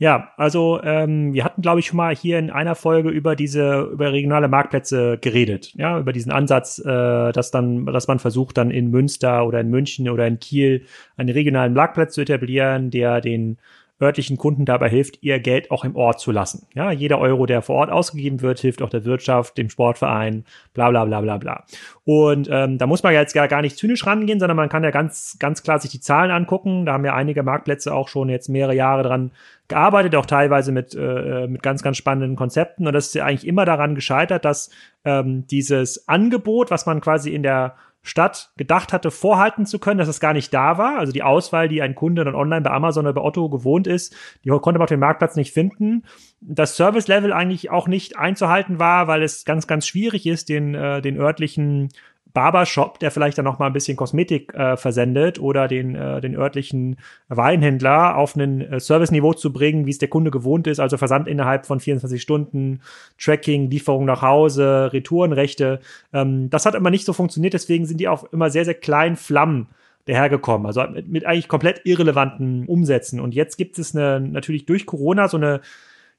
Ja, 0.00 0.32
also 0.38 0.80
ähm, 0.82 1.34
wir 1.34 1.44
hatten, 1.44 1.60
glaube 1.60 1.80
ich, 1.80 1.88
schon 1.88 1.98
mal 1.98 2.16
hier 2.16 2.38
in 2.38 2.48
einer 2.48 2.74
Folge 2.74 3.10
über 3.10 3.36
diese 3.36 3.82
über 3.82 4.12
regionale 4.12 4.48
Marktplätze 4.48 5.18
geredet, 5.20 5.74
ja, 5.74 5.98
über 5.98 6.14
diesen 6.14 6.32
Ansatz, 6.32 6.78
äh, 6.78 7.32
dass 7.32 7.50
dann, 7.50 7.84
dass 7.84 8.08
man 8.08 8.18
versucht, 8.18 8.56
dann 8.56 8.70
in 8.70 8.90
Münster 8.90 9.46
oder 9.46 9.60
in 9.60 9.68
München 9.68 10.08
oder 10.08 10.26
in 10.26 10.38
Kiel 10.38 10.86
einen 11.18 11.28
regionalen 11.28 11.74
Marktplatz 11.74 12.14
zu 12.14 12.22
etablieren, 12.22 12.90
der 12.90 13.20
den 13.20 13.58
örtlichen 14.00 14.36
Kunden 14.36 14.64
dabei 14.64 14.88
hilft, 14.88 15.22
ihr 15.22 15.40
Geld 15.40 15.70
auch 15.70 15.84
im 15.84 15.96
Ort 15.96 16.20
zu 16.20 16.32
lassen. 16.32 16.66
Ja, 16.74 16.90
jeder 16.90 17.18
Euro, 17.18 17.46
der 17.46 17.62
vor 17.62 17.76
Ort 17.76 17.90
ausgegeben 17.90 18.40
wird, 18.40 18.58
hilft 18.58 18.82
auch 18.82 18.88
der 18.88 19.04
Wirtschaft, 19.04 19.58
dem 19.58 19.68
Sportverein, 19.68 20.44
bla 20.72 20.90
bla 20.90 21.04
bla 21.04 21.20
bla 21.20 21.36
bla. 21.38 21.64
Und 22.04 22.48
ähm, 22.50 22.78
da 22.78 22.86
muss 22.86 23.02
man 23.02 23.12
jetzt 23.12 23.34
gar, 23.34 23.48
gar 23.48 23.62
nicht 23.62 23.76
zynisch 23.76 24.06
rangehen, 24.06 24.40
sondern 24.40 24.56
man 24.56 24.68
kann 24.68 24.84
ja 24.84 24.90
ganz, 24.90 25.36
ganz 25.38 25.62
klar 25.62 25.78
sich 25.78 25.90
die 25.90 26.00
Zahlen 26.00 26.30
angucken. 26.30 26.86
Da 26.86 26.94
haben 26.94 27.04
ja 27.04 27.14
einige 27.14 27.42
Marktplätze 27.42 27.94
auch 27.94 28.08
schon 28.08 28.28
jetzt 28.28 28.48
mehrere 28.48 28.74
Jahre 28.74 29.02
dran 29.02 29.32
gearbeitet, 29.68 30.16
auch 30.16 30.26
teilweise 30.26 30.72
mit, 30.72 30.94
äh, 30.94 31.46
mit 31.46 31.62
ganz, 31.62 31.82
ganz 31.82 31.96
spannenden 31.96 32.36
Konzepten. 32.36 32.86
Und 32.86 32.92
das 32.94 33.08
ist 33.08 33.14
ja 33.14 33.24
eigentlich 33.24 33.46
immer 33.46 33.64
daran 33.64 33.94
gescheitert, 33.94 34.44
dass 34.44 34.70
ähm, 35.04 35.46
dieses 35.46 36.08
Angebot, 36.08 36.70
was 36.70 36.86
man 36.86 37.00
quasi 37.00 37.34
in 37.34 37.42
der 37.42 37.76
Stadt 38.02 38.52
gedacht 38.56 38.92
hatte, 38.92 39.10
vorhalten 39.10 39.66
zu 39.66 39.78
können, 39.78 39.98
dass 39.98 40.08
es 40.08 40.20
gar 40.20 40.32
nicht 40.32 40.54
da 40.54 40.78
war. 40.78 40.98
Also 40.98 41.12
die 41.12 41.22
Auswahl, 41.22 41.68
die 41.68 41.82
ein 41.82 41.94
Kunde 41.94 42.24
dann 42.24 42.34
online 42.34 42.62
bei 42.62 42.70
Amazon 42.70 43.04
oder 43.04 43.14
bei 43.14 43.20
Otto 43.20 43.50
gewohnt 43.50 43.86
ist, 43.86 44.16
die 44.44 44.48
konnte 44.48 44.78
man 44.78 44.82
auf 44.82 44.88
dem 44.88 45.00
Marktplatz 45.00 45.36
nicht 45.36 45.52
finden. 45.52 46.04
Das 46.40 46.76
Service-Level 46.76 47.32
eigentlich 47.32 47.70
auch 47.70 47.88
nicht 47.88 48.16
einzuhalten 48.16 48.78
war, 48.78 49.06
weil 49.06 49.22
es 49.22 49.44
ganz, 49.44 49.66
ganz 49.66 49.86
schwierig 49.86 50.26
ist, 50.26 50.48
den, 50.48 50.74
äh, 50.74 51.02
den 51.02 51.18
örtlichen 51.18 51.90
Barbershop, 52.32 52.98
der 52.98 53.10
vielleicht 53.10 53.38
dann 53.38 53.44
noch 53.44 53.58
mal 53.58 53.66
ein 53.66 53.72
bisschen 53.72 53.96
Kosmetik 53.96 54.54
äh, 54.54 54.76
versendet 54.76 55.40
oder 55.40 55.68
den, 55.68 55.94
äh, 55.94 56.20
den 56.20 56.36
örtlichen 56.36 56.96
Weinhändler 57.28 58.16
auf 58.16 58.36
ein 58.36 58.60
äh, 58.60 58.80
Serviceniveau 58.80 59.34
zu 59.34 59.52
bringen, 59.52 59.86
wie 59.86 59.90
es 59.90 59.98
der 59.98 60.08
Kunde 60.08 60.30
gewohnt 60.30 60.66
ist, 60.66 60.80
also 60.80 60.96
Versand 60.96 61.28
innerhalb 61.28 61.66
von 61.66 61.80
24 61.80 62.20
Stunden, 62.20 62.80
Tracking, 63.18 63.70
Lieferung 63.70 64.04
nach 64.04 64.22
Hause, 64.22 64.90
Retourenrechte. 64.92 65.80
Ähm, 66.12 66.50
das 66.50 66.66
hat 66.66 66.74
immer 66.74 66.90
nicht 66.90 67.04
so 67.04 67.12
funktioniert, 67.12 67.54
deswegen 67.54 67.86
sind 67.86 68.00
die 68.00 68.08
auch 68.08 68.24
immer 68.32 68.50
sehr, 68.50 68.64
sehr 68.64 68.74
kleinen 68.74 69.16
Flammen 69.16 69.68
dahergekommen, 70.06 70.66
also 70.66 70.82
mit, 70.84 71.08
mit 71.08 71.26
eigentlich 71.26 71.48
komplett 71.48 71.82
irrelevanten 71.84 72.66
Umsätzen. 72.66 73.20
Und 73.20 73.34
jetzt 73.34 73.56
gibt 73.56 73.78
es 73.78 73.94
eine, 73.94 74.20
natürlich 74.20 74.66
durch 74.66 74.86
Corona 74.86 75.28
so 75.28 75.36
eine 75.36 75.60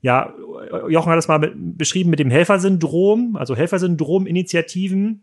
ja, 0.04 0.34
Jochen 0.90 1.12
hat 1.12 1.18
das 1.18 1.28
mal 1.28 1.54
beschrieben 1.56 2.10
mit 2.10 2.18
dem 2.18 2.32
Helfersyndrom, 2.32 3.36
also 3.36 3.56
Helfersyndrom-Initiativen, 3.56 5.22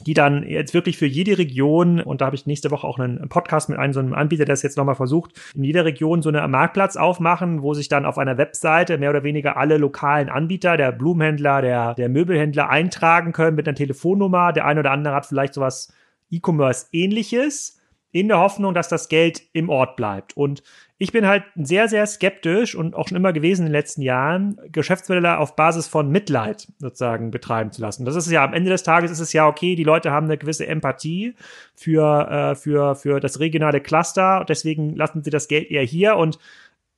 die 0.00 0.14
dann 0.14 0.42
jetzt 0.42 0.74
wirklich 0.74 0.98
für 0.98 1.06
jede 1.06 1.38
Region, 1.38 2.00
und 2.00 2.20
da 2.20 2.26
habe 2.26 2.36
ich 2.36 2.46
nächste 2.46 2.70
Woche 2.70 2.86
auch 2.86 2.98
einen 2.98 3.28
Podcast 3.28 3.68
mit 3.68 3.78
einem 3.78 3.92
so 3.92 4.00
einem 4.00 4.14
Anbieter, 4.14 4.44
der 4.44 4.54
es 4.54 4.62
jetzt 4.62 4.76
nochmal 4.76 4.94
versucht, 4.94 5.32
in 5.54 5.64
jeder 5.64 5.84
Region 5.84 6.22
so 6.22 6.28
einen 6.28 6.50
Marktplatz 6.50 6.96
aufmachen, 6.96 7.62
wo 7.62 7.74
sich 7.74 7.88
dann 7.88 8.04
auf 8.04 8.18
einer 8.18 8.38
Webseite 8.38 8.98
mehr 8.98 9.10
oder 9.10 9.22
weniger 9.22 9.56
alle 9.56 9.76
lokalen 9.76 10.28
Anbieter, 10.28 10.76
der 10.76 10.92
Blumenhändler, 10.92 11.62
der, 11.62 11.94
der 11.94 12.08
Möbelhändler 12.08 12.68
eintragen 12.68 13.32
können 13.32 13.56
mit 13.56 13.68
einer 13.68 13.76
Telefonnummer. 13.76 14.52
Der 14.52 14.66
eine 14.66 14.80
oder 14.80 14.90
andere 14.90 15.14
hat 15.14 15.26
vielleicht 15.26 15.54
sowas 15.54 15.92
E-Commerce 16.30 16.86
ähnliches 16.92 17.81
in 18.12 18.28
der 18.28 18.38
Hoffnung, 18.38 18.74
dass 18.74 18.88
das 18.88 19.08
Geld 19.08 19.42
im 19.52 19.70
Ort 19.70 19.96
bleibt. 19.96 20.36
Und 20.36 20.62
ich 20.98 21.10
bin 21.10 21.26
halt 21.26 21.42
sehr, 21.56 21.88
sehr 21.88 22.06
skeptisch 22.06 22.76
und 22.76 22.94
auch 22.94 23.08
schon 23.08 23.16
immer 23.16 23.32
gewesen 23.32 23.62
in 23.62 23.66
den 23.66 23.72
letzten 23.72 24.02
Jahren, 24.02 24.60
Geschäftsmodelle 24.70 25.38
auf 25.38 25.56
Basis 25.56 25.88
von 25.88 26.10
Mitleid 26.10 26.68
sozusagen 26.78 27.32
betreiben 27.32 27.72
zu 27.72 27.80
lassen. 27.80 28.04
Das 28.04 28.14
ist 28.14 28.30
ja 28.30 28.44
am 28.44 28.52
Ende 28.52 28.70
des 28.70 28.84
Tages 28.84 29.10
ist 29.10 29.18
es 29.18 29.32
ja 29.32 29.48
okay, 29.48 29.74
die 29.74 29.82
Leute 29.82 30.12
haben 30.12 30.26
eine 30.26 30.38
gewisse 30.38 30.66
Empathie 30.66 31.34
für, 31.74 32.28
äh, 32.30 32.54
für, 32.54 32.94
für 32.94 33.18
das 33.18 33.40
regionale 33.40 33.80
Cluster. 33.80 34.44
Deswegen 34.48 34.94
lassen 34.94 35.24
sie 35.24 35.30
das 35.30 35.48
Geld 35.48 35.70
eher 35.70 35.82
hier 35.82 36.16
und 36.16 36.38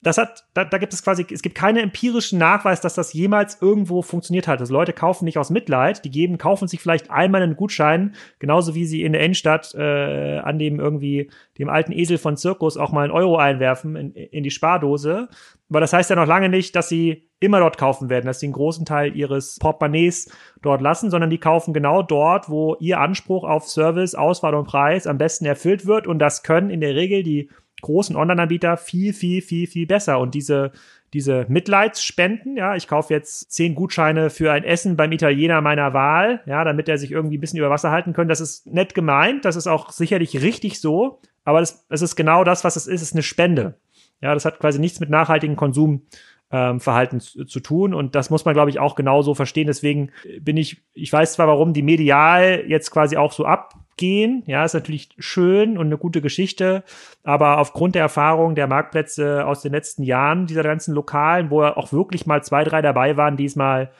das 0.04 0.18
hat, 0.18 0.44
da, 0.52 0.64
da 0.64 0.78
gibt 0.78 0.92
es 0.92 1.02
quasi, 1.02 1.26
es 1.30 1.40
gibt 1.40 1.54
keinen 1.54 1.78
empirischen 1.78 2.38
Nachweis, 2.38 2.80
dass 2.82 2.94
das 2.94 3.14
jemals 3.14 3.60
irgendwo 3.60 4.02
funktioniert 4.02 4.46
hat. 4.46 4.60
Also 4.60 4.72
Leute 4.72 4.92
kaufen 4.92 5.24
nicht 5.24 5.38
aus 5.38 5.50
Mitleid, 5.50 6.04
die 6.04 6.10
geben, 6.10 6.36
kaufen 6.36 6.68
sich 6.68 6.80
vielleicht 6.80 7.10
einmal 7.10 7.42
einen 7.42 7.56
Gutschein, 7.56 8.14
genauso 8.38 8.74
wie 8.74 8.84
sie 8.84 9.02
in 9.02 9.12
der 9.12 9.22
Innenstadt 9.22 9.74
äh, 9.74 10.38
an 10.38 10.58
dem 10.58 10.78
irgendwie 10.78 11.30
dem 11.58 11.70
alten 11.70 11.92
Esel 11.92 12.18
von 12.18 12.36
Zirkus 12.36 12.76
auch 12.76 12.92
mal 12.92 13.04
einen 13.04 13.12
Euro 13.12 13.38
einwerfen 13.38 13.96
in, 13.96 14.12
in 14.12 14.44
die 14.44 14.50
Spardose. 14.50 15.28
Aber 15.70 15.80
das 15.80 15.94
heißt 15.94 16.10
ja 16.10 16.16
noch 16.16 16.26
lange 16.26 16.50
nicht, 16.50 16.76
dass 16.76 16.90
sie 16.90 17.30
immer 17.40 17.60
dort 17.60 17.78
kaufen 17.78 18.10
werden, 18.10 18.26
dass 18.26 18.40
sie 18.40 18.46
einen 18.46 18.52
großen 18.52 18.84
Teil 18.84 19.16
ihres 19.16 19.58
Portemonnaies 19.58 20.30
dort 20.62 20.82
lassen, 20.82 21.10
sondern 21.10 21.30
die 21.30 21.38
kaufen 21.38 21.72
genau 21.72 22.02
dort, 22.02 22.48
wo 22.48 22.76
ihr 22.80 23.00
Anspruch 23.00 23.44
auf 23.44 23.68
Service, 23.68 24.14
Auswahl 24.14 24.54
und 24.54 24.66
Preis 24.66 25.06
am 25.06 25.18
besten 25.18 25.46
erfüllt 25.46 25.86
wird. 25.86 26.06
Und 26.06 26.18
das 26.18 26.42
können 26.42 26.70
in 26.70 26.80
der 26.80 26.94
Regel 26.94 27.22
die 27.22 27.50
großen 27.82 28.16
Online-Anbieter 28.16 28.76
viel, 28.76 29.12
viel, 29.12 29.42
viel, 29.42 29.66
viel 29.66 29.86
besser. 29.86 30.18
Und 30.18 30.34
diese, 30.34 30.72
diese 31.12 31.46
Mitleidsspenden, 31.48 32.56
ja, 32.56 32.74
ich 32.74 32.88
kaufe 32.88 33.14
jetzt 33.14 33.52
zehn 33.52 33.74
Gutscheine 33.74 34.30
für 34.30 34.52
ein 34.52 34.64
Essen 34.64 34.96
beim 34.96 35.12
Italiener 35.12 35.60
meiner 35.60 35.94
Wahl, 35.94 36.40
ja, 36.46 36.64
damit 36.64 36.88
er 36.88 36.98
sich 36.98 37.12
irgendwie 37.12 37.38
ein 37.38 37.40
bisschen 37.40 37.58
über 37.58 37.70
Wasser 37.70 37.90
halten 37.90 38.12
kann. 38.12 38.28
Das 38.28 38.40
ist 38.40 38.66
nett 38.66 38.94
gemeint, 38.94 39.44
das 39.44 39.56
ist 39.56 39.66
auch 39.66 39.90
sicherlich 39.92 40.42
richtig 40.42 40.80
so, 40.80 41.20
aber 41.44 41.60
das, 41.60 41.86
das 41.88 42.02
ist 42.02 42.16
genau 42.16 42.42
das, 42.42 42.64
was 42.64 42.76
es 42.76 42.86
ist, 42.86 43.02
es 43.02 43.08
ist 43.08 43.14
eine 43.14 43.22
Spende. 43.22 43.74
Ja, 44.20 44.34
das 44.34 44.44
hat 44.44 44.58
quasi 44.58 44.78
nichts 44.78 45.00
mit 45.00 45.10
nachhaltigem 45.10 45.56
Konsumverhalten 45.56 47.18
ähm, 47.18 47.20
zu, 47.20 47.44
zu, 47.44 47.60
tun. 47.60 47.94
Und 47.94 48.14
das 48.14 48.30
muss 48.30 48.44
man, 48.44 48.54
glaube 48.54 48.70
ich, 48.70 48.78
auch 48.78 48.94
genauso 48.94 49.34
verstehen. 49.34 49.66
Deswegen 49.66 50.10
bin 50.40 50.56
ich, 50.56 50.82
ich 50.94 51.12
weiß 51.12 51.34
zwar, 51.34 51.46
warum 51.46 51.74
die 51.74 51.82
medial 51.82 52.64
jetzt 52.66 52.90
quasi 52.90 53.16
auch 53.16 53.32
so 53.32 53.44
ab 53.44 53.74
gehen. 53.96 54.42
Ja, 54.46 54.64
ist 54.64 54.74
natürlich 54.74 55.10
schön 55.18 55.78
und 55.78 55.86
eine 55.86 55.98
gute 55.98 56.20
Geschichte, 56.20 56.84
aber 57.22 57.58
aufgrund 57.58 57.94
der 57.94 58.02
Erfahrung 58.02 58.54
der 58.54 58.66
Marktplätze 58.66 59.46
aus 59.46 59.62
den 59.62 59.72
letzten 59.72 60.02
Jahren, 60.02 60.46
dieser 60.46 60.62
ganzen 60.62 60.94
Lokalen, 60.94 61.50
wo 61.50 61.62
auch 61.62 61.92
wirklich 61.92 62.26
mal 62.26 62.42
zwei, 62.42 62.64
drei 62.64 62.82
dabei 62.82 63.16
waren, 63.16 63.36
diesmal 63.36 63.90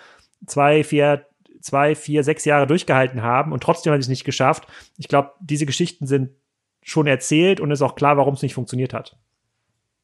zwei, 0.46 0.84
vier, 0.84 1.26
zwei, 1.60 1.94
vier, 1.94 2.24
sechs 2.24 2.44
Jahre 2.44 2.66
durchgehalten 2.66 3.22
haben 3.22 3.52
und 3.52 3.62
trotzdem 3.62 3.92
haben 3.92 4.00
sie 4.00 4.06
es 4.06 4.10
nicht 4.10 4.24
geschafft. 4.24 4.66
Ich 4.98 5.08
glaube, 5.08 5.32
diese 5.40 5.66
Geschichten 5.66 6.06
sind 6.06 6.30
schon 6.82 7.06
erzählt 7.06 7.60
und 7.60 7.70
ist 7.70 7.82
auch 7.82 7.94
klar, 7.94 8.16
warum 8.16 8.34
es 8.34 8.42
nicht 8.42 8.54
funktioniert 8.54 8.92
hat. 8.92 9.16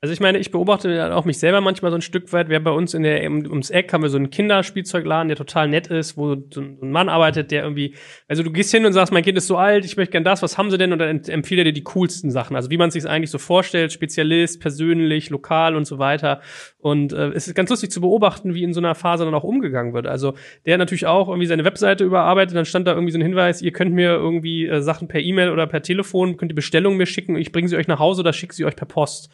Also 0.02 0.14
ich 0.14 0.20
meine, 0.20 0.38
ich 0.38 0.50
beobachte 0.50 1.14
auch 1.14 1.26
mich 1.26 1.38
selber 1.38 1.60
manchmal 1.60 1.90
so 1.90 1.98
ein 1.98 2.00
Stück 2.00 2.32
weit. 2.32 2.48
Wir 2.48 2.56
haben 2.56 2.64
bei 2.64 2.70
uns 2.70 2.94
in 2.94 3.02
der 3.02 3.22
ums 3.22 3.68
Eck 3.68 3.92
haben 3.92 4.02
wir 4.02 4.08
so 4.08 4.16
einen 4.16 4.30
Kinderspielzeugladen, 4.30 5.28
der 5.28 5.36
total 5.36 5.68
nett 5.68 5.88
ist, 5.88 6.16
wo 6.16 6.36
so 6.48 6.62
ein 6.62 6.90
Mann 6.90 7.10
arbeitet, 7.10 7.50
der 7.50 7.64
irgendwie, 7.64 7.94
also 8.26 8.42
du 8.42 8.50
gehst 8.50 8.70
hin 8.70 8.86
und 8.86 8.94
sagst, 8.94 9.12
mein 9.12 9.22
Kind 9.22 9.36
ist 9.36 9.46
so 9.46 9.58
alt, 9.58 9.84
ich 9.84 9.98
möchte 9.98 10.12
gern 10.12 10.24
das, 10.24 10.40
was 10.40 10.56
haben 10.56 10.70
sie 10.70 10.78
denn? 10.78 10.94
Und 10.94 11.00
dann 11.00 11.22
empfiehlt 11.24 11.58
er 11.58 11.64
dir 11.64 11.74
die 11.74 11.84
coolsten 11.84 12.30
Sachen. 12.30 12.56
Also 12.56 12.70
wie 12.70 12.78
man 12.78 12.90
sich 12.90 13.06
eigentlich 13.06 13.30
so 13.30 13.36
vorstellt, 13.36 13.92
Spezialist, 13.92 14.58
persönlich, 14.62 15.28
lokal 15.28 15.76
und 15.76 15.84
so 15.84 15.98
weiter. 15.98 16.40
Und 16.78 17.12
äh, 17.12 17.28
es 17.32 17.46
ist 17.46 17.54
ganz 17.54 17.68
lustig 17.68 17.90
zu 17.90 18.00
beobachten, 18.00 18.54
wie 18.54 18.62
in 18.62 18.72
so 18.72 18.80
einer 18.80 18.94
Phase 18.94 19.26
dann 19.26 19.34
auch 19.34 19.44
umgegangen 19.44 19.92
wird. 19.92 20.06
Also 20.06 20.32
der 20.64 20.78
natürlich 20.78 21.04
auch 21.04 21.28
irgendwie 21.28 21.46
seine 21.46 21.66
Webseite 21.66 22.04
überarbeitet, 22.04 22.56
dann 22.56 22.64
stand 22.64 22.86
da 22.86 22.92
irgendwie 22.92 23.12
so 23.12 23.18
ein 23.18 23.22
Hinweis, 23.22 23.60
ihr 23.60 23.72
könnt 23.72 23.92
mir 23.92 24.12
irgendwie 24.12 24.66
äh, 24.66 24.80
Sachen 24.80 25.08
per 25.08 25.20
E-Mail 25.20 25.50
oder 25.50 25.66
per 25.66 25.82
Telefon, 25.82 26.38
könnt 26.38 26.52
ihr 26.52 26.56
Bestellungen 26.56 26.96
mir 26.96 27.04
schicken, 27.04 27.36
ich 27.36 27.52
bringe 27.52 27.68
sie 27.68 27.76
euch 27.76 27.86
nach 27.86 27.98
Hause 27.98 28.22
oder 28.22 28.32
schicke 28.32 28.54
sie 28.54 28.64
euch 28.64 28.76
per 28.76 28.86
Post. 28.86 29.30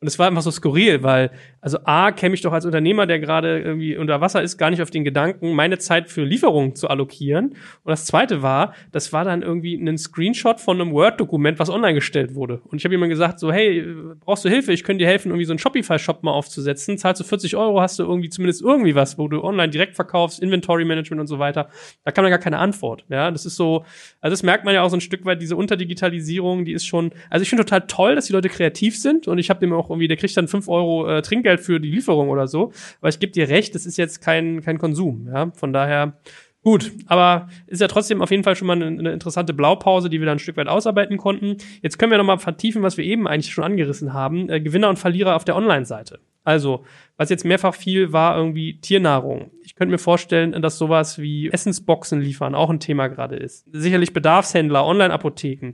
Und 0.00 0.06
es 0.06 0.18
war 0.18 0.28
einfach 0.28 0.40
so 0.40 0.50
skurril, 0.50 1.02
weil, 1.02 1.30
also 1.60 1.78
A, 1.84 2.10
käme 2.10 2.34
ich 2.34 2.40
doch 2.40 2.54
als 2.54 2.64
Unternehmer, 2.64 3.06
der 3.06 3.18
gerade 3.18 3.60
irgendwie 3.60 3.98
unter 3.98 4.22
Wasser 4.22 4.40
ist, 4.40 4.56
gar 4.56 4.70
nicht 4.70 4.80
auf 4.80 4.90
den 4.90 5.04
Gedanken, 5.04 5.52
meine 5.52 5.76
Zeit 5.76 6.08
für 6.08 6.24
Lieferungen 6.24 6.74
zu 6.74 6.88
allokieren. 6.88 7.50
Und 7.84 7.90
das 7.90 8.06
zweite 8.06 8.40
war, 8.40 8.74
das 8.92 9.12
war 9.12 9.26
dann 9.26 9.42
irgendwie 9.42 9.74
ein 9.74 9.98
Screenshot 9.98 10.58
von 10.58 10.80
einem 10.80 10.92
Word-Dokument, 10.92 11.58
was 11.58 11.68
online 11.68 11.92
gestellt 11.92 12.34
wurde. 12.34 12.62
Und 12.64 12.78
ich 12.78 12.84
habe 12.84 12.94
jemand 12.94 13.10
gesagt, 13.10 13.38
so, 13.38 13.52
hey, 13.52 13.86
brauchst 14.20 14.42
du 14.42 14.48
Hilfe? 14.48 14.72
Ich 14.72 14.84
könnte 14.84 15.04
dir 15.04 15.10
helfen, 15.10 15.32
irgendwie 15.32 15.44
so 15.44 15.52
einen 15.52 15.58
Shopify-Shop 15.58 16.22
mal 16.22 16.32
aufzusetzen. 16.32 16.96
Zahlst 16.96 17.20
du 17.20 17.24
40 17.24 17.56
Euro, 17.56 17.82
hast 17.82 17.98
du 17.98 18.04
irgendwie 18.04 18.30
zumindest 18.30 18.62
irgendwie 18.62 18.94
was, 18.94 19.18
wo 19.18 19.28
du 19.28 19.44
online 19.44 19.68
direkt 19.68 19.96
verkaufst, 19.96 20.40
Inventory-Management 20.40 21.20
und 21.20 21.26
so 21.26 21.38
weiter. 21.38 21.68
Da 22.04 22.10
kam 22.10 22.24
dann 22.24 22.30
gar 22.30 22.38
keine 22.38 22.58
Antwort. 22.58 23.04
Ja, 23.10 23.30
das 23.30 23.44
ist 23.44 23.56
so, 23.56 23.84
also 24.22 24.32
das 24.32 24.42
merkt 24.42 24.64
man 24.64 24.72
ja 24.72 24.80
auch 24.80 24.88
so 24.88 24.96
ein 24.96 25.02
Stück 25.02 25.26
weit, 25.26 25.42
diese 25.42 25.56
Unterdigitalisierung, 25.56 26.64
die 26.64 26.72
ist 26.72 26.86
schon, 26.86 27.10
also 27.28 27.42
ich 27.42 27.50
finde 27.50 27.66
total 27.66 27.82
toll, 27.82 28.14
dass 28.14 28.24
die 28.24 28.32
Leute 28.32 28.48
kreativ 28.48 28.98
sind 28.98 29.28
und 29.28 29.36
ich 29.36 29.50
habe 29.50 29.60
dem 29.60 29.74
auch 29.74 29.89
irgendwie, 29.90 30.08
der 30.08 30.16
kriegt 30.16 30.36
dann 30.36 30.48
fünf 30.48 30.68
Euro 30.68 31.08
äh, 31.08 31.22
Trinkgeld 31.22 31.60
für 31.60 31.80
die 31.80 31.90
Lieferung 31.90 32.28
oder 32.28 32.46
so. 32.46 32.72
Aber 33.00 33.08
ich 33.08 33.18
gebe 33.18 33.32
dir 33.32 33.48
recht, 33.48 33.74
das 33.74 33.86
ist 33.86 33.96
jetzt 33.96 34.20
kein, 34.20 34.62
kein 34.62 34.78
Konsum. 34.78 35.28
Ja? 35.32 35.50
Von 35.54 35.72
daher, 35.72 36.14
Gut, 36.62 36.92
aber 37.06 37.48
ist 37.68 37.80
ja 37.80 37.88
trotzdem 37.88 38.20
auf 38.20 38.30
jeden 38.30 38.44
Fall 38.44 38.54
schon 38.54 38.66
mal 38.66 38.74
eine, 38.74 38.86
eine, 38.86 39.12
interessante 39.12 39.54
Blaupause, 39.54 40.10
die 40.10 40.20
wir 40.20 40.26
dann 40.26 40.36
ein 40.36 40.40
Stück 40.40 40.58
weit 40.58 40.68
ausarbeiten 40.68 41.16
konnten. 41.16 41.56
Jetzt 41.80 41.98
können 41.98 42.10
wir 42.10 42.18
nochmal 42.18 42.38
vertiefen, 42.38 42.82
was 42.82 42.98
wir 42.98 43.04
eben 43.04 43.26
eigentlich 43.26 43.54
schon 43.54 43.64
angerissen 43.64 44.12
haben. 44.12 44.50
Äh, 44.50 44.60
Gewinner 44.60 44.90
und 44.90 44.98
Verlierer 44.98 45.36
auf 45.36 45.46
der 45.46 45.56
Online-Seite. 45.56 46.20
Also, 46.44 46.84
was 47.16 47.30
jetzt 47.30 47.44
mehrfach 47.44 47.74
viel 47.74 48.12
war, 48.12 48.36
irgendwie 48.36 48.78
Tiernahrung. 48.80 49.50
Ich 49.62 49.74
könnte 49.74 49.92
mir 49.92 49.98
vorstellen, 49.98 50.60
dass 50.60 50.78
sowas 50.78 51.18
wie 51.18 51.50
Essensboxen 51.50 52.20
liefern 52.20 52.54
auch 52.54 52.70
ein 52.70 52.80
Thema 52.80 53.08
gerade 53.08 53.36
ist. 53.36 53.66
Sicherlich 53.72 54.12
Bedarfshändler, 54.12 54.84
Online-Apotheken. 54.84 55.72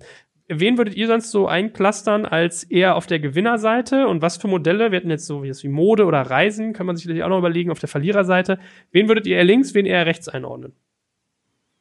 Wen 0.48 0.78
würdet 0.78 0.94
ihr 0.94 1.08
sonst 1.08 1.32
so 1.32 1.48
einklustern 1.48 2.24
als 2.24 2.62
eher 2.62 2.94
auf 2.94 3.06
der 3.06 3.18
Gewinnerseite 3.18 4.06
und 4.06 4.22
was 4.22 4.36
für 4.36 4.46
Modelle? 4.46 4.92
Wir 4.92 4.98
hatten 4.98 5.10
jetzt 5.10 5.26
so 5.26 5.42
wie 5.42 5.68
Mode 5.68 6.04
oder 6.04 6.22
Reisen, 6.22 6.72
kann 6.72 6.86
man 6.86 6.96
sich 6.96 7.22
auch 7.24 7.28
noch 7.28 7.38
überlegen 7.38 7.72
auf 7.72 7.80
der 7.80 7.88
Verliererseite. 7.88 8.60
Wen 8.92 9.08
würdet 9.08 9.26
ihr 9.26 9.36
eher 9.36 9.44
links, 9.44 9.74
wen 9.74 9.86
eher 9.86 10.06
rechts 10.06 10.28
einordnen? 10.28 10.72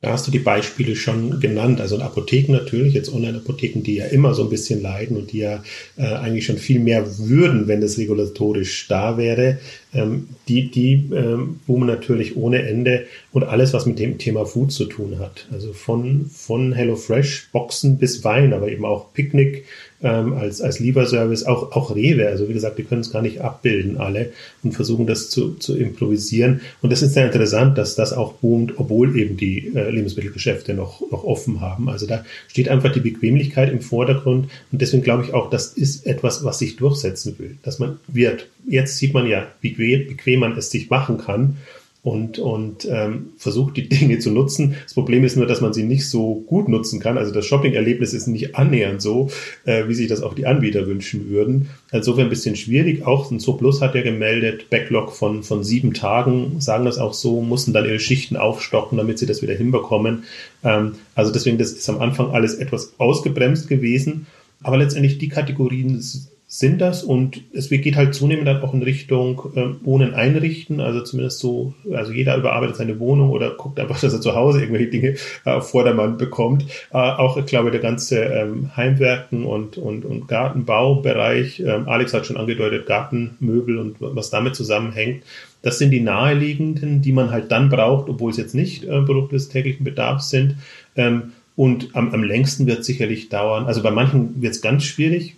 Da 0.05 0.11
hast 0.11 0.27
du 0.27 0.31
die 0.31 0.37
Beispiele 0.37 0.95
schon 0.95 1.39
genannt. 1.39 1.81
Also 1.81 1.97
Apotheken 1.97 2.51
natürlich, 2.51 2.93
jetzt 2.93 3.11
Online-Apotheken, 3.11 3.81
die 3.81 3.95
ja 3.95 4.05
immer 4.05 4.35
so 4.35 4.43
ein 4.43 4.51
bisschen 4.51 4.79
leiden 4.79 5.17
und 5.17 5.31
die 5.31 5.39
ja 5.39 5.63
äh, 5.97 6.03
eigentlich 6.03 6.45
schon 6.45 6.59
viel 6.59 6.79
mehr 6.79 7.17
würden, 7.17 7.67
wenn 7.67 7.81
das 7.81 7.97
regulatorisch 7.97 8.87
da 8.87 9.17
wäre. 9.17 9.57
Ähm, 9.95 10.27
die 10.47 10.69
die 10.69 11.09
ähm, 11.11 11.59
boomen 11.65 11.87
natürlich 11.87 12.37
ohne 12.37 12.61
Ende 12.67 13.07
und 13.31 13.45
alles, 13.45 13.73
was 13.73 13.87
mit 13.87 13.97
dem 13.97 14.19
Thema 14.19 14.45
Food 14.45 14.71
zu 14.71 14.85
tun 14.85 15.17
hat. 15.17 15.47
Also 15.51 15.73
von, 15.73 16.27
von 16.31 16.73
HelloFresh, 16.73 17.49
Boxen 17.51 17.97
bis 17.97 18.23
Wein, 18.23 18.53
aber 18.53 18.67
eben 18.67 18.85
auch 18.85 19.11
Picknick, 19.11 19.65
ähm, 20.01 20.33
als, 20.33 20.61
als 20.61 20.79
Lieferservice, 20.79 21.45
auch, 21.45 21.71
auch 21.71 21.95
Rewe. 21.95 22.27
Also 22.27 22.47
wie 22.49 22.53
gesagt, 22.53 22.77
die 22.77 22.83
können 22.83 23.01
es 23.01 23.11
gar 23.11 23.21
nicht 23.21 23.41
abbilden 23.41 23.97
alle 23.97 24.31
und 24.63 24.73
versuchen 24.73 25.07
das 25.07 25.29
zu, 25.29 25.53
zu 25.55 25.75
improvisieren. 25.75 26.61
Und 26.81 26.91
das 26.91 27.01
ist 27.01 27.13
sehr 27.13 27.25
interessant, 27.25 27.77
dass 27.77 27.95
das 27.95 28.13
auch 28.13 28.33
boomt, 28.33 28.73
obwohl 28.77 29.17
eben 29.17 29.37
die 29.37 29.71
äh, 29.75 29.89
Lebensmittelgeschäfte 29.89 30.73
noch, 30.73 31.01
noch 31.11 31.23
offen 31.23 31.61
haben. 31.61 31.89
Also 31.89 32.07
da 32.07 32.25
steht 32.47 32.69
einfach 32.69 32.91
die 32.91 32.99
Bequemlichkeit 32.99 33.71
im 33.71 33.81
Vordergrund 33.81 34.49
und 34.71 34.81
deswegen 34.81 35.03
glaube 35.03 35.23
ich 35.23 35.33
auch, 35.33 35.49
das 35.49 35.67
ist 35.67 36.05
etwas, 36.05 36.43
was 36.43 36.59
sich 36.59 36.75
durchsetzen 36.75 37.35
will, 37.37 37.57
dass 37.63 37.79
man 37.79 37.99
wird. 38.07 38.47
Jetzt 38.67 38.97
sieht 38.97 39.13
man 39.13 39.27
ja, 39.27 39.47
wie 39.61 39.71
bequem 39.71 40.39
man 40.41 40.57
es 40.57 40.71
sich 40.71 40.89
machen 40.89 41.17
kann 41.17 41.57
und, 42.05 42.37
und 42.37 42.87
ähm, 42.87 43.33
versucht, 43.35 43.77
die 43.77 43.89
Dinge 43.89 44.19
zu 44.19 44.29
nutzen. 44.29 44.75
Das 44.83 44.93
Problem 44.93 45.23
ist 45.23 45.37
nur, 45.37 45.47
dass 45.47 45.59
man 45.59 45.73
sie 45.73 45.81
nicht 45.81 46.07
so 46.07 46.43
gut 46.45 46.69
nutzen 46.69 46.99
kann. 46.99 47.17
Also 47.17 47.33
das 47.33 47.47
Shopping-Erlebnis 47.47 48.13
ist 48.13 48.27
nicht 48.27 48.55
annähernd 48.55 49.01
so, 49.01 49.31
äh, 49.65 49.87
wie 49.87 49.95
sich 49.95 50.07
das 50.07 50.21
auch 50.21 50.35
die 50.35 50.45
Anbieter 50.45 50.85
wünschen 50.85 51.29
würden. 51.31 51.69
Insofern 51.91 52.25
ein 52.25 52.29
bisschen 52.29 52.55
schwierig. 52.55 53.07
Auch 53.07 53.31
ein 53.31 53.39
Plus 53.57 53.81
hat 53.81 53.95
ja 53.95 54.03
gemeldet, 54.03 54.69
Backlog 54.69 55.13
von, 55.13 55.41
von 55.41 55.63
sieben 55.63 55.95
Tagen, 55.95 56.61
sagen 56.61 56.85
das 56.85 56.99
auch 56.99 57.15
so, 57.15 57.41
mussten 57.41 57.73
dann 57.73 57.85
ihre 57.85 57.99
Schichten 57.99 58.37
aufstocken, 58.37 58.99
damit 58.99 59.17
sie 59.17 59.25
das 59.25 59.41
wieder 59.41 59.55
hinbekommen. 59.55 60.25
Ähm, 60.63 60.91
also 61.15 61.33
deswegen, 61.33 61.57
das 61.57 61.71
ist 61.71 61.89
am 61.89 62.01
Anfang 62.01 62.29
alles 62.29 62.53
etwas 62.53 62.93
ausgebremst 62.99 63.67
gewesen. 63.67 64.27
Aber 64.61 64.77
letztendlich 64.77 65.17
die 65.17 65.29
Kategorien 65.29 65.99
sind 66.47 66.79
das 66.79 67.03
und 67.03 67.41
es 67.53 67.69
geht 67.69 67.95
halt 67.95 68.13
zunehmend 68.13 68.47
dann 68.47 68.61
auch 68.61 68.73
in 68.73 68.83
Richtung 68.83 69.41
äh, 69.55 69.85
Wohnen 69.85 70.13
einrichten, 70.13 70.79
also 70.79 71.01
zumindest 71.01 71.39
so, 71.39 71.73
also 71.91 72.11
jeder 72.11 72.37
überarbeitet 72.37 72.75
seine 72.75 72.99
Wohnung 72.99 73.31
oder 73.31 73.51
guckt 73.51 73.79
einfach, 73.79 73.99
dass 74.01 74.13
er 74.13 74.21
zu 74.21 74.35
Hause 74.35 74.61
irgendwelche 74.61 74.91
Dinge 74.91 75.15
äh, 75.45 75.49
auf 75.49 75.71
Vordermann 75.71 76.17
bekommt. 76.17 76.65
Äh, 76.91 76.97
auch, 76.97 77.37
ich 77.37 77.45
glaube, 77.47 77.71
der 77.71 77.79
ganze 77.79 78.23
ähm, 78.25 78.69
Heimwerken 78.77 79.43
und, 79.43 79.77
und, 79.77 80.05
und 80.05 80.27
Gartenbaubereich, 80.27 81.61
ähm, 81.61 81.89
Alex 81.89 82.13
hat 82.13 82.27
schon 82.27 82.37
angedeutet, 82.37 82.85
Gartenmöbel 82.85 83.79
und 83.79 83.95
was 83.99 84.29
damit 84.29 84.55
zusammenhängt, 84.55 85.23
das 85.63 85.79
sind 85.79 85.89
die 85.89 86.01
naheliegenden, 86.01 87.01
die 87.01 87.11
man 87.11 87.31
halt 87.31 87.51
dann 87.51 87.69
braucht, 87.69 88.07
obwohl 88.07 88.29
es 88.29 88.37
jetzt 88.37 88.53
nicht 88.53 88.83
äh, 88.83 89.01
Produkte 89.01 89.35
des 89.35 89.49
täglichen 89.49 89.83
Bedarfs 89.83 90.29
sind. 90.29 90.57
Ähm, 90.95 91.31
und 91.55 91.89
am, 91.93 92.13
am 92.13 92.21
längsten 92.21 92.67
wird 92.67 92.79
es 92.79 92.85
sicherlich 92.85 93.29
dauern. 93.29 93.65
Also 93.65 93.81
bei 93.81 93.89
manchen 93.89 94.41
wird 94.41 94.53
es 94.53 94.61
ganz 94.61 94.83
schwierig, 94.83 95.35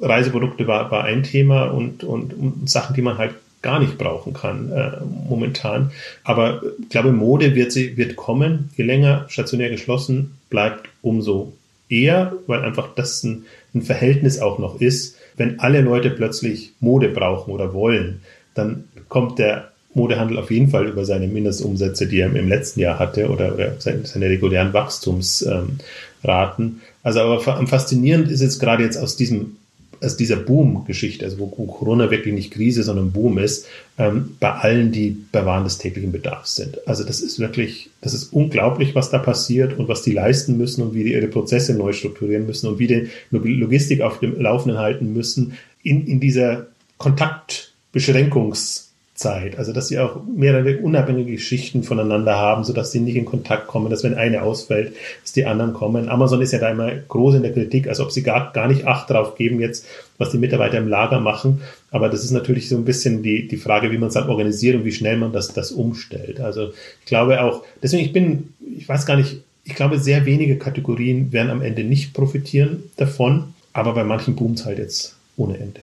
Reiseprodukte 0.00 0.66
war, 0.66 0.90
war 0.90 1.04
ein 1.04 1.22
Thema 1.22 1.66
und, 1.66 2.04
und, 2.04 2.34
und 2.34 2.68
Sachen, 2.68 2.94
die 2.94 3.02
man 3.02 3.18
halt 3.18 3.34
gar 3.62 3.80
nicht 3.80 3.96
brauchen 3.96 4.34
kann 4.34 4.70
äh, 4.72 4.90
momentan. 5.28 5.90
Aber 6.22 6.62
ich 6.78 6.90
glaube, 6.90 7.12
Mode 7.12 7.54
wird 7.54 7.72
sie 7.72 7.96
wird 7.96 8.14
kommen. 8.14 8.70
Je 8.76 8.84
länger 8.84 9.24
stationär 9.28 9.70
geschlossen 9.70 10.38
bleibt, 10.50 10.88
umso 11.00 11.54
eher, 11.88 12.34
weil 12.46 12.62
einfach 12.62 12.88
das 12.94 13.24
ein, 13.24 13.44
ein 13.74 13.82
Verhältnis 13.82 14.38
auch 14.38 14.58
noch 14.58 14.80
ist. 14.80 15.16
Wenn 15.36 15.60
alle 15.60 15.80
Leute 15.80 16.10
plötzlich 16.10 16.72
Mode 16.80 17.08
brauchen 17.08 17.52
oder 17.52 17.72
wollen, 17.72 18.20
dann 18.54 18.84
kommt 19.08 19.38
der 19.38 19.70
Modehandel 19.94 20.38
auf 20.38 20.50
jeden 20.50 20.68
Fall 20.68 20.86
über 20.86 21.06
seine 21.06 21.28
Mindestumsätze, 21.28 22.06
die 22.06 22.20
er 22.20 22.34
im 22.34 22.48
letzten 22.48 22.80
Jahr 22.80 22.98
hatte, 22.98 23.30
oder, 23.30 23.54
oder 23.54 23.76
seine, 23.78 24.04
seine 24.04 24.28
regulären 24.28 24.74
Wachstumsraten. 24.74 26.82
Also 27.02 27.20
aber 27.20 27.40
faszinierend 27.40 28.30
ist 28.30 28.42
es 28.42 28.58
gerade 28.58 28.82
jetzt 28.82 28.98
aus 28.98 29.16
diesem 29.16 29.56
aus 30.04 30.16
dieser 30.16 30.36
Boom-Geschichte, 30.36 31.24
also 31.24 31.38
wo 31.38 31.46
Corona 31.46 32.10
wirklich 32.10 32.34
nicht 32.34 32.52
Krise, 32.52 32.82
sondern 32.82 33.12
Boom 33.12 33.38
ist, 33.38 33.66
ähm, 33.98 34.36
bei 34.40 34.50
allen, 34.52 34.92
die 34.92 35.16
bei 35.32 35.44
Waren 35.44 35.64
des 35.64 35.78
täglichen 35.78 36.12
Bedarfs 36.12 36.56
sind. 36.56 36.86
Also 36.86 37.04
das 37.04 37.20
ist 37.20 37.38
wirklich, 37.38 37.90
das 38.00 38.14
ist 38.14 38.32
unglaublich, 38.32 38.94
was 38.94 39.10
da 39.10 39.18
passiert 39.18 39.78
und 39.78 39.88
was 39.88 40.02
die 40.02 40.12
leisten 40.12 40.56
müssen 40.56 40.82
und 40.82 40.94
wie 40.94 41.04
die 41.04 41.12
ihre 41.12 41.28
Prozesse 41.28 41.74
neu 41.74 41.92
strukturieren 41.92 42.46
müssen 42.46 42.68
und 42.68 42.78
wie 42.78 42.86
die 42.86 43.08
Logistik 43.30 44.00
auf 44.00 44.20
dem 44.20 44.40
Laufenden 44.40 44.78
halten 44.78 45.12
müssen 45.12 45.54
in, 45.82 46.06
in 46.06 46.20
dieser 46.20 46.66
Kontaktbeschränkungs- 46.98 48.93
Zeit. 49.14 49.58
Also, 49.58 49.72
dass 49.72 49.88
sie 49.88 49.98
auch 50.00 50.20
mehrere 50.24 50.78
unabhängige 50.78 51.38
Schichten 51.38 51.84
voneinander 51.84 52.36
haben, 52.36 52.64
sodass 52.64 52.90
sie 52.90 52.98
nicht 52.98 53.14
in 53.14 53.24
Kontakt 53.24 53.68
kommen, 53.68 53.88
dass 53.88 54.02
wenn 54.02 54.14
eine 54.14 54.42
ausfällt, 54.42 54.94
dass 55.22 55.32
die 55.32 55.46
anderen 55.46 55.72
kommen. 55.72 56.08
Amazon 56.08 56.42
ist 56.42 56.52
ja 56.52 56.58
da 56.58 56.70
immer 56.70 56.90
groß 56.90 57.36
in 57.36 57.42
der 57.42 57.52
Kritik, 57.52 57.86
als 57.86 58.00
ob 58.00 58.10
sie 58.10 58.24
gar, 58.24 58.52
gar 58.52 58.66
nicht 58.66 58.86
Acht 58.86 59.10
drauf 59.10 59.36
geben 59.36 59.60
jetzt, 59.60 59.86
was 60.18 60.30
die 60.30 60.38
Mitarbeiter 60.38 60.78
im 60.78 60.88
Lager 60.88 61.20
machen. 61.20 61.62
Aber 61.92 62.08
das 62.08 62.24
ist 62.24 62.32
natürlich 62.32 62.68
so 62.68 62.76
ein 62.76 62.84
bisschen 62.84 63.22
die, 63.22 63.46
die 63.46 63.56
Frage, 63.56 63.92
wie 63.92 63.98
man 63.98 64.08
es 64.08 64.14
dann 64.14 64.28
organisiert 64.28 64.74
und 64.74 64.84
wie 64.84 64.92
schnell 64.92 65.16
man 65.16 65.32
das, 65.32 65.52
das 65.52 65.70
umstellt. 65.70 66.40
Also, 66.40 66.72
ich 67.00 67.06
glaube 67.06 67.40
auch, 67.40 67.62
deswegen, 67.82 68.04
ich 68.04 68.12
bin, 68.12 68.52
ich 68.76 68.88
weiß 68.88 69.06
gar 69.06 69.16
nicht, 69.16 69.42
ich 69.62 69.76
glaube, 69.76 69.98
sehr 69.98 70.26
wenige 70.26 70.58
Kategorien 70.58 71.32
werden 71.32 71.50
am 71.50 71.62
Ende 71.62 71.84
nicht 71.84 72.14
profitieren 72.14 72.82
davon, 72.96 73.54
aber 73.72 73.94
bei 73.94 74.04
manchen 74.04 74.34
boomt 74.34 74.64
halt 74.64 74.78
jetzt 74.78 75.16
ohne 75.36 75.56
Ende. 75.56 75.80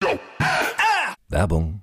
Werbung 1.29 1.83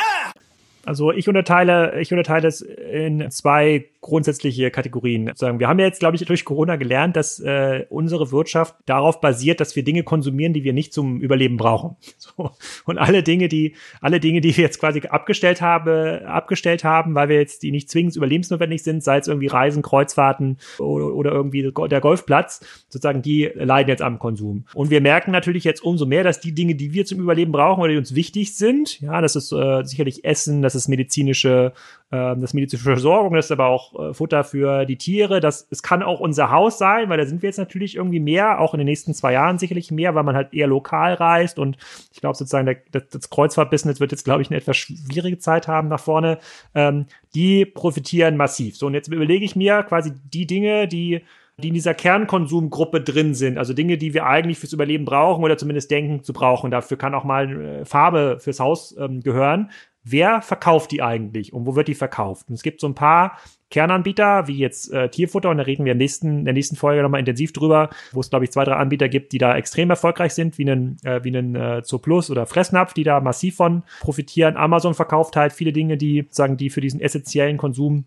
Also 0.85 1.11
ich 1.11 1.27
unterteile, 1.27 1.99
ich 1.99 2.11
unterteile 2.11 2.47
es 2.47 2.61
in 2.61 3.29
zwei 3.29 3.85
grundsätzliche 4.01 4.71
Kategorien. 4.71 5.31
Wir 5.39 5.67
haben 5.67 5.79
ja 5.79 5.85
jetzt, 5.85 5.99
glaube 5.99 6.15
ich, 6.15 6.25
durch 6.25 6.43
Corona 6.43 6.75
gelernt, 6.75 7.15
dass 7.15 7.39
äh, 7.39 7.85
unsere 7.89 8.31
Wirtschaft 8.31 8.75
darauf 8.87 9.21
basiert, 9.21 9.59
dass 9.59 9.75
wir 9.75 9.83
Dinge 9.83 10.03
konsumieren, 10.03 10.53
die 10.53 10.63
wir 10.63 10.73
nicht 10.73 10.91
zum 10.91 11.21
Überleben 11.21 11.57
brauchen. 11.57 11.95
So. 12.21 12.51
Und 12.85 12.99
alle 12.99 13.23
Dinge, 13.23 13.47
die 13.47 13.75
alle 13.99 14.19
Dinge, 14.19 14.41
die 14.41 14.55
wir 14.55 14.63
jetzt 14.63 14.79
quasi 14.79 15.01
abgestellt 15.01 15.59
haben, 15.59 16.23
abgestellt 16.23 16.83
haben, 16.83 17.15
weil 17.15 17.29
wir 17.29 17.37
jetzt 17.37 17.63
die 17.63 17.71
nicht 17.71 17.89
zwingend 17.89 18.15
überlebensnotwendig 18.15 18.83
sind, 18.83 19.03
sei 19.03 19.17
es 19.17 19.27
irgendwie 19.27 19.47
Reisen, 19.47 19.81
Kreuzfahrten 19.81 20.59
oder, 20.77 21.13
oder 21.13 21.31
irgendwie 21.31 21.71
der 21.89 21.99
Golfplatz, 21.99 22.63
sozusagen, 22.89 23.23
die 23.23 23.49
leiden 23.55 23.89
jetzt 23.89 24.03
am 24.03 24.19
Konsum. 24.19 24.65
Und 24.75 24.91
wir 24.91 25.01
merken 25.01 25.31
natürlich 25.31 25.63
jetzt 25.63 25.83
umso 25.83 26.05
mehr, 26.05 26.23
dass 26.23 26.39
die 26.39 26.53
Dinge, 26.53 26.75
die 26.75 26.93
wir 26.93 27.05
zum 27.05 27.19
Überleben 27.19 27.51
brauchen 27.51 27.81
oder 27.81 27.91
die 27.91 27.97
uns 27.97 28.13
wichtig 28.13 28.55
sind, 28.55 29.01
ja, 29.01 29.19
das 29.19 29.35
ist 29.35 29.51
äh, 29.51 29.83
sicherlich 29.83 30.23
Essen, 30.23 30.61
das 30.73 30.83
ist 30.83 30.87
medizinische, 30.87 31.73
äh, 32.11 32.35
das 32.35 32.53
medizinische 32.53 32.89
Versorgung, 32.89 33.33
das 33.33 33.45
ist 33.45 33.51
aber 33.51 33.67
auch 33.67 34.09
äh, 34.09 34.13
Futter 34.13 34.43
für 34.43 34.85
die 34.85 34.97
Tiere. 34.97 35.39
Das, 35.39 35.67
es 35.69 35.83
kann 35.83 36.03
auch 36.03 36.19
unser 36.19 36.51
Haus 36.51 36.77
sein, 36.77 37.09
weil 37.09 37.17
da 37.17 37.25
sind 37.25 37.41
wir 37.41 37.49
jetzt 37.49 37.57
natürlich 37.57 37.95
irgendwie 37.95 38.19
mehr, 38.19 38.59
auch 38.59 38.73
in 38.73 38.79
den 38.79 38.87
nächsten 38.87 39.13
zwei 39.13 39.33
Jahren 39.33 39.57
sicherlich 39.57 39.91
mehr, 39.91 40.15
weil 40.15 40.23
man 40.23 40.35
halt 40.35 40.53
eher 40.53 40.67
lokal 40.67 41.13
reist 41.13 41.59
und 41.59 41.77
ich 42.13 42.21
glaube 42.21 42.37
sozusagen, 42.37 42.65
der, 42.65 42.77
das, 42.91 43.07
das 43.09 43.29
Kreuzfahrtbusiness 43.29 43.99
wird 43.99 44.11
jetzt, 44.11 44.25
glaube 44.25 44.41
ich, 44.41 44.49
eine 44.49 44.57
etwas 44.57 44.77
schwierige 44.77 45.39
Zeit 45.39 45.67
haben 45.67 45.87
nach 45.87 45.99
vorne. 45.99 46.39
Ähm, 46.75 47.05
die 47.33 47.65
profitieren 47.65 48.37
massiv. 48.37 48.77
So, 48.77 48.87
und 48.87 48.93
jetzt 48.93 49.07
überlege 49.07 49.45
ich 49.45 49.55
mir 49.55 49.83
quasi 49.83 50.11
die 50.33 50.45
Dinge, 50.45 50.87
die 50.87 51.21
die 51.61 51.69
in 51.69 51.73
dieser 51.73 51.93
Kernkonsumgruppe 51.93 53.01
drin 53.01 53.33
sind, 53.33 53.57
also 53.57 53.73
Dinge, 53.73 53.97
die 53.97 54.13
wir 54.13 54.25
eigentlich 54.25 54.59
fürs 54.59 54.73
Überleben 54.73 55.05
brauchen 55.05 55.43
oder 55.43 55.57
zumindest 55.57 55.91
denken 55.91 56.23
zu 56.23 56.33
brauchen. 56.33 56.71
Dafür 56.71 56.97
kann 56.97 57.15
auch 57.15 57.23
mal 57.23 57.81
äh, 57.81 57.85
Farbe 57.85 58.37
fürs 58.39 58.59
Haus 58.59 58.95
ähm, 58.97 59.21
gehören. 59.21 59.69
Wer 60.03 60.41
verkauft 60.41 60.91
die 60.91 61.01
eigentlich 61.01 61.53
und 61.53 61.65
wo 61.67 61.75
wird 61.75 61.87
die 61.87 61.95
verkauft? 61.95 62.49
Und 62.49 62.55
es 62.55 62.63
gibt 62.63 62.81
so 62.81 62.87
ein 62.87 62.95
paar 62.95 63.37
Kernanbieter, 63.69 64.47
wie 64.47 64.57
jetzt 64.57 64.91
äh, 64.91 65.09
Tierfutter, 65.09 65.49
und 65.49 65.57
da 65.57 65.63
reden 65.63 65.85
wir 65.85 65.93
in, 65.93 65.97
nächsten, 65.97 66.39
in 66.39 66.45
der 66.45 66.53
nächsten 66.53 66.75
Folge 66.75 67.03
nochmal 67.03 67.19
intensiv 67.19 67.53
drüber, 67.53 67.89
wo 68.11 68.19
es, 68.19 68.29
glaube 68.29 68.45
ich, 68.45 68.51
zwei, 68.51 68.63
drei 68.63 68.73
Anbieter 68.73 69.09
gibt, 69.09 69.31
die 69.31 69.37
da 69.37 69.55
extrem 69.55 69.89
erfolgreich 69.89 70.33
sind, 70.33 70.57
wie 70.57 70.69
einen, 70.69 70.97
äh, 71.03 71.23
wie 71.23 71.35
einen 71.35 71.55
äh, 71.55 71.83
Zooplus 71.83 72.31
oder 72.31 72.45
Fressnapf, 72.47 72.93
die 72.93 73.03
da 73.03 73.21
massiv 73.21 73.55
von 73.55 73.83
profitieren. 74.01 74.57
Amazon 74.57 74.93
verkauft 74.93 75.35
halt 75.35 75.53
viele 75.53 75.71
Dinge, 75.71 75.97
die 75.97 76.27
sagen, 76.31 76.57
die 76.57 76.69
für 76.69 76.81
diesen 76.81 76.99
essentiellen 76.99 77.57
Konsum 77.57 78.05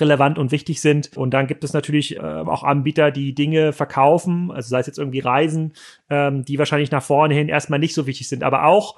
relevant 0.00 0.38
und 0.38 0.52
wichtig 0.52 0.80
sind. 0.80 1.16
Und 1.16 1.32
dann 1.32 1.46
gibt 1.46 1.64
es 1.64 1.72
natürlich 1.72 2.16
äh, 2.16 2.20
auch 2.20 2.62
Anbieter, 2.62 3.10
die 3.10 3.34
Dinge 3.34 3.72
verkaufen, 3.72 4.50
also 4.50 4.68
sei 4.68 4.80
es 4.80 4.86
jetzt 4.86 4.98
irgendwie 4.98 5.20
Reisen, 5.20 5.72
ähm, 6.08 6.44
die 6.44 6.58
wahrscheinlich 6.58 6.90
nach 6.90 7.02
vorne 7.02 7.34
hin 7.34 7.48
erstmal 7.48 7.78
nicht 7.78 7.94
so 7.94 8.06
wichtig 8.06 8.28
sind, 8.28 8.42
aber 8.42 8.64
auch 8.64 8.96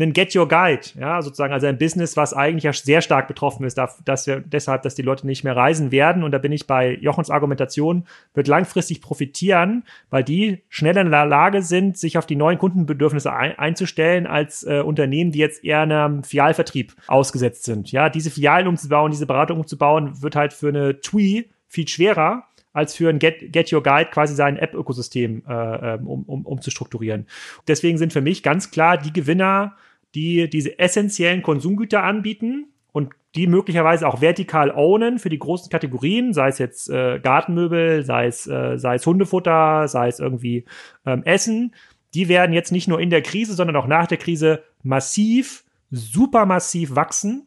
einen 0.00 0.12
Get 0.12 0.34
Your 0.34 0.48
Guide, 0.48 0.82
ja, 0.98 1.20
sozusagen, 1.22 1.52
also 1.52 1.66
ein 1.66 1.78
Business, 1.78 2.16
was 2.16 2.34
eigentlich 2.34 2.64
ja 2.64 2.72
sehr 2.72 3.02
stark 3.02 3.28
betroffen 3.28 3.64
ist, 3.64 3.78
dass 3.78 4.26
wir 4.26 4.40
deshalb, 4.40 4.82
dass 4.82 4.94
die 4.94 5.02
Leute 5.02 5.26
nicht 5.26 5.44
mehr 5.44 5.56
reisen 5.56 5.92
werden. 5.92 6.22
Und 6.22 6.32
da 6.32 6.38
bin 6.38 6.52
ich 6.52 6.66
bei 6.66 6.96
Jochens 7.00 7.30
Argumentation, 7.30 8.04
wird 8.34 8.48
langfristig 8.48 9.00
profitieren, 9.00 9.84
weil 10.10 10.24
die 10.24 10.62
schneller 10.68 11.02
in 11.02 11.10
der 11.10 11.26
Lage 11.26 11.62
sind, 11.62 11.98
sich 11.98 12.18
auf 12.18 12.26
die 12.26 12.36
neuen 12.36 12.58
Kundenbedürfnisse 12.58 13.32
ein, 13.32 13.58
einzustellen, 13.58 14.26
als 14.26 14.62
äh, 14.62 14.80
Unternehmen, 14.80 15.32
die 15.32 15.38
jetzt 15.38 15.64
eher 15.64 15.80
einem 15.80 16.24
Fialvertrieb 16.24 16.94
ausgesetzt 17.06 17.64
sind. 17.64 17.92
Ja, 17.92 18.08
diese 18.08 18.30
Filialen 18.30 18.66
umzubauen, 18.66 19.10
diese 19.10 19.26
Beratung 19.26 19.60
umzubauen, 19.60 20.22
wird 20.22 20.36
halt 20.36 20.52
für 20.52 20.68
eine 20.68 21.00
TWI 21.00 21.50
viel 21.68 21.88
schwerer, 21.88 22.44
als 22.72 22.94
für 22.94 23.08
ein 23.08 23.18
Get, 23.18 23.52
Get 23.52 23.72
Your 23.72 23.82
Guide 23.82 24.10
quasi 24.10 24.34
sein 24.34 24.56
App-Ökosystem 24.56 25.42
äh, 25.48 25.94
ähm, 25.94 26.06
um, 26.06 26.22
um, 26.24 26.46
um 26.46 26.60
zu 26.60 26.70
strukturieren. 26.70 27.26
Deswegen 27.66 27.98
sind 27.98 28.12
für 28.12 28.20
mich 28.20 28.42
ganz 28.42 28.70
klar 28.70 28.96
die 28.96 29.12
Gewinner, 29.12 29.76
die 30.14 30.48
diese 30.48 30.78
essentiellen 30.78 31.42
Konsumgüter 31.42 32.02
anbieten 32.02 32.72
und 32.92 33.10
die 33.34 33.46
möglicherweise 33.46 34.08
auch 34.08 34.20
vertikal 34.20 34.72
ownen 34.72 35.18
für 35.18 35.28
die 35.28 35.38
großen 35.38 35.70
Kategorien, 35.70 36.32
sei 36.32 36.48
es 36.48 36.58
jetzt 36.58 36.90
äh, 36.90 37.20
Gartenmöbel, 37.20 38.04
sei 38.04 38.26
es, 38.26 38.46
äh, 38.46 38.76
sei 38.76 38.96
es 38.96 39.06
Hundefutter, 39.06 39.86
sei 39.86 40.08
es 40.08 40.18
irgendwie 40.18 40.64
ähm, 41.06 41.22
Essen. 41.24 41.74
Die 42.14 42.28
werden 42.28 42.52
jetzt 42.52 42.72
nicht 42.72 42.88
nur 42.88 43.00
in 43.00 43.10
der 43.10 43.22
Krise, 43.22 43.54
sondern 43.54 43.76
auch 43.76 43.86
nach 43.86 44.08
der 44.08 44.18
Krise 44.18 44.64
massiv, 44.82 45.64
supermassiv 45.90 46.96
wachsen. 46.96 47.46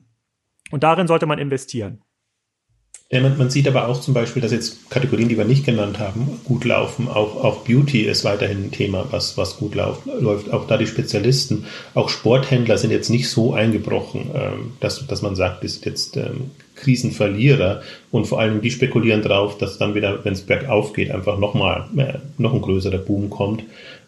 Und 0.71 0.83
darin 0.83 1.07
sollte 1.07 1.25
man 1.25 1.39
investieren. 1.39 2.01
Ja, 3.09 3.21
man, 3.21 3.49
sieht 3.51 3.67
aber 3.67 3.87
auch 3.87 4.01
zum 4.01 4.15
Beispiel, 4.15 4.41
dass 4.41 4.51
jetzt 4.51 4.89
Kategorien, 4.89 5.29
die 5.29 5.37
wir 5.37 5.45
nicht 5.45 5.65
genannt 5.65 5.99
haben, 5.99 6.39
gut 6.45 6.65
laufen. 6.65 7.07
Auch, 7.07 7.43
auch 7.43 7.57
Beauty 7.63 8.01
ist 8.01 8.23
weiterhin 8.23 8.65
ein 8.65 8.71
Thema, 8.71 9.05
was, 9.11 9.37
was 9.37 9.57
gut 9.57 9.75
lauf, 9.75 9.99
läuft. 10.05 10.51
Auch 10.51 10.65
da 10.65 10.77
die 10.77 10.87
Spezialisten, 10.87 11.65
auch 11.93 12.09
Sporthändler 12.09 12.79
sind 12.79 12.89
jetzt 12.89 13.11
nicht 13.11 13.29
so 13.29 13.53
eingebrochen, 13.53 14.31
ähm, 14.33 14.73
dass, 14.79 15.05
dass 15.05 15.21
man 15.21 15.35
sagt, 15.35 15.63
ist 15.63 15.85
jetzt 15.85 16.17
ähm, 16.17 16.51
Krisenverlierer. 16.75 17.83
Und 18.09 18.25
vor 18.25 18.39
allem 18.39 18.61
die 18.61 18.71
spekulieren 18.71 19.21
drauf, 19.21 19.59
dass 19.59 19.77
dann 19.77 19.93
wieder, 19.93 20.25
wenn 20.25 20.33
es 20.33 20.41
bergauf 20.41 20.93
geht, 20.93 21.11
einfach 21.11 21.37
nochmal 21.37 21.85
äh, 21.95 22.13
noch 22.39 22.53
ein 22.53 22.61
größerer 22.61 22.97
Boom 22.97 23.29
kommt. 23.29 23.63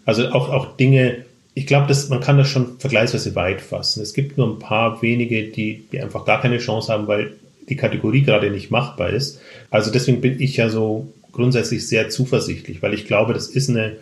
Also 0.05 0.29
auch, 0.29 0.49
auch 0.49 0.77
Dinge, 0.77 1.25
ich 1.53 1.67
glaube, 1.67 1.93
man 2.09 2.21
kann 2.21 2.37
das 2.37 2.49
schon 2.49 2.79
vergleichsweise 2.79 3.35
weit 3.35 3.61
fassen. 3.61 4.01
Es 4.01 4.13
gibt 4.13 4.37
nur 4.37 4.47
ein 4.47 4.59
paar 4.59 5.01
wenige, 5.03 5.43
die, 5.43 5.85
die 5.91 6.01
einfach 6.01 6.25
gar 6.25 6.41
keine 6.41 6.57
Chance 6.57 6.91
haben, 6.91 7.07
weil 7.07 7.33
die 7.69 7.75
Kategorie 7.75 8.21
gerade 8.21 8.51
nicht 8.51 8.71
machbar 8.71 9.09
ist. 9.09 9.39
Also 9.69 9.91
deswegen 9.91 10.21
bin 10.21 10.39
ich 10.39 10.57
ja 10.57 10.69
so 10.69 11.11
grundsätzlich 11.31 11.87
sehr 11.87 12.09
zuversichtlich, 12.09 12.81
weil 12.81 12.93
ich 12.93 13.05
glaube, 13.05 13.33
das 13.33 13.47
ist 13.47 13.69
eine, 13.69 13.97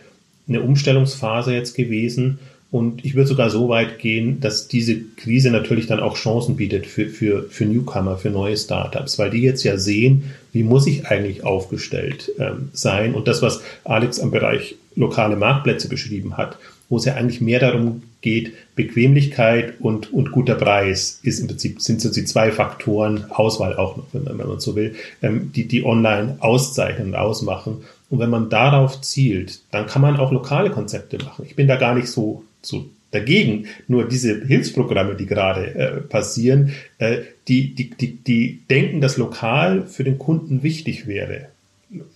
eine 0.48 0.62
Umstellungsphase 0.62 1.54
jetzt 1.54 1.76
gewesen. 1.76 2.40
Und 2.72 3.06
ich 3.06 3.14
würde 3.14 3.28
sogar 3.28 3.52
so 3.52 3.70
weit 3.70 4.00
gehen, 4.00 4.40
dass 4.40 4.68
diese 4.68 5.00
Krise 5.00 5.52
natürlich 5.52 5.86
dann 5.86 6.00
auch 6.00 6.18
Chancen 6.18 6.56
bietet 6.56 6.88
für, 6.88 7.08
für, 7.08 7.44
für 7.44 7.66
Newcomer, 7.66 8.18
für 8.18 8.32
neue 8.32 8.58
Startups, 8.58 9.20
weil 9.20 9.30
die 9.30 9.44
jetzt 9.44 9.64
ja 9.64 9.78
sehen, 9.78 10.32
wie 10.54 10.64
muss 10.64 10.88
ich 10.88 11.06
eigentlich 11.06 11.44
aufgestellt 11.44 12.32
ähm, 12.40 12.70
sein. 12.74 13.14
Und 13.14 13.28
das, 13.28 13.44
was 13.44 13.62
Alex 13.84 14.20
am 14.20 14.32
Bereich 14.32 14.76
lokale 14.96 15.36
Marktplätze 15.36 15.88
beschrieben 15.88 16.36
hat, 16.36 16.58
wo 16.90 16.98
es 16.98 17.06
ja 17.06 17.14
eigentlich 17.14 17.42
mehr 17.42 17.60
darum 17.60 18.02
geht, 18.24 18.54
Bequemlichkeit 18.76 19.76
und, 19.80 20.12
und 20.12 20.32
guter 20.32 20.56
Preis 20.56 21.20
ist 21.22 21.40
im 21.40 21.48
Prinzip, 21.48 21.80
sind 21.80 22.02
so 22.02 22.12
die 22.12 22.26
zwei 22.26 22.52
Faktoren, 22.52 23.26
Auswahl 23.30 23.76
auch 23.76 23.98
noch, 23.98 24.06
wenn 24.14 24.36
man, 24.36 24.60
so 24.60 24.76
will, 24.76 24.96
ähm, 25.22 25.52
die, 25.54 25.68
die 25.68 25.86
online 25.86 26.38
auszeichnen 26.40 27.10
und 27.10 27.16
ausmachen. 27.16 27.84
Und 28.10 28.20
wenn 28.20 28.32
man 28.32 28.50
darauf 28.50 29.02
zielt, 29.02 29.60
dann 29.70 29.86
kann 29.86 30.02
man 30.02 30.18
auch 30.18 30.32
lokale 30.32 30.72
Konzepte 30.72 31.18
machen. 31.24 31.46
Ich 31.48 31.56
bin 31.56 31.68
da 31.68 31.76
gar 31.76 31.94
nicht 31.94 32.08
so, 32.08 32.44
so 32.62 32.86
dagegen. 33.12 33.68
Nur 33.88 34.08
diese 34.08 34.44
Hilfsprogramme, 34.46 35.16
die 35.16 35.26
gerade 35.26 35.76
äh, 35.76 36.02
passieren, 36.02 36.74
äh, 36.98 37.20
die, 37.48 37.76
die, 37.76 37.92
die, 37.92 38.16
die 38.16 38.62
denken, 38.70 39.02
dass 39.02 39.18
lokal 39.18 39.86
für 39.86 40.04
den 40.04 40.18
Kunden 40.18 40.64
wichtig 40.64 41.08
wäre. 41.08 41.50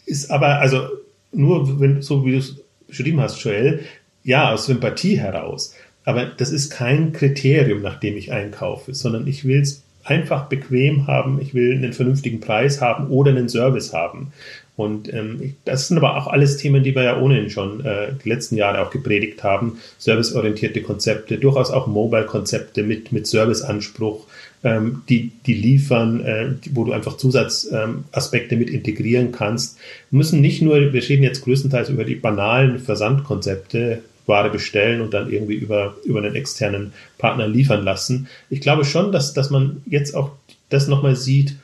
Ist 0.05 0.31
aber, 0.31 0.59
also 0.59 0.87
nur 1.31 1.79
wenn, 1.79 2.01
so 2.01 2.25
wie 2.25 2.31
du 2.31 2.37
es 2.37 2.55
beschrieben 2.87 3.19
hast, 3.19 3.43
Joel, 3.43 3.81
ja, 4.23 4.51
aus 4.51 4.65
Sympathie 4.65 5.17
heraus. 5.17 5.73
Aber 6.07 6.23
das 6.25 6.51
ist 6.51 6.69
kein 6.69 7.11
Kriterium, 7.11 7.81
nach 7.81 7.99
dem 7.99 8.15
ich 8.15 8.31
einkaufe, 8.31 8.93
sondern 8.93 9.27
ich 9.27 9.43
will 9.43 9.59
es 9.59 9.83
einfach 10.05 10.45
bequem 10.45 11.05
haben, 11.05 11.41
ich 11.41 11.53
will 11.53 11.73
einen 11.73 11.91
vernünftigen 11.91 12.39
Preis 12.39 12.79
haben 12.79 13.07
oder 13.09 13.31
einen 13.31 13.49
Service 13.49 13.91
haben. 13.91 14.31
Und 14.77 15.13
ähm, 15.13 15.55
das 15.65 15.89
sind 15.89 15.97
aber 15.97 16.15
auch 16.15 16.27
alles 16.27 16.55
Themen, 16.55 16.81
die 16.81 16.95
wir 16.95 17.03
ja 17.03 17.19
ohnehin 17.19 17.49
schon 17.49 17.83
äh, 17.83 18.13
die 18.23 18.29
letzten 18.29 18.55
Jahre 18.55 18.87
auch 18.87 18.89
gepredigt 18.89 19.43
haben. 19.43 19.79
Serviceorientierte 19.97 20.81
Konzepte, 20.81 21.39
durchaus 21.39 21.71
auch 21.71 21.87
Mobile-Konzepte 21.87 22.83
mit, 22.83 23.11
mit 23.11 23.27
Serviceanspruch, 23.27 24.27
ähm, 24.63 25.01
die, 25.09 25.33
die 25.45 25.55
liefern, 25.55 26.23
äh, 26.23 26.51
wo 26.71 26.85
du 26.85 26.93
einfach 26.93 27.17
Zusatzaspekte 27.17 28.55
ähm, 28.55 28.59
mit 28.59 28.69
integrieren 28.69 29.33
kannst. 29.33 29.77
Wir 30.09 30.19
müssen 30.19 30.39
nicht 30.39 30.61
nur, 30.61 30.93
wir 30.93 31.09
reden 31.09 31.23
jetzt 31.23 31.43
größtenteils 31.43 31.89
über 31.89 32.05
die 32.05 32.15
banalen 32.15 32.79
Versandkonzepte, 32.79 34.03
Ware 34.27 34.49
bestellen 34.49 35.01
und 35.01 35.13
dann 35.13 35.31
irgendwie 35.31 35.55
über, 35.55 35.95
über 36.03 36.19
einen 36.19 36.35
externen 36.35 36.93
Partner 37.17 37.47
liefern 37.47 37.83
lassen. 37.83 38.27
Ich 38.49 38.61
glaube 38.61 38.85
schon, 38.85 39.11
dass, 39.11 39.33
dass 39.33 39.49
man 39.49 39.81
jetzt 39.85 40.15
auch 40.15 40.31
das 40.69 40.87
nochmal 40.87 41.15
sieht, 41.15 41.55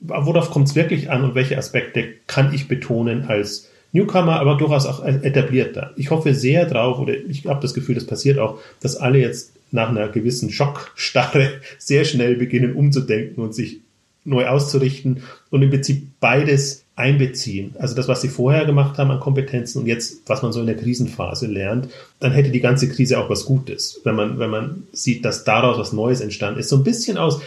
worauf 0.00 0.50
kommt 0.50 0.68
es 0.68 0.74
wirklich 0.74 1.10
an 1.10 1.24
und 1.24 1.34
welche 1.34 1.58
Aspekte 1.58 2.06
kann 2.26 2.54
ich 2.54 2.68
betonen 2.68 3.24
als 3.26 3.70
Newcomer, 3.92 4.40
aber 4.40 4.56
durchaus 4.56 4.86
auch 4.86 5.04
etablierter. 5.04 5.92
Ich 5.96 6.10
hoffe 6.10 6.34
sehr 6.34 6.66
drauf, 6.66 6.98
oder 6.98 7.14
ich 7.14 7.46
habe 7.46 7.62
das 7.62 7.74
Gefühl, 7.74 7.94
das 7.94 8.06
passiert 8.06 8.38
auch, 8.38 8.58
dass 8.80 8.96
alle 8.96 9.18
jetzt 9.18 9.52
nach 9.70 9.88
einer 9.88 10.08
gewissen 10.08 10.50
Schockstarre 10.50 11.60
sehr 11.78 12.04
schnell 12.04 12.36
beginnen 12.36 12.74
umzudenken 12.74 13.42
und 13.42 13.54
sich 13.54 13.80
neu 14.24 14.46
auszurichten 14.46 15.22
und 15.50 15.62
im 15.62 15.70
Prinzip 15.70 16.08
beides 16.20 16.83
einbeziehen. 16.96 17.74
Also 17.80 17.96
das, 17.96 18.06
was 18.06 18.20
sie 18.20 18.28
vorher 18.28 18.66
gemacht 18.66 18.98
haben 18.98 19.10
an 19.10 19.18
Kompetenzen 19.18 19.80
und 19.80 19.86
jetzt, 19.86 20.22
was 20.26 20.42
man 20.42 20.52
so 20.52 20.60
in 20.60 20.66
der 20.66 20.76
Krisenphase 20.76 21.48
lernt, 21.48 21.88
dann 22.20 22.30
hätte 22.30 22.50
die 22.50 22.60
ganze 22.60 22.88
Krise 22.88 23.18
auch 23.18 23.28
was 23.28 23.46
Gutes, 23.46 24.00
wenn 24.04 24.14
man, 24.14 24.38
wenn 24.38 24.50
man 24.50 24.84
sieht, 24.92 25.24
dass 25.24 25.42
daraus 25.42 25.76
was 25.76 25.92
Neues 25.92 26.20
entstanden 26.20 26.60
ist. 26.60 26.68
So 26.68 26.76
ein 26.76 26.84
bisschen 26.84 27.18
aus 27.18 27.40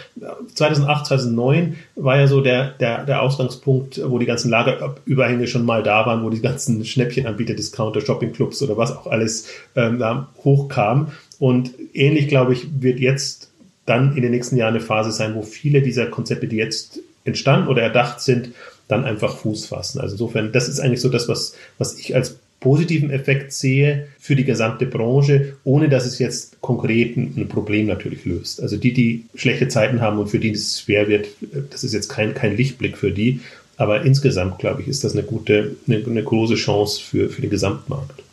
2008, 0.54 1.06
2009 1.06 1.78
war 1.96 2.18
ja 2.18 2.28
so 2.28 2.42
der, 2.42 2.72
der, 2.72 3.06
der 3.06 3.22
Ausgangspunkt, 3.22 4.02
wo 4.06 4.20
die 4.20 4.26
ganzen 4.26 4.50
Lagerüberhänge 4.50 5.48
schon 5.48 5.66
mal 5.66 5.82
da 5.82 6.06
waren, 6.06 6.24
wo 6.24 6.30
die 6.30 6.42
ganzen 6.42 6.84
Schnäppchenanbieter, 6.84 7.54
Discounter, 7.54 8.02
Shoppingclubs 8.02 8.62
oder 8.64 8.76
was 8.76 8.92
auch 8.98 9.08
alles 9.08 9.48
ähm, 9.78 9.98
da 9.98 10.28
hochkam. 10.44 11.14
Und 11.40 11.72
ähnlich, 11.94 12.28
glaube 12.28 12.52
ich, 12.52 12.82
wird 12.82 13.00
jetzt 13.00 13.50
dann 13.86 14.18
in 14.18 14.24
den 14.24 14.32
nächsten 14.32 14.58
Jahren 14.58 14.76
eine 14.76 14.84
Phase 14.84 15.14
sein, 15.14 15.36
wo 15.36 15.42
viele 15.42 15.82
dieser 15.82 16.08
Konzepte, 16.08 16.48
die 16.48 16.58
jetzt 16.58 17.00
entstanden 17.24 17.70
oder 17.70 17.82
erdacht 17.82 18.20
sind, 18.20 18.50
dann 18.88 19.06
einfach 19.06 19.38
Fuß 19.38 19.68
fassen. 19.68 20.00
Also 20.00 20.14
insofern, 20.14 20.52
das 20.52 20.68
ist 20.70 20.80
eigentlich 20.80 21.02
so 21.02 21.10
das, 21.10 21.28
was, 21.28 21.54
was 21.78 21.98
ich 21.98 22.16
als 22.16 22.38
positiven 22.60 23.12
Effekt 23.12 23.54
sehe 23.54 24.08
für 24.20 24.36
die 24.36 24.44
gesamte 24.44 24.86
Branche, 24.86 25.54
ohne 25.64 25.90
dass 25.90 26.06
es 26.06 26.20
jetzt 26.20 26.60
konkret 26.62 27.16
ein 27.16 27.48
Problem 27.48 27.86
natürlich 27.86 28.26
löst. 28.26 28.62
Also 28.62 28.78
die, 28.78 28.94
die 28.94 29.26
schlechte 29.36 29.68
Zeiten 29.68 30.02
haben 30.02 30.18
und 30.18 30.28
für 30.28 30.40
die 30.40 30.52
es 30.52 30.82
schwer 30.82 31.08
wird, 31.08 31.28
das 31.70 31.84
ist 31.84 31.94
jetzt 31.94 32.10
kein, 32.10 32.34
kein 32.34 32.58
Lichtblick 32.58 32.98
für 32.98 33.12
die. 33.12 33.42
Aber 33.78 34.02
insgesamt, 34.02 34.58
glaube 34.58 34.82
ich, 34.82 34.88
ist 34.88 35.04
das 35.04 35.14
eine 35.14 35.22
gute, 35.22 35.76
eine, 35.88 36.04
eine 36.04 36.24
große 36.24 36.56
Chance 36.56 37.00
für, 37.02 37.30
für 37.30 37.42
den 37.42 37.52
Gesamtmarkt. 37.52 38.24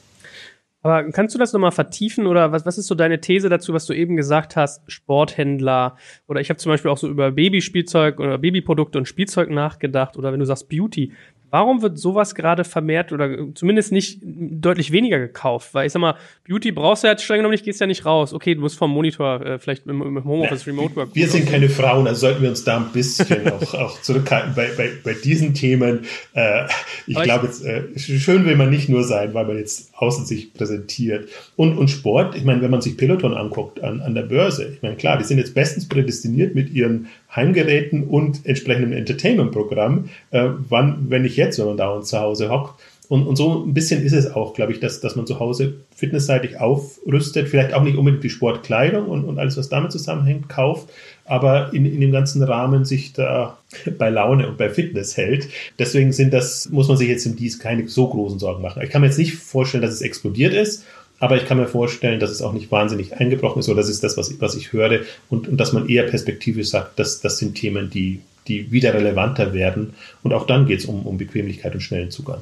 Aber 0.84 1.10
kannst 1.12 1.34
du 1.34 1.38
das 1.38 1.54
nochmal 1.54 1.72
vertiefen 1.72 2.26
oder 2.26 2.52
was, 2.52 2.66
was 2.66 2.76
ist 2.76 2.88
so 2.88 2.94
deine 2.94 3.18
These 3.18 3.48
dazu, 3.48 3.72
was 3.72 3.86
du 3.86 3.94
eben 3.94 4.16
gesagt 4.16 4.54
hast, 4.54 4.82
Sporthändler? 4.86 5.96
Oder 6.28 6.42
ich 6.42 6.50
habe 6.50 6.58
zum 6.58 6.70
Beispiel 6.70 6.90
auch 6.90 6.98
so 6.98 7.08
über 7.08 7.32
Babyspielzeug 7.32 8.20
oder 8.20 8.36
Babyprodukte 8.36 8.98
und 8.98 9.08
Spielzeug 9.08 9.48
nachgedacht 9.48 10.18
oder 10.18 10.30
wenn 10.30 10.40
du 10.40 10.44
sagst 10.44 10.68
Beauty, 10.68 11.10
Warum 11.54 11.82
wird 11.82 12.00
sowas 12.00 12.34
gerade 12.34 12.64
vermehrt 12.64 13.12
oder 13.12 13.54
zumindest 13.54 13.92
nicht 13.92 14.18
deutlich 14.24 14.90
weniger 14.90 15.20
gekauft? 15.20 15.72
Weil 15.72 15.86
ich 15.86 15.92
sag 15.92 16.00
mal, 16.00 16.16
Beauty 16.48 16.72
brauchst 16.72 17.04
du 17.04 17.06
ja 17.06 17.12
jetzt 17.12 17.22
streng 17.22 17.36
genommen 17.38 17.52
nicht, 17.52 17.64
gehst 17.64 17.80
ja 17.80 17.86
nicht 17.86 18.04
raus. 18.04 18.34
Okay, 18.34 18.56
du 18.56 18.60
musst 18.60 18.76
vom 18.76 18.90
Monitor 18.90 19.40
äh, 19.40 19.58
vielleicht 19.60 19.86
im, 19.86 20.02
im 20.02 20.24
Homeoffice 20.24 20.66
ja, 20.66 20.72
Remote 20.72 20.96
Work. 20.96 21.10
Wir 21.12 21.28
sind 21.28 21.48
keine 21.48 21.68
Frauen, 21.68 22.08
also 22.08 22.22
sollten 22.22 22.42
wir 22.42 22.48
uns 22.48 22.64
da 22.64 22.78
ein 22.78 22.90
bisschen 22.92 23.48
auch, 23.52 23.72
auch 23.72 24.02
zurückhalten 24.02 24.56
bei, 24.56 24.70
bei, 24.76 24.90
bei 25.04 25.14
diesen 25.14 25.54
Themen. 25.54 26.00
Äh, 26.32 26.64
ich 27.06 27.22
glaube 27.22 27.46
jetzt, 27.46 27.64
äh, 27.64 27.84
schön 28.00 28.46
will 28.46 28.56
man 28.56 28.70
nicht 28.70 28.88
nur 28.88 29.04
sein, 29.04 29.32
weil 29.32 29.46
man 29.46 29.56
jetzt 29.56 29.94
außen 29.94 30.26
sich 30.26 30.54
präsentiert. 30.54 31.28
Und, 31.54 31.78
und 31.78 31.86
Sport, 31.86 32.34
ich 32.34 32.42
meine, 32.42 32.62
wenn 32.62 32.72
man 32.72 32.80
sich 32.80 32.96
Peloton 32.96 33.32
anguckt 33.32 33.80
an, 33.80 34.00
an 34.00 34.16
der 34.16 34.22
Börse, 34.22 34.72
ich 34.74 34.82
meine, 34.82 34.96
klar, 34.96 35.18
die 35.18 35.24
sind 35.24 35.38
jetzt 35.38 35.54
bestens 35.54 35.88
prädestiniert 35.88 36.56
mit 36.56 36.70
ihren 36.72 37.06
Heimgeräten 37.34 38.04
und 38.04 38.46
entsprechendem 38.46 38.92
Entertainment-Programm, 38.92 40.08
äh, 40.30 40.48
wann, 40.68 41.06
wenn 41.08 41.22
nicht 41.22 41.36
jetzt, 41.36 41.58
wenn 41.58 41.66
man 41.66 41.76
da 41.76 41.88
und 41.90 42.06
zu 42.06 42.18
Hause 42.18 42.50
hockt. 42.50 42.80
Und, 43.08 43.26
und 43.26 43.36
so 43.36 43.64
ein 43.64 43.74
bisschen 43.74 44.02
ist 44.02 44.14
es 44.14 44.30
auch, 44.30 44.54
glaube 44.54 44.72
ich, 44.72 44.80
dass, 44.80 45.00
dass 45.00 45.14
man 45.14 45.26
zu 45.26 45.38
Hause 45.38 45.74
fitnessseitig 45.94 46.58
aufrüstet, 46.58 47.48
vielleicht 47.48 47.74
auch 47.74 47.82
nicht 47.82 47.98
unbedingt 47.98 48.24
die 48.24 48.30
Sportkleidung 48.30 49.06
und, 49.06 49.24
und 49.24 49.38
alles, 49.38 49.58
was 49.58 49.68
damit 49.68 49.92
zusammenhängt, 49.92 50.48
kauft, 50.48 50.88
aber 51.26 51.74
in, 51.74 51.84
in 51.84 52.00
dem 52.00 52.12
ganzen 52.12 52.42
Rahmen 52.42 52.86
sich 52.86 53.12
da 53.12 53.58
bei 53.98 54.08
Laune 54.08 54.48
und 54.48 54.56
bei 54.56 54.70
Fitness 54.70 55.18
hält. 55.18 55.48
Deswegen 55.78 56.12
sind 56.12 56.32
das, 56.32 56.70
muss 56.70 56.88
man 56.88 56.96
sich 56.96 57.08
jetzt 57.08 57.26
im 57.26 57.36
Dies 57.36 57.58
keine 57.58 57.88
so 57.88 58.08
großen 58.08 58.38
Sorgen 58.38 58.62
machen. 58.62 58.82
Ich 58.82 58.90
kann 58.90 59.02
mir 59.02 59.08
jetzt 59.08 59.18
nicht 59.18 59.34
vorstellen, 59.34 59.82
dass 59.82 59.92
es 59.92 60.00
explodiert 60.00 60.54
ist 60.54 60.84
aber 61.18 61.36
ich 61.36 61.46
kann 61.46 61.58
mir 61.58 61.66
vorstellen, 61.66 62.20
dass 62.20 62.30
es 62.30 62.42
auch 62.42 62.52
nicht 62.52 62.70
wahnsinnig 62.70 63.14
eingebrochen 63.16 63.60
ist, 63.60 63.68
oder 63.68 63.78
das 63.78 63.88
ist 63.88 64.02
das, 64.02 64.16
was, 64.16 64.40
was 64.40 64.56
ich 64.56 64.72
höre, 64.72 65.00
und, 65.28 65.48
und 65.48 65.56
dass 65.56 65.72
man 65.72 65.88
eher 65.88 66.04
perspektivisch 66.04 66.68
sagt, 66.68 66.98
dass 66.98 67.20
das 67.20 67.38
sind 67.38 67.54
Themen, 67.54 67.90
die, 67.90 68.20
die 68.48 68.70
wieder 68.72 68.94
relevanter 68.94 69.52
werden. 69.52 69.94
Und 70.22 70.32
auch 70.32 70.46
dann 70.46 70.66
geht 70.66 70.80
es 70.80 70.86
um, 70.86 71.06
um 71.06 71.16
Bequemlichkeit 71.16 71.74
und 71.74 71.80
schnellen 71.80 72.10
Zugang. 72.10 72.40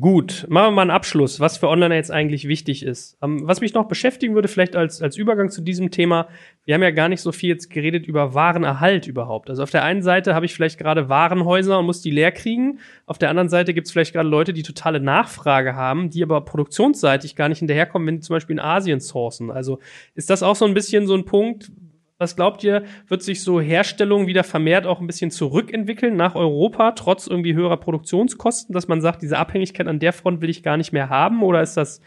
Gut, 0.00 0.46
machen 0.48 0.68
wir 0.68 0.70
mal 0.72 0.82
einen 0.82 0.90
Abschluss, 0.90 1.38
was 1.38 1.58
für 1.58 1.68
Online 1.68 1.94
jetzt 1.94 2.10
eigentlich 2.10 2.48
wichtig 2.48 2.82
ist. 2.82 3.16
Ähm, 3.22 3.46
was 3.46 3.60
mich 3.60 3.74
noch 3.74 3.86
beschäftigen 3.86 4.34
würde, 4.34 4.48
vielleicht 4.48 4.74
als, 4.74 5.00
als 5.00 5.16
Übergang 5.16 5.50
zu 5.50 5.60
diesem 5.60 5.90
Thema, 5.90 6.28
wir 6.64 6.74
haben 6.74 6.82
ja 6.82 6.90
gar 6.90 7.08
nicht 7.08 7.20
so 7.20 7.30
viel 7.30 7.50
jetzt 7.50 7.70
geredet 7.70 8.06
über 8.06 8.34
Warenerhalt 8.34 9.06
überhaupt. 9.06 9.48
Also 9.48 9.62
auf 9.62 9.70
der 9.70 9.84
einen 9.84 10.02
Seite 10.02 10.34
habe 10.34 10.44
ich 10.46 10.54
vielleicht 10.54 10.78
gerade 10.78 11.08
Warenhäuser 11.08 11.78
und 11.78 11.86
muss 11.86 12.02
die 12.02 12.10
leer 12.10 12.32
kriegen. 12.32 12.80
Auf 13.06 13.18
der 13.18 13.30
anderen 13.30 13.48
Seite 13.48 13.74
gibt 13.74 13.86
es 13.86 13.92
vielleicht 13.92 14.12
gerade 14.12 14.28
Leute, 14.28 14.52
die 14.52 14.62
totale 14.62 14.98
Nachfrage 14.98 15.76
haben, 15.76 16.10
die 16.10 16.22
aber 16.22 16.40
produktionsseitig 16.40 17.36
gar 17.36 17.48
nicht 17.48 17.60
hinterherkommen, 17.60 18.08
wenn 18.08 18.16
die 18.16 18.22
zum 18.22 18.34
Beispiel 18.34 18.54
in 18.54 18.60
Asien 18.60 19.00
sourcen. 19.00 19.50
Also 19.50 19.78
ist 20.14 20.30
das 20.30 20.42
auch 20.42 20.56
so 20.56 20.64
ein 20.64 20.74
bisschen 20.74 21.06
so 21.06 21.14
ein 21.14 21.24
Punkt, 21.24 21.70
was 22.18 22.36
glaubt 22.36 22.64
ihr, 22.64 22.84
wird 23.08 23.22
sich 23.22 23.42
so 23.42 23.60
Herstellung 23.60 24.26
wieder 24.26 24.44
vermehrt 24.44 24.86
auch 24.86 25.00
ein 25.00 25.06
bisschen 25.06 25.30
zurückentwickeln 25.30 26.16
nach 26.16 26.34
Europa, 26.34 26.92
trotz 26.92 27.26
irgendwie 27.26 27.54
höherer 27.54 27.76
Produktionskosten, 27.76 28.72
dass 28.72 28.88
man 28.88 29.00
sagt, 29.00 29.22
diese 29.22 29.38
Abhängigkeit 29.38 29.86
an 29.86 29.98
der 29.98 30.12
Front 30.12 30.40
will 30.40 30.50
ich 30.50 30.62
gar 30.62 30.76
nicht 30.76 30.92
mehr 30.92 31.10
haben? 31.10 31.42
Oder 31.42 31.62
ist 31.62 31.76
das 31.76 32.00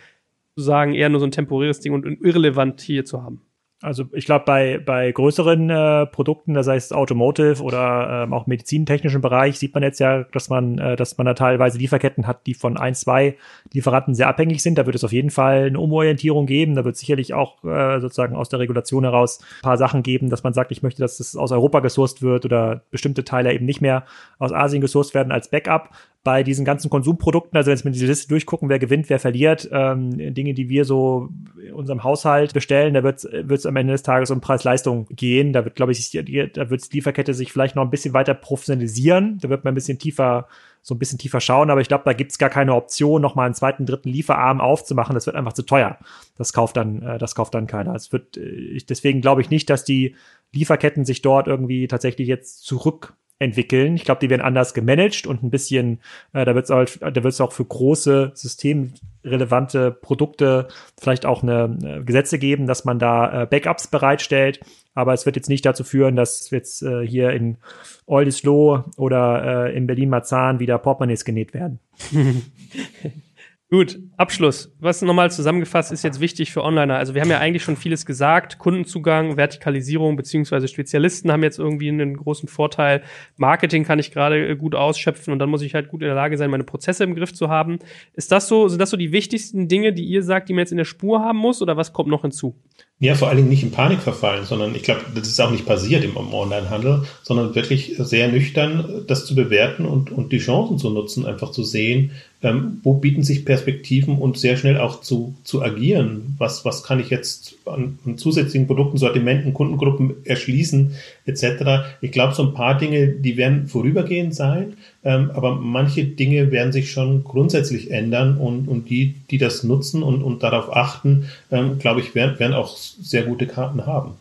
sozusagen 0.55 0.93
eher 0.93 1.09
nur 1.09 1.19
so 1.19 1.27
ein 1.27 1.31
temporäres 1.31 1.79
Ding 1.79 1.93
und 1.93 2.05
irrelevant 2.05 2.81
hier 2.81 3.05
zu 3.05 3.23
haben? 3.23 3.41
Also 3.81 4.05
ich 4.11 4.25
glaube, 4.25 4.43
bei, 4.43 4.77
bei 4.77 5.09
größeren 5.09 5.69
äh, 5.69 6.05
Produkten, 6.07 6.53
das 6.53 6.67
heißt 6.67 6.93
Automotive 6.93 7.63
oder 7.63 8.23
ähm, 8.23 8.33
auch 8.33 8.45
medizintechnischen 8.45 9.21
Bereich, 9.21 9.57
sieht 9.57 9.73
man 9.73 9.83
jetzt 9.83 10.01
ja, 10.01 10.25
dass 10.25 10.49
man, 10.49 10.77
äh, 10.79 10.97
dass 10.97 11.17
man 11.17 11.25
da 11.25 11.33
teilweise 11.33 11.77
Lieferketten 11.77 12.27
hat, 12.27 12.45
die 12.45 12.55
von 12.55 12.75
ein, 12.75 12.93
zwei 12.93 13.37
Lieferanten 13.71 14.15
sehr 14.15 14.27
abhängig 14.27 14.61
sind. 14.63 14.77
Da 14.77 14.85
wird 14.85 14.97
es 14.97 15.05
auf 15.05 15.13
jeden 15.13 15.29
Fall 15.29 15.67
eine 15.67 15.79
Umorientierung 15.79 16.45
geben. 16.45 16.75
Da 16.75 16.83
wird 16.83 16.97
sicherlich 16.97 17.33
auch 17.33 17.63
äh, 17.63 18.01
sozusagen 18.01 18.35
aus 18.35 18.49
der 18.49 18.59
Regulation 18.59 19.05
heraus 19.05 19.39
ein 19.59 19.63
paar 19.63 19.77
Sachen 19.77 20.03
geben, 20.03 20.29
dass 20.29 20.43
man 20.43 20.53
sagt, 20.53 20.73
ich 20.73 20.83
möchte, 20.83 21.01
dass 21.01 21.17
das 21.17 21.37
aus 21.37 21.53
Europa 21.53 21.79
gesourced 21.79 22.21
wird 22.21 22.43
oder 22.43 22.81
bestimmte 22.91 23.23
Teile 23.23 23.53
eben 23.53 23.65
nicht 23.65 23.79
mehr 23.79 24.03
aus 24.39 24.51
Asien 24.51 24.81
gesourced 24.81 25.13
werden 25.13 25.31
als 25.31 25.51
Backup 25.51 25.91
bei 26.23 26.43
diesen 26.43 26.65
ganzen 26.65 26.89
Konsumprodukten, 26.89 27.55
also 27.55 27.71
wenn 27.71 27.83
wir 27.83 27.91
diese 27.91 28.07
Liste 28.07 28.27
durchgucken, 28.27 28.67
wer 28.67 28.79
gewinnt, 28.79 29.09
wer 29.09 29.19
verliert, 29.19 29.69
ähm, 29.71 30.33
Dinge, 30.33 30.53
die 30.53 30.67
wir 30.67 30.83
so 30.83 31.29
in 31.65 31.73
unserem 31.73 32.03
Haushalt 32.03 32.53
bestellen, 32.53 32.93
da 32.93 33.03
wird 33.03 33.23
es 33.23 33.65
am 33.65 33.75
Ende 33.77 33.93
des 33.93 34.03
Tages 34.03 34.29
um 34.29 34.41
Preis-Leistung 34.41 35.07
gehen. 35.11 35.53
Da 35.53 35.63
wird, 35.63 35.75
glaube 35.75 35.93
ich, 35.93 36.11
da 36.11 36.69
wird 36.69 36.91
die 36.91 36.97
Lieferkette 36.97 37.33
sich 37.33 37.53
vielleicht 37.53 37.75
noch 37.75 37.83
ein 37.83 37.89
bisschen 37.89 38.13
weiter 38.13 38.33
professionalisieren. 38.33 39.37
Da 39.41 39.49
wird 39.49 39.63
man 39.63 39.71
ein 39.71 39.75
bisschen 39.75 39.97
tiefer 39.97 40.47
so 40.81 40.95
ein 40.95 40.99
bisschen 40.99 41.19
tiefer 41.19 41.41
schauen, 41.41 41.69
aber 41.69 41.81
ich 41.81 41.87
glaube, 41.87 42.03
da 42.05 42.13
gibt's 42.13 42.37
gar 42.37 42.49
keine 42.49 42.73
Option, 42.73 43.21
nochmal 43.21 43.45
einen 43.45 43.55
zweiten, 43.55 43.85
dritten 43.85 44.09
Lieferarm 44.09 44.61
aufzumachen. 44.61 45.13
Das 45.13 45.25
wird 45.25 45.35
einfach 45.35 45.53
zu 45.53 45.63
teuer. 45.63 45.97
Das 46.37 46.53
kauft 46.53 46.77
dann, 46.77 47.01
äh, 47.01 47.17
das 47.17 47.35
kauft 47.35 47.53
dann 47.53 47.67
keiner. 47.67 47.95
Es 47.95 48.11
wird, 48.11 48.37
äh, 48.37 48.77
deswegen 48.87 49.21
glaube 49.21 49.41
ich 49.41 49.49
nicht, 49.49 49.69
dass 49.69 49.83
die 49.83 50.15
Lieferketten 50.53 51.05
sich 51.05 51.21
dort 51.21 51.47
irgendwie 51.47 51.87
tatsächlich 51.87 52.27
jetzt 52.27 52.65
zurück 52.65 53.13
entwickeln. 53.39 53.95
Ich 53.95 54.03
glaube, 54.03 54.19
die 54.19 54.29
werden 54.29 54.41
anders 54.41 54.73
gemanagt 54.73 55.25
und 55.25 55.43
ein 55.43 55.49
bisschen, 55.49 55.99
äh, 56.33 56.43
da 56.45 56.53
wird 56.55 56.65
es 56.65 56.71
auch, 56.71 56.85
da 56.85 57.23
wird's 57.23 57.39
auch 57.39 57.53
für 57.53 57.65
große 57.65 58.31
systemrelevante 58.35 59.91
Produkte 59.91 60.67
vielleicht 60.99 61.25
auch 61.25 61.41
eine, 61.41 61.77
eine 61.81 62.03
Gesetze 62.03 62.37
geben, 62.37 62.67
dass 62.67 62.83
man 62.85 62.99
da 62.99 63.43
äh, 63.43 63.45
Backups 63.45 63.87
bereitstellt. 63.87 64.59
Aber 64.93 65.13
es 65.13 65.25
wird 65.25 65.37
jetzt 65.37 65.47
nicht 65.47 65.65
dazu 65.65 65.85
führen, 65.85 66.17
dass 66.17 66.49
jetzt 66.49 66.83
äh, 66.83 67.07
hier 67.07 67.31
in 67.31 67.57
Oldesloe 68.05 68.83
oder 68.97 69.67
äh, 69.67 69.77
in 69.77 69.87
Berlin-Marzahn 69.87 70.59
wieder 70.59 70.77
Portemonnaies 70.77 71.23
genäht 71.23 71.53
werden. 71.53 71.79
Gut, 73.71 73.99
Abschluss. 74.17 74.75
Was 74.79 75.03
nochmal 75.03 75.29
zusammengefasst 75.29 75.91
ist 75.91 76.03
jetzt 76.03 76.19
wichtig 76.19 76.51
für 76.51 76.63
Onliner. 76.63 76.95
Also 76.95 77.13
wir 77.13 77.21
haben 77.21 77.29
ja 77.29 77.37
eigentlich 77.37 77.61
schon 77.61 77.75
vieles 77.75 78.03
gesagt. 78.03 78.57
Kundenzugang, 78.57 79.37
Vertikalisierung 79.37 80.15
beziehungsweise 80.15 80.67
Spezialisten 80.67 81.31
haben 81.31 81.43
jetzt 81.43 81.59
irgendwie 81.59 81.89
einen 81.89 82.17
großen 82.17 82.49
Vorteil. 82.49 83.03
Marketing 83.37 83.83
kann 83.83 83.99
ich 83.99 84.09
gerade 84.09 84.47
äh, 84.47 84.55
gut 84.55 84.73
ausschöpfen 84.73 85.31
und 85.31 85.37
dann 85.37 85.51
muss 85.51 85.61
ich 85.61 85.75
halt 85.75 85.89
gut 85.89 86.01
in 86.01 86.07
der 86.07 86.15
Lage 86.15 86.35
sein, 86.35 86.49
meine 86.49 86.63
Prozesse 86.63 87.03
im 87.03 87.13
Griff 87.13 87.31
zu 87.31 87.49
haben. 87.49 87.77
Ist 88.13 88.31
das 88.31 88.47
so, 88.47 88.67
sind 88.69 88.79
das 88.79 88.89
so 88.89 88.97
die 88.97 89.11
wichtigsten 89.11 89.67
Dinge, 89.67 89.93
die 89.93 90.03
ihr 90.03 90.23
sagt, 90.23 90.49
die 90.49 90.53
man 90.53 90.61
jetzt 90.61 90.71
in 90.71 90.79
der 90.79 90.85
Spur 90.85 91.19
haben 91.19 91.37
muss 91.37 91.61
oder 91.61 91.77
was 91.77 91.93
kommt 91.93 92.09
noch 92.09 92.23
hinzu? 92.23 92.55
Ja, 93.01 93.15
vor 93.15 93.29
allen 93.29 93.37
Dingen 93.37 93.49
nicht 93.49 93.63
in 93.63 93.71
Panik 93.71 94.01
verfallen, 94.01 94.43
sondern 94.43 94.75
ich 94.75 94.83
glaube, 94.83 95.05
das 95.15 95.29
ist 95.29 95.39
auch 95.39 95.51
nicht 95.51 95.65
passiert 95.65 96.03
im 96.03 96.17
Onlinehandel, 96.17 97.03
sondern 97.23 97.55
wirklich 97.55 97.95
sehr 97.97 98.27
nüchtern 98.27 99.05
das 99.07 99.25
zu 99.25 99.35
bewerten 99.35 99.85
und, 99.85 100.11
und 100.11 100.33
die 100.33 100.39
Chancen 100.39 100.77
zu 100.77 100.89
nutzen, 100.89 101.25
einfach 101.25 101.51
zu 101.51 101.63
sehen, 101.63 102.11
ähm, 102.41 102.81
wo 102.83 102.95
bieten 102.95 103.23
sich 103.23 103.45
Perspektiven 103.45 104.17
und 104.17 104.37
sehr 104.37 104.57
schnell 104.57 104.77
auch 104.77 104.99
zu, 104.99 105.33
zu 105.45 105.61
agieren. 105.61 106.35
Was, 106.39 106.65
was 106.65 106.83
kann 106.83 106.99
ich 106.99 107.09
jetzt 107.09 107.55
an, 107.65 107.99
an 108.05 108.17
zusätzlichen 108.17 108.67
Produkten, 108.67 108.97
Sortimenten, 108.97 109.53
Kundengruppen 109.53 110.15
erschließen, 110.25 110.95
etc. 111.29 111.85
Ich 112.01 112.11
glaube, 112.11 112.33
so 112.33 112.43
ein 112.43 112.53
paar 112.53 112.77
Dinge, 112.77 113.07
die 113.07 113.37
werden 113.37 113.67
vorübergehend 113.67 114.35
sein, 114.35 114.73
ähm, 115.03 115.31
aber 115.33 115.55
manche 115.55 116.03
Dinge 116.05 116.51
werden 116.51 116.73
sich 116.73 116.91
schon 116.91 117.23
grundsätzlich 117.23 117.91
ändern 117.91 118.37
und, 118.37 118.67
und 118.67 118.89
die, 118.89 119.15
die 119.29 119.37
das 119.37 119.63
nutzen 119.63 120.03
und, 120.03 120.23
und 120.23 120.43
darauf 120.43 120.75
achten, 120.75 121.29
ähm, 121.51 121.79
glaube 121.79 122.01
ich, 122.01 122.15
werden, 122.15 122.39
werden 122.39 122.53
auch 122.53 122.75
sehr 122.75 123.23
gute 123.23 123.47
Karten 123.47 123.85
haben. 123.85 124.11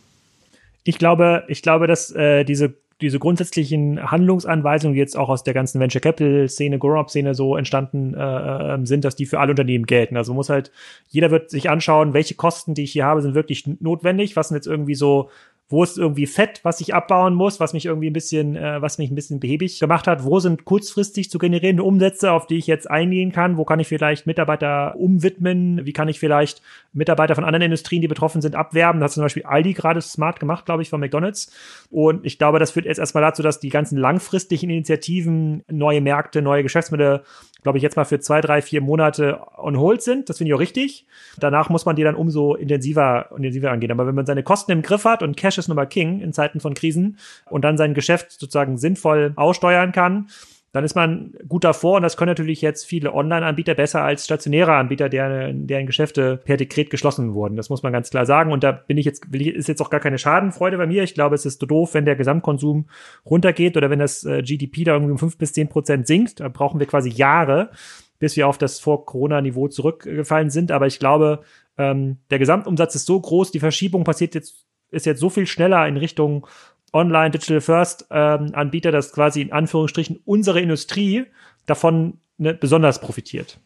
Ich 0.83 0.97
glaube, 0.97 1.43
ich 1.47 1.61
glaube, 1.61 1.87
dass 1.87 2.11
äh, 2.11 2.45
diese 2.45 2.73
diese 3.01 3.19
grundsätzlichen 3.19 4.11
Handlungsanweisungen, 4.11 4.93
die 4.93 4.99
jetzt 4.99 5.17
auch 5.17 5.29
aus 5.29 5.43
der 5.43 5.53
ganzen 5.53 5.79
Venture 5.79 6.01
Capital 6.01 6.49
Szene, 6.49 6.79
Grow-up 6.79 7.09
Szene 7.09 7.33
so 7.33 7.55
entstanden 7.55 8.13
äh, 8.13 8.73
ähm, 8.73 8.85
sind, 8.85 9.05
dass 9.05 9.15
die 9.15 9.25
für 9.25 9.39
alle 9.39 9.51
Unternehmen 9.51 9.85
gelten. 9.85 10.17
Also 10.17 10.33
muss 10.33 10.49
halt, 10.49 10.71
jeder 11.07 11.31
wird 11.31 11.49
sich 11.49 11.69
anschauen, 11.69 12.13
welche 12.13 12.35
Kosten, 12.35 12.73
die 12.73 12.83
ich 12.83 12.91
hier 12.91 13.05
habe, 13.05 13.21
sind 13.21 13.35
wirklich 13.35 13.65
notwendig, 13.79 14.35
was 14.35 14.49
sind 14.49 14.55
jetzt 14.55 14.67
irgendwie 14.67 14.95
so 14.95 15.29
wo 15.69 15.83
ist 15.83 15.99
irgendwie 15.99 16.25
Fett, 16.25 16.61
was 16.63 16.81
ich 16.81 16.95
abbauen 16.95 17.35
muss, 17.35 17.59
was 17.59 17.73
mich 17.73 17.85
irgendwie 17.85 18.09
ein 18.09 18.13
bisschen, 18.13 18.55
äh, 18.55 18.81
was 18.81 18.97
mich 18.97 19.11
ein 19.11 19.15
bisschen 19.15 19.39
behäbig 19.39 19.79
gemacht 19.79 20.07
hat, 20.07 20.23
wo 20.23 20.39
sind 20.39 20.65
kurzfristig 20.65 21.29
zu 21.29 21.37
generierende 21.37 21.83
Umsätze, 21.83 22.31
auf 22.31 22.47
die 22.47 22.57
ich 22.57 22.65
jetzt 22.65 22.89
eingehen 22.89 23.31
kann, 23.31 23.57
wo 23.57 23.65
kann 23.65 23.79
ich 23.79 23.87
vielleicht 23.87 24.25
Mitarbeiter 24.25 24.95
umwidmen, 24.97 25.85
wie 25.85 25.93
kann 25.93 26.09
ich 26.09 26.19
vielleicht 26.19 26.63
Mitarbeiter 26.91 27.35
von 27.35 27.43
anderen 27.43 27.61
Industrien, 27.61 28.01
die 28.01 28.07
betroffen 28.07 28.41
sind, 28.41 28.55
abwerben. 28.55 28.99
Das 28.99 29.11
hat 29.11 29.15
zum 29.15 29.23
Beispiel 29.23 29.43
Aldi 29.43 29.73
gerade 29.73 30.01
smart 30.01 30.39
gemacht, 30.39 30.65
glaube 30.65 30.81
ich, 30.81 30.89
von 30.89 30.99
McDonalds. 30.99 31.51
Und 31.91 32.25
ich 32.25 32.39
glaube, 32.39 32.57
das 32.57 32.71
führt 32.71 32.87
jetzt 32.87 32.97
erstmal 32.97 33.23
dazu, 33.23 33.43
dass 33.43 33.59
die 33.59 33.69
ganzen 33.69 33.97
langfristigen 33.97 34.71
Initiativen, 34.71 35.63
neue 35.69 36.01
Märkte, 36.01 36.41
neue 36.41 36.63
Geschäftsmodelle 36.63 37.23
glaube 37.61 37.77
ich, 37.77 37.83
jetzt 37.83 37.97
mal 37.97 38.05
für 38.05 38.19
zwei, 38.19 38.41
drei, 38.41 38.61
vier 38.61 38.81
Monate 38.81 39.41
on 39.57 39.77
hold 39.77 40.01
sind. 40.01 40.29
Das 40.29 40.37
finde 40.37 40.49
ich 40.49 40.53
auch 40.55 40.59
richtig. 40.59 41.05
Danach 41.37 41.69
muss 41.69 41.85
man 41.85 41.95
die 41.95 42.03
dann 42.03 42.15
umso 42.15 42.55
intensiver, 42.55 43.29
intensiver 43.35 43.71
angehen. 43.71 43.91
Aber 43.91 44.07
wenn 44.07 44.15
man 44.15 44.25
seine 44.25 44.43
Kosten 44.43 44.71
im 44.71 44.81
Griff 44.81 45.05
hat 45.05 45.23
und 45.23 45.35
Cash 45.35 45.57
ist 45.59 45.67
nun 45.67 45.75
mal 45.75 45.85
King 45.85 46.21
in 46.21 46.33
Zeiten 46.33 46.59
von 46.59 46.73
Krisen 46.73 47.17
und 47.49 47.63
dann 47.63 47.77
sein 47.77 47.93
Geschäft 47.93 48.31
sozusagen 48.31 48.77
sinnvoll 48.77 49.33
aussteuern 49.35 49.91
kann, 49.91 50.27
dann 50.71 50.83
ist 50.83 50.95
man 50.95 51.33
gut 51.47 51.63
davor 51.63 51.97
und 51.97 52.03
das 52.03 52.15
können 52.15 52.29
natürlich 52.29 52.61
jetzt 52.61 52.85
viele 52.85 53.13
Online-Anbieter 53.13 53.73
besser 53.73 54.03
als 54.03 54.25
stationäre 54.25 54.73
Anbieter, 54.73 55.09
deren, 55.09 55.65
deren 55.65 55.87
Geschäfte 55.87 56.37
per 56.37 56.57
Dekret 56.57 56.91
geschlossen 56.91 57.33
wurden. 57.33 57.55
Das 57.55 57.69
muss 57.69 57.81
man 57.81 57.91
ganz 57.91 58.11
klar 58.11 58.27
sagen. 58.27 58.51
Und 58.51 58.63
da 58.63 58.71
bin 58.71 58.97
ich 58.97 59.05
jetzt, 59.05 59.25
ist 59.33 59.67
jetzt 59.67 59.81
auch 59.81 59.89
gar 59.89 59.99
keine 59.99 60.19
Schadenfreude 60.19 60.77
bei 60.77 60.85
mir. 60.85 61.01
Ich 61.01 61.15
glaube, 61.15 61.33
es 61.33 61.45
ist 61.45 61.59
doof, 61.59 61.95
wenn 61.95 62.05
der 62.05 62.15
Gesamtkonsum 62.15 62.85
runtergeht 63.25 63.77
oder 63.77 63.89
wenn 63.89 63.97
das 63.97 64.23
äh, 64.25 64.43
GDP 64.43 64.83
da 64.83 64.93
irgendwie 64.93 65.13
um 65.13 65.17
fünf 65.17 65.39
bis 65.39 65.53
zehn 65.53 65.69
Prozent 65.69 66.05
sinkt. 66.05 66.39
Da 66.39 66.49
brauchen 66.49 66.79
wir 66.79 66.85
quasi 66.85 67.09
Jahre 67.09 67.71
bis 68.19 68.35
wir 68.35 68.47
auf 68.47 68.57
das 68.57 68.79
Vor-Corona-Niveau 68.79 69.69
zurückgefallen 69.69 70.49
sind. 70.49 70.71
Aber 70.71 70.87
ich 70.87 70.99
glaube, 70.99 71.39
ähm, 71.77 72.17
der 72.29 72.37
Gesamtumsatz 72.37 72.95
ist 72.95 73.05
so 73.05 73.19
groß, 73.19 73.51
die 73.51 73.59
Verschiebung 73.59 74.03
passiert 74.03 74.35
jetzt, 74.35 74.65
ist 74.91 75.05
jetzt 75.05 75.19
so 75.19 75.29
viel 75.29 75.47
schneller 75.47 75.87
in 75.87 75.97
Richtung 75.97 76.47
Online 76.93 77.31
Digital 77.31 77.61
First 77.61 78.07
ähm, 78.09 78.51
Anbieter, 78.53 78.91
dass 78.91 79.11
quasi 79.11 79.41
in 79.41 79.51
Anführungsstrichen 79.51 80.19
unsere 80.25 80.59
Industrie 80.59 81.25
davon 81.65 82.17
ne, 82.37 82.53
besonders 82.53 82.99
profitiert. 82.99 83.59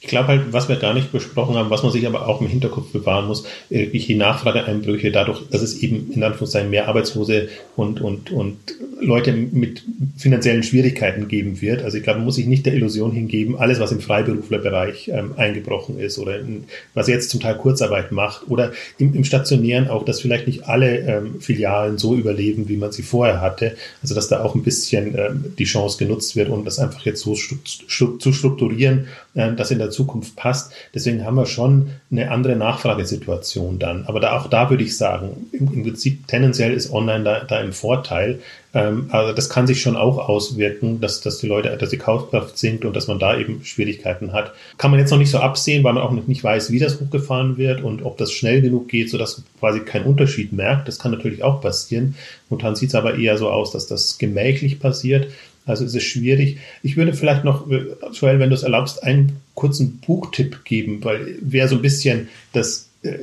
Ich 0.00 0.08
glaube 0.08 0.28
halt, 0.28 0.52
was 0.52 0.68
wir 0.68 0.76
gar 0.76 0.94
nicht 0.94 1.12
besprochen 1.12 1.56
haben, 1.56 1.70
was 1.70 1.82
man 1.82 1.92
sich 1.92 2.06
aber 2.06 2.28
auch 2.28 2.40
im 2.40 2.46
Hinterkopf 2.46 2.92
bewahren 2.92 3.26
muss, 3.26 3.44
wirklich 3.68 4.06
die 4.06 4.14
Nachfrageeinbrüche 4.14 5.10
dadurch, 5.10 5.42
dass 5.50 5.62
es 5.62 5.82
eben 5.82 6.12
in 6.12 6.22
Anführungszeichen 6.22 6.70
mehr 6.70 6.88
Arbeitslose 6.88 7.48
und, 7.76 8.00
und, 8.00 8.30
und 8.30 8.58
Leute 9.00 9.32
mit 9.32 9.82
finanziellen 10.16 10.62
Schwierigkeiten 10.62 11.28
geben 11.28 11.60
wird. 11.60 11.82
Also 11.82 11.96
ich 11.96 12.02
glaube, 12.02 12.18
man 12.18 12.26
muss 12.26 12.36
sich 12.36 12.46
nicht 12.46 12.66
der 12.66 12.74
Illusion 12.74 13.12
hingeben, 13.12 13.56
alles, 13.56 13.80
was 13.80 13.92
im 13.92 14.00
Freiberuflerbereich 14.00 15.08
ähm, 15.08 15.34
eingebrochen 15.36 15.98
ist 15.98 16.18
oder 16.18 16.38
in, 16.38 16.64
was 16.94 17.08
jetzt 17.08 17.30
zum 17.30 17.40
Teil 17.40 17.56
Kurzarbeit 17.56 18.12
macht 18.12 18.48
oder 18.48 18.72
im, 18.98 19.14
im 19.14 19.24
Stationären 19.24 19.88
auch, 19.88 20.04
dass 20.04 20.20
vielleicht 20.20 20.46
nicht 20.46 20.66
alle 20.66 20.98
ähm, 20.98 21.40
Filialen 21.40 21.98
so 21.98 22.14
überleben, 22.14 22.68
wie 22.68 22.76
man 22.76 22.92
sie 22.92 23.02
vorher 23.02 23.40
hatte. 23.40 23.76
Also 24.02 24.14
dass 24.14 24.28
da 24.28 24.42
auch 24.42 24.54
ein 24.54 24.62
bisschen 24.62 25.16
ähm, 25.16 25.44
die 25.58 25.64
Chance 25.64 25.98
genutzt 25.98 26.36
wird, 26.36 26.48
um 26.48 26.64
das 26.64 26.78
einfach 26.78 27.04
jetzt 27.04 27.20
so 27.20 27.34
zu 27.34 28.32
strukturieren, 28.32 29.08
äh, 29.34 29.52
dass 29.54 29.70
in 29.70 29.78
der 29.78 29.87
Zukunft 29.90 30.36
passt. 30.36 30.72
Deswegen 30.94 31.24
haben 31.24 31.36
wir 31.36 31.46
schon 31.46 31.90
eine 32.10 32.30
andere 32.30 32.56
Nachfragesituation 32.56 33.78
dann. 33.78 34.06
Aber 34.06 34.20
da, 34.20 34.38
auch 34.38 34.48
da 34.48 34.70
würde 34.70 34.84
ich 34.84 34.96
sagen, 34.96 35.48
im, 35.52 35.72
im 35.72 35.82
Prinzip 35.82 36.26
tendenziell 36.26 36.72
ist 36.72 36.92
Online 36.92 37.24
da, 37.24 37.44
da 37.44 37.60
im 37.60 37.72
Vorteil. 37.72 38.40
Ähm, 38.74 39.08
also 39.10 39.32
das 39.32 39.48
kann 39.48 39.66
sich 39.66 39.80
schon 39.80 39.96
auch 39.96 40.28
auswirken, 40.28 41.00
dass, 41.00 41.20
dass 41.20 41.38
die 41.38 41.46
Leute, 41.46 41.76
dass 41.76 41.90
die 41.90 41.98
Kaufkraft 41.98 42.58
sinkt 42.58 42.84
und 42.84 42.94
dass 42.94 43.06
man 43.08 43.18
da 43.18 43.38
eben 43.38 43.64
Schwierigkeiten 43.64 44.32
hat. 44.32 44.52
Kann 44.76 44.90
man 44.90 45.00
jetzt 45.00 45.10
noch 45.10 45.18
nicht 45.18 45.30
so 45.30 45.38
absehen, 45.38 45.84
weil 45.84 45.94
man 45.94 46.02
auch 46.02 46.12
nicht 46.12 46.44
weiß, 46.44 46.70
wie 46.70 46.78
das 46.78 47.00
hochgefahren 47.00 47.56
wird 47.56 47.82
und 47.82 48.04
ob 48.04 48.18
das 48.18 48.32
schnell 48.32 48.60
genug 48.60 48.88
geht, 48.88 49.10
sodass 49.10 49.42
quasi 49.58 49.80
kein 49.80 50.04
Unterschied 50.04 50.52
merkt. 50.52 50.88
Das 50.88 50.98
kann 50.98 51.12
natürlich 51.12 51.42
auch 51.42 51.60
passieren. 51.60 52.14
Momentan 52.50 52.76
sieht 52.76 52.90
es 52.90 52.94
aber 52.94 53.16
eher 53.16 53.38
so 53.38 53.50
aus, 53.50 53.72
dass 53.72 53.86
das 53.86 54.18
gemächlich 54.18 54.80
passiert. 54.80 55.28
Also 55.68 55.84
es 55.84 55.94
ist 55.94 56.04
schwierig. 56.04 56.58
Ich 56.82 56.96
würde 56.96 57.12
vielleicht 57.12 57.44
noch, 57.44 57.66
Joel, 58.12 58.38
wenn 58.38 58.50
du 58.50 58.54
es 58.54 58.62
erlaubst, 58.62 59.02
einen 59.02 59.36
kurzen 59.54 59.98
Buchtipp 59.98 60.64
geben, 60.64 61.02
weil 61.02 61.36
wer 61.40 61.68
so 61.68 61.76
ein 61.76 61.82
bisschen 61.82 62.28
das 62.52 62.88
äh, 63.02 63.18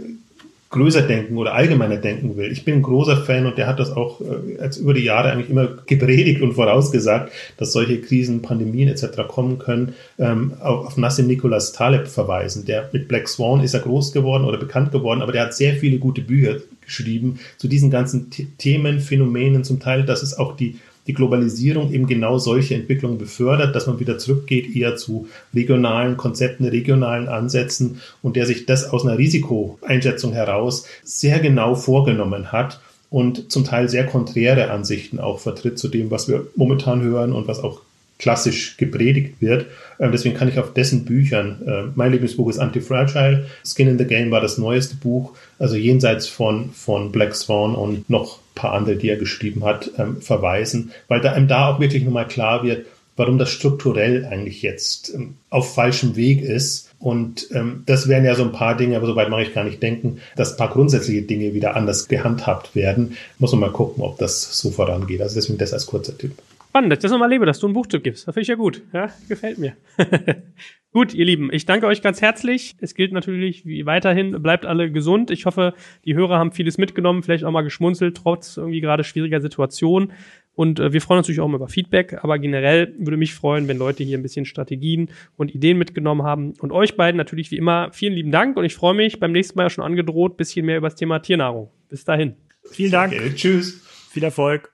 größer 0.76 1.04
denken 1.04 1.38
oder 1.38 1.54
allgemeiner 1.54 1.96
denken 1.96 2.36
will. 2.36 2.52
Ich 2.52 2.66
bin 2.66 2.76
ein 2.76 2.82
großer 2.82 3.18
Fan 3.18 3.46
und 3.46 3.58
der 3.58 3.66
hat 3.66 3.80
das 3.80 3.92
auch 3.92 4.20
äh, 4.20 4.60
als 4.60 4.78
über 4.78 4.94
die 4.94 5.04
Jahre 5.04 5.32
eigentlich 5.32 5.50
immer 5.50 5.70
gepredigt 5.86 6.42
und 6.42 6.54
vorausgesagt, 6.54 7.32
dass 7.58 7.72
solche 7.72 8.02
Krisen, 8.02 8.42
Pandemien 8.42 8.90
etc. 8.90 9.28
kommen 9.28 9.58
können, 9.58 9.94
ähm, 10.20 10.54
auf, 10.60 10.88
auf 10.88 10.98
Nassim 10.98 11.28
Nicholas 11.28 11.72
Taleb 11.72 12.08
verweisen. 12.08 12.66
Der 12.66 12.90
mit 12.92 13.08
Black 13.08 13.30
Swan 13.30 13.64
ist 13.64 13.74
er 13.74 13.80
groß 13.80 14.12
geworden 14.12 14.44
oder 14.44 14.58
bekannt 14.58 14.92
geworden, 14.92 15.22
aber 15.22 15.32
der 15.32 15.44
hat 15.44 15.54
sehr 15.54 15.76
viele 15.76 15.98
gute 15.98 16.22
Bücher 16.22 16.58
geschrieben 16.82 17.40
zu 17.58 17.68
diesen 17.68 17.90
ganzen 17.90 18.30
Themen, 18.58 19.00
Phänomenen, 19.00 19.64
zum 19.64 19.80
Teil, 19.80 20.04
dass 20.04 20.24
es 20.24 20.38
auch 20.38 20.58
die 20.58 20.80
die 21.08 21.14
Globalisierung 21.14 21.92
eben 21.92 22.08
genau 22.08 22.38
solche 22.38 22.76
Entwicklungen 22.76 23.18
befördert, 23.18 23.76
dass 23.76 23.88
man 23.88 24.00
wieder 24.00 24.18
zurückgeht 24.18 24.76
eher 24.76 24.96
zu 24.96 25.28
regionalen 25.54 26.18
Konzepten, 26.18 26.66
regionalen 26.66 27.28
Ansätzen 27.28 28.02
und 28.22 28.36
der 28.36 28.46
sich 28.46 28.66
das 28.66 28.90
aus 28.90 29.06
einer 29.06 29.18
Risikoeinschätzung 29.18 30.34
heraus 30.34 30.86
sehr 31.04 31.40
genau 31.40 31.76
vorgenommen 31.76 32.52
hat 32.52 32.80
und 33.10 33.52
zum 33.52 33.64
Teil 33.64 33.88
sehr 33.88 34.06
konträre 34.06 34.72
Ansichten 34.72 35.20
auch 35.20 35.40
vertritt 35.40 35.78
zu 35.78 35.88
dem, 35.88 36.12
was 36.12 36.28
wir 36.28 36.48
momentan 36.56 37.02
hören 37.02 37.34
und 37.34 37.48
was 37.48 37.60
auch 37.60 37.82
klassisch 38.18 38.78
gepredigt 38.78 39.36
wird. 39.42 39.66
Ähm, 40.00 40.12
deswegen 40.12 40.36
kann 40.36 40.48
ich 40.48 40.60
auf 40.60 40.74
dessen 40.74 41.06
Büchern, 41.06 41.62
äh, 41.68 41.84
mein 41.96 42.12
Lieblingsbuch 42.12 42.50
ist 42.50 42.60
Antifragile, 42.60 43.48
Skin 43.66 43.88
in 43.88 43.98
the 43.98 44.06
Game 44.06 44.32
war 44.32 44.42
das 44.42 44.58
neueste 44.58 44.96
Buch, 44.96 45.34
also 45.60 45.76
jenseits 45.76 46.28
von, 46.28 46.72
von 46.72 47.12
Black 47.12 47.36
Swan 47.36 47.76
und 47.76 48.10
noch 48.10 48.40
paar 48.56 48.74
andere, 48.74 48.96
die 48.96 49.10
er 49.10 49.18
geschrieben 49.18 49.64
hat, 49.66 49.92
ähm, 49.98 50.22
verweisen, 50.22 50.92
weil 51.08 51.22
da 51.22 51.34
einem 51.34 51.48
da 51.48 51.70
auch 51.70 51.80
wirklich 51.80 52.04
nochmal 52.04 52.28
klar 52.28 52.64
wird, 52.64 52.86
warum 53.18 53.38
das 53.38 53.50
strukturell 53.50 54.26
eigentlich 54.26 54.62
jetzt 54.62 55.14
ähm, 55.14 55.36
auf 55.50 55.74
falschem 55.74 56.16
Weg 56.16 56.42
ist. 56.42 56.90
Und 57.00 57.48
ähm, 57.52 57.84
das 57.86 58.08
wären 58.08 58.26
ja 58.26 58.36
so 58.36 58.44
ein 58.44 58.52
paar 58.52 58.76
Dinge, 58.76 58.98
aber 58.98 59.06
soweit 59.06 59.30
mache 59.30 59.44
ich 59.44 59.54
gar 59.54 59.64
nicht 59.64 59.84
denken, 59.84 60.20
dass 60.36 60.52
ein 60.52 60.58
paar 60.58 60.70
grundsätzliche 60.70 61.22
Dinge 61.22 61.54
wieder 61.54 61.76
anders 61.76 62.08
gehandhabt 62.08 62.76
werden. 62.76 63.18
Muss 63.40 63.52
man 63.52 63.62
mal 63.62 63.72
gucken, 63.72 64.04
ob 64.04 64.18
das 64.18 64.58
so 64.58 64.72
vorangeht. 64.72 65.22
Also 65.22 65.36
deswegen 65.36 65.58
das 65.58 65.74
als 65.74 65.86
kurzer 65.86 66.18
Tipp. 66.18 66.34
Spannend, 66.76 66.92
dass 66.92 66.98
ich 66.98 67.04
das 67.04 67.12
nochmal 67.14 67.30
lebe, 67.30 67.46
dass 67.46 67.60
du 67.60 67.68
einen 67.68 67.74
Buchtipp 67.74 68.04
gibst. 68.04 68.28
Das 68.28 68.34
finde 68.34 68.42
ich 68.42 68.50
ja 68.50 68.56
gut. 68.56 68.82
Ja, 68.92 69.10
gefällt 69.30 69.60
mir. 69.60 69.78
gut, 70.92 71.14
ihr 71.14 71.24
Lieben, 71.24 71.50
ich 71.54 71.66
danke 71.66 71.88
euch 71.88 72.02
ganz 72.02 72.22
herzlich. 72.22 72.76
Es 72.82 72.96
gilt 72.96 73.14
natürlich 73.14 73.66
wie 73.66 73.86
weiterhin, 73.86 74.42
bleibt 74.44 74.66
alle 74.66 74.92
gesund. 74.92 75.32
Ich 75.32 75.46
hoffe, 75.46 75.74
die 76.04 76.16
Hörer 76.16 76.38
haben 76.38 76.52
vieles 76.52 76.78
mitgenommen, 76.78 77.24
vielleicht 77.24 77.46
auch 77.46 77.52
mal 77.52 77.62
geschmunzelt, 77.62 78.18
trotz 78.18 78.58
irgendwie 78.58 78.82
gerade 78.82 79.06
schwieriger 79.06 79.40
Situation. 79.40 80.12
Und 80.54 80.82
äh, 80.82 80.92
wir 80.92 81.00
freuen 81.00 81.20
uns 81.20 81.28
natürlich 81.28 81.40
auch 81.40 81.46
immer 81.46 81.56
über 81.56 81.70
Feedback, 81.70 82.22
aber 82.22 82.40
generell 82.40 82.94
würde 82.98 83.16
mich 83.16 83.34
freuen, 83.34 83.70
wenn 83.70 83.78
Leute 83.78 84.04
hier 84.04 84.18
ein 84.18 84.24
bisschen 84.24 84.44
Strategien 84.44 85.12
und 85.38 85.56
Ideen 85.56 85.78
mitgenommen 85.78 86.24
haben. 86.24 86.56
Und 86.60 86.74
euch 86.74 86.98
beiden 86.98 87.16
natürlich 87.16 87.52
wie 87.52 87.58
immer 87.58 87.88
vielen 87.94 88.16
lieben 88.16 88.32
Dank 88.32 88.58
und 88.58 88.66
ich 88.66 88.76
freue 88.76 88.96
mich 88.96 89.22
beim 89.22 89.32
nächsten 89.32 89.56
Mal 89.56 89.64
ja 89.64 89.70
schon 89.70 89.86
angedroht, 89.86 90.36
bisschen 90.36 90.66
mehr 90.66 90.80
über 90.80 90.90
das 90.90 90.96
Thema 90.96 91.20
Tiernahrung. 91.20 91.72
Bis 91.88 92.04
dahin. 92.04 92.36
Vielen 92.70 92.92
Dank. 92.92 93.14
Okay, 93.14 93.32
tschüss. 93.34 93.82
Viel 94.12 94.26
Erfolg. 94.26 94.74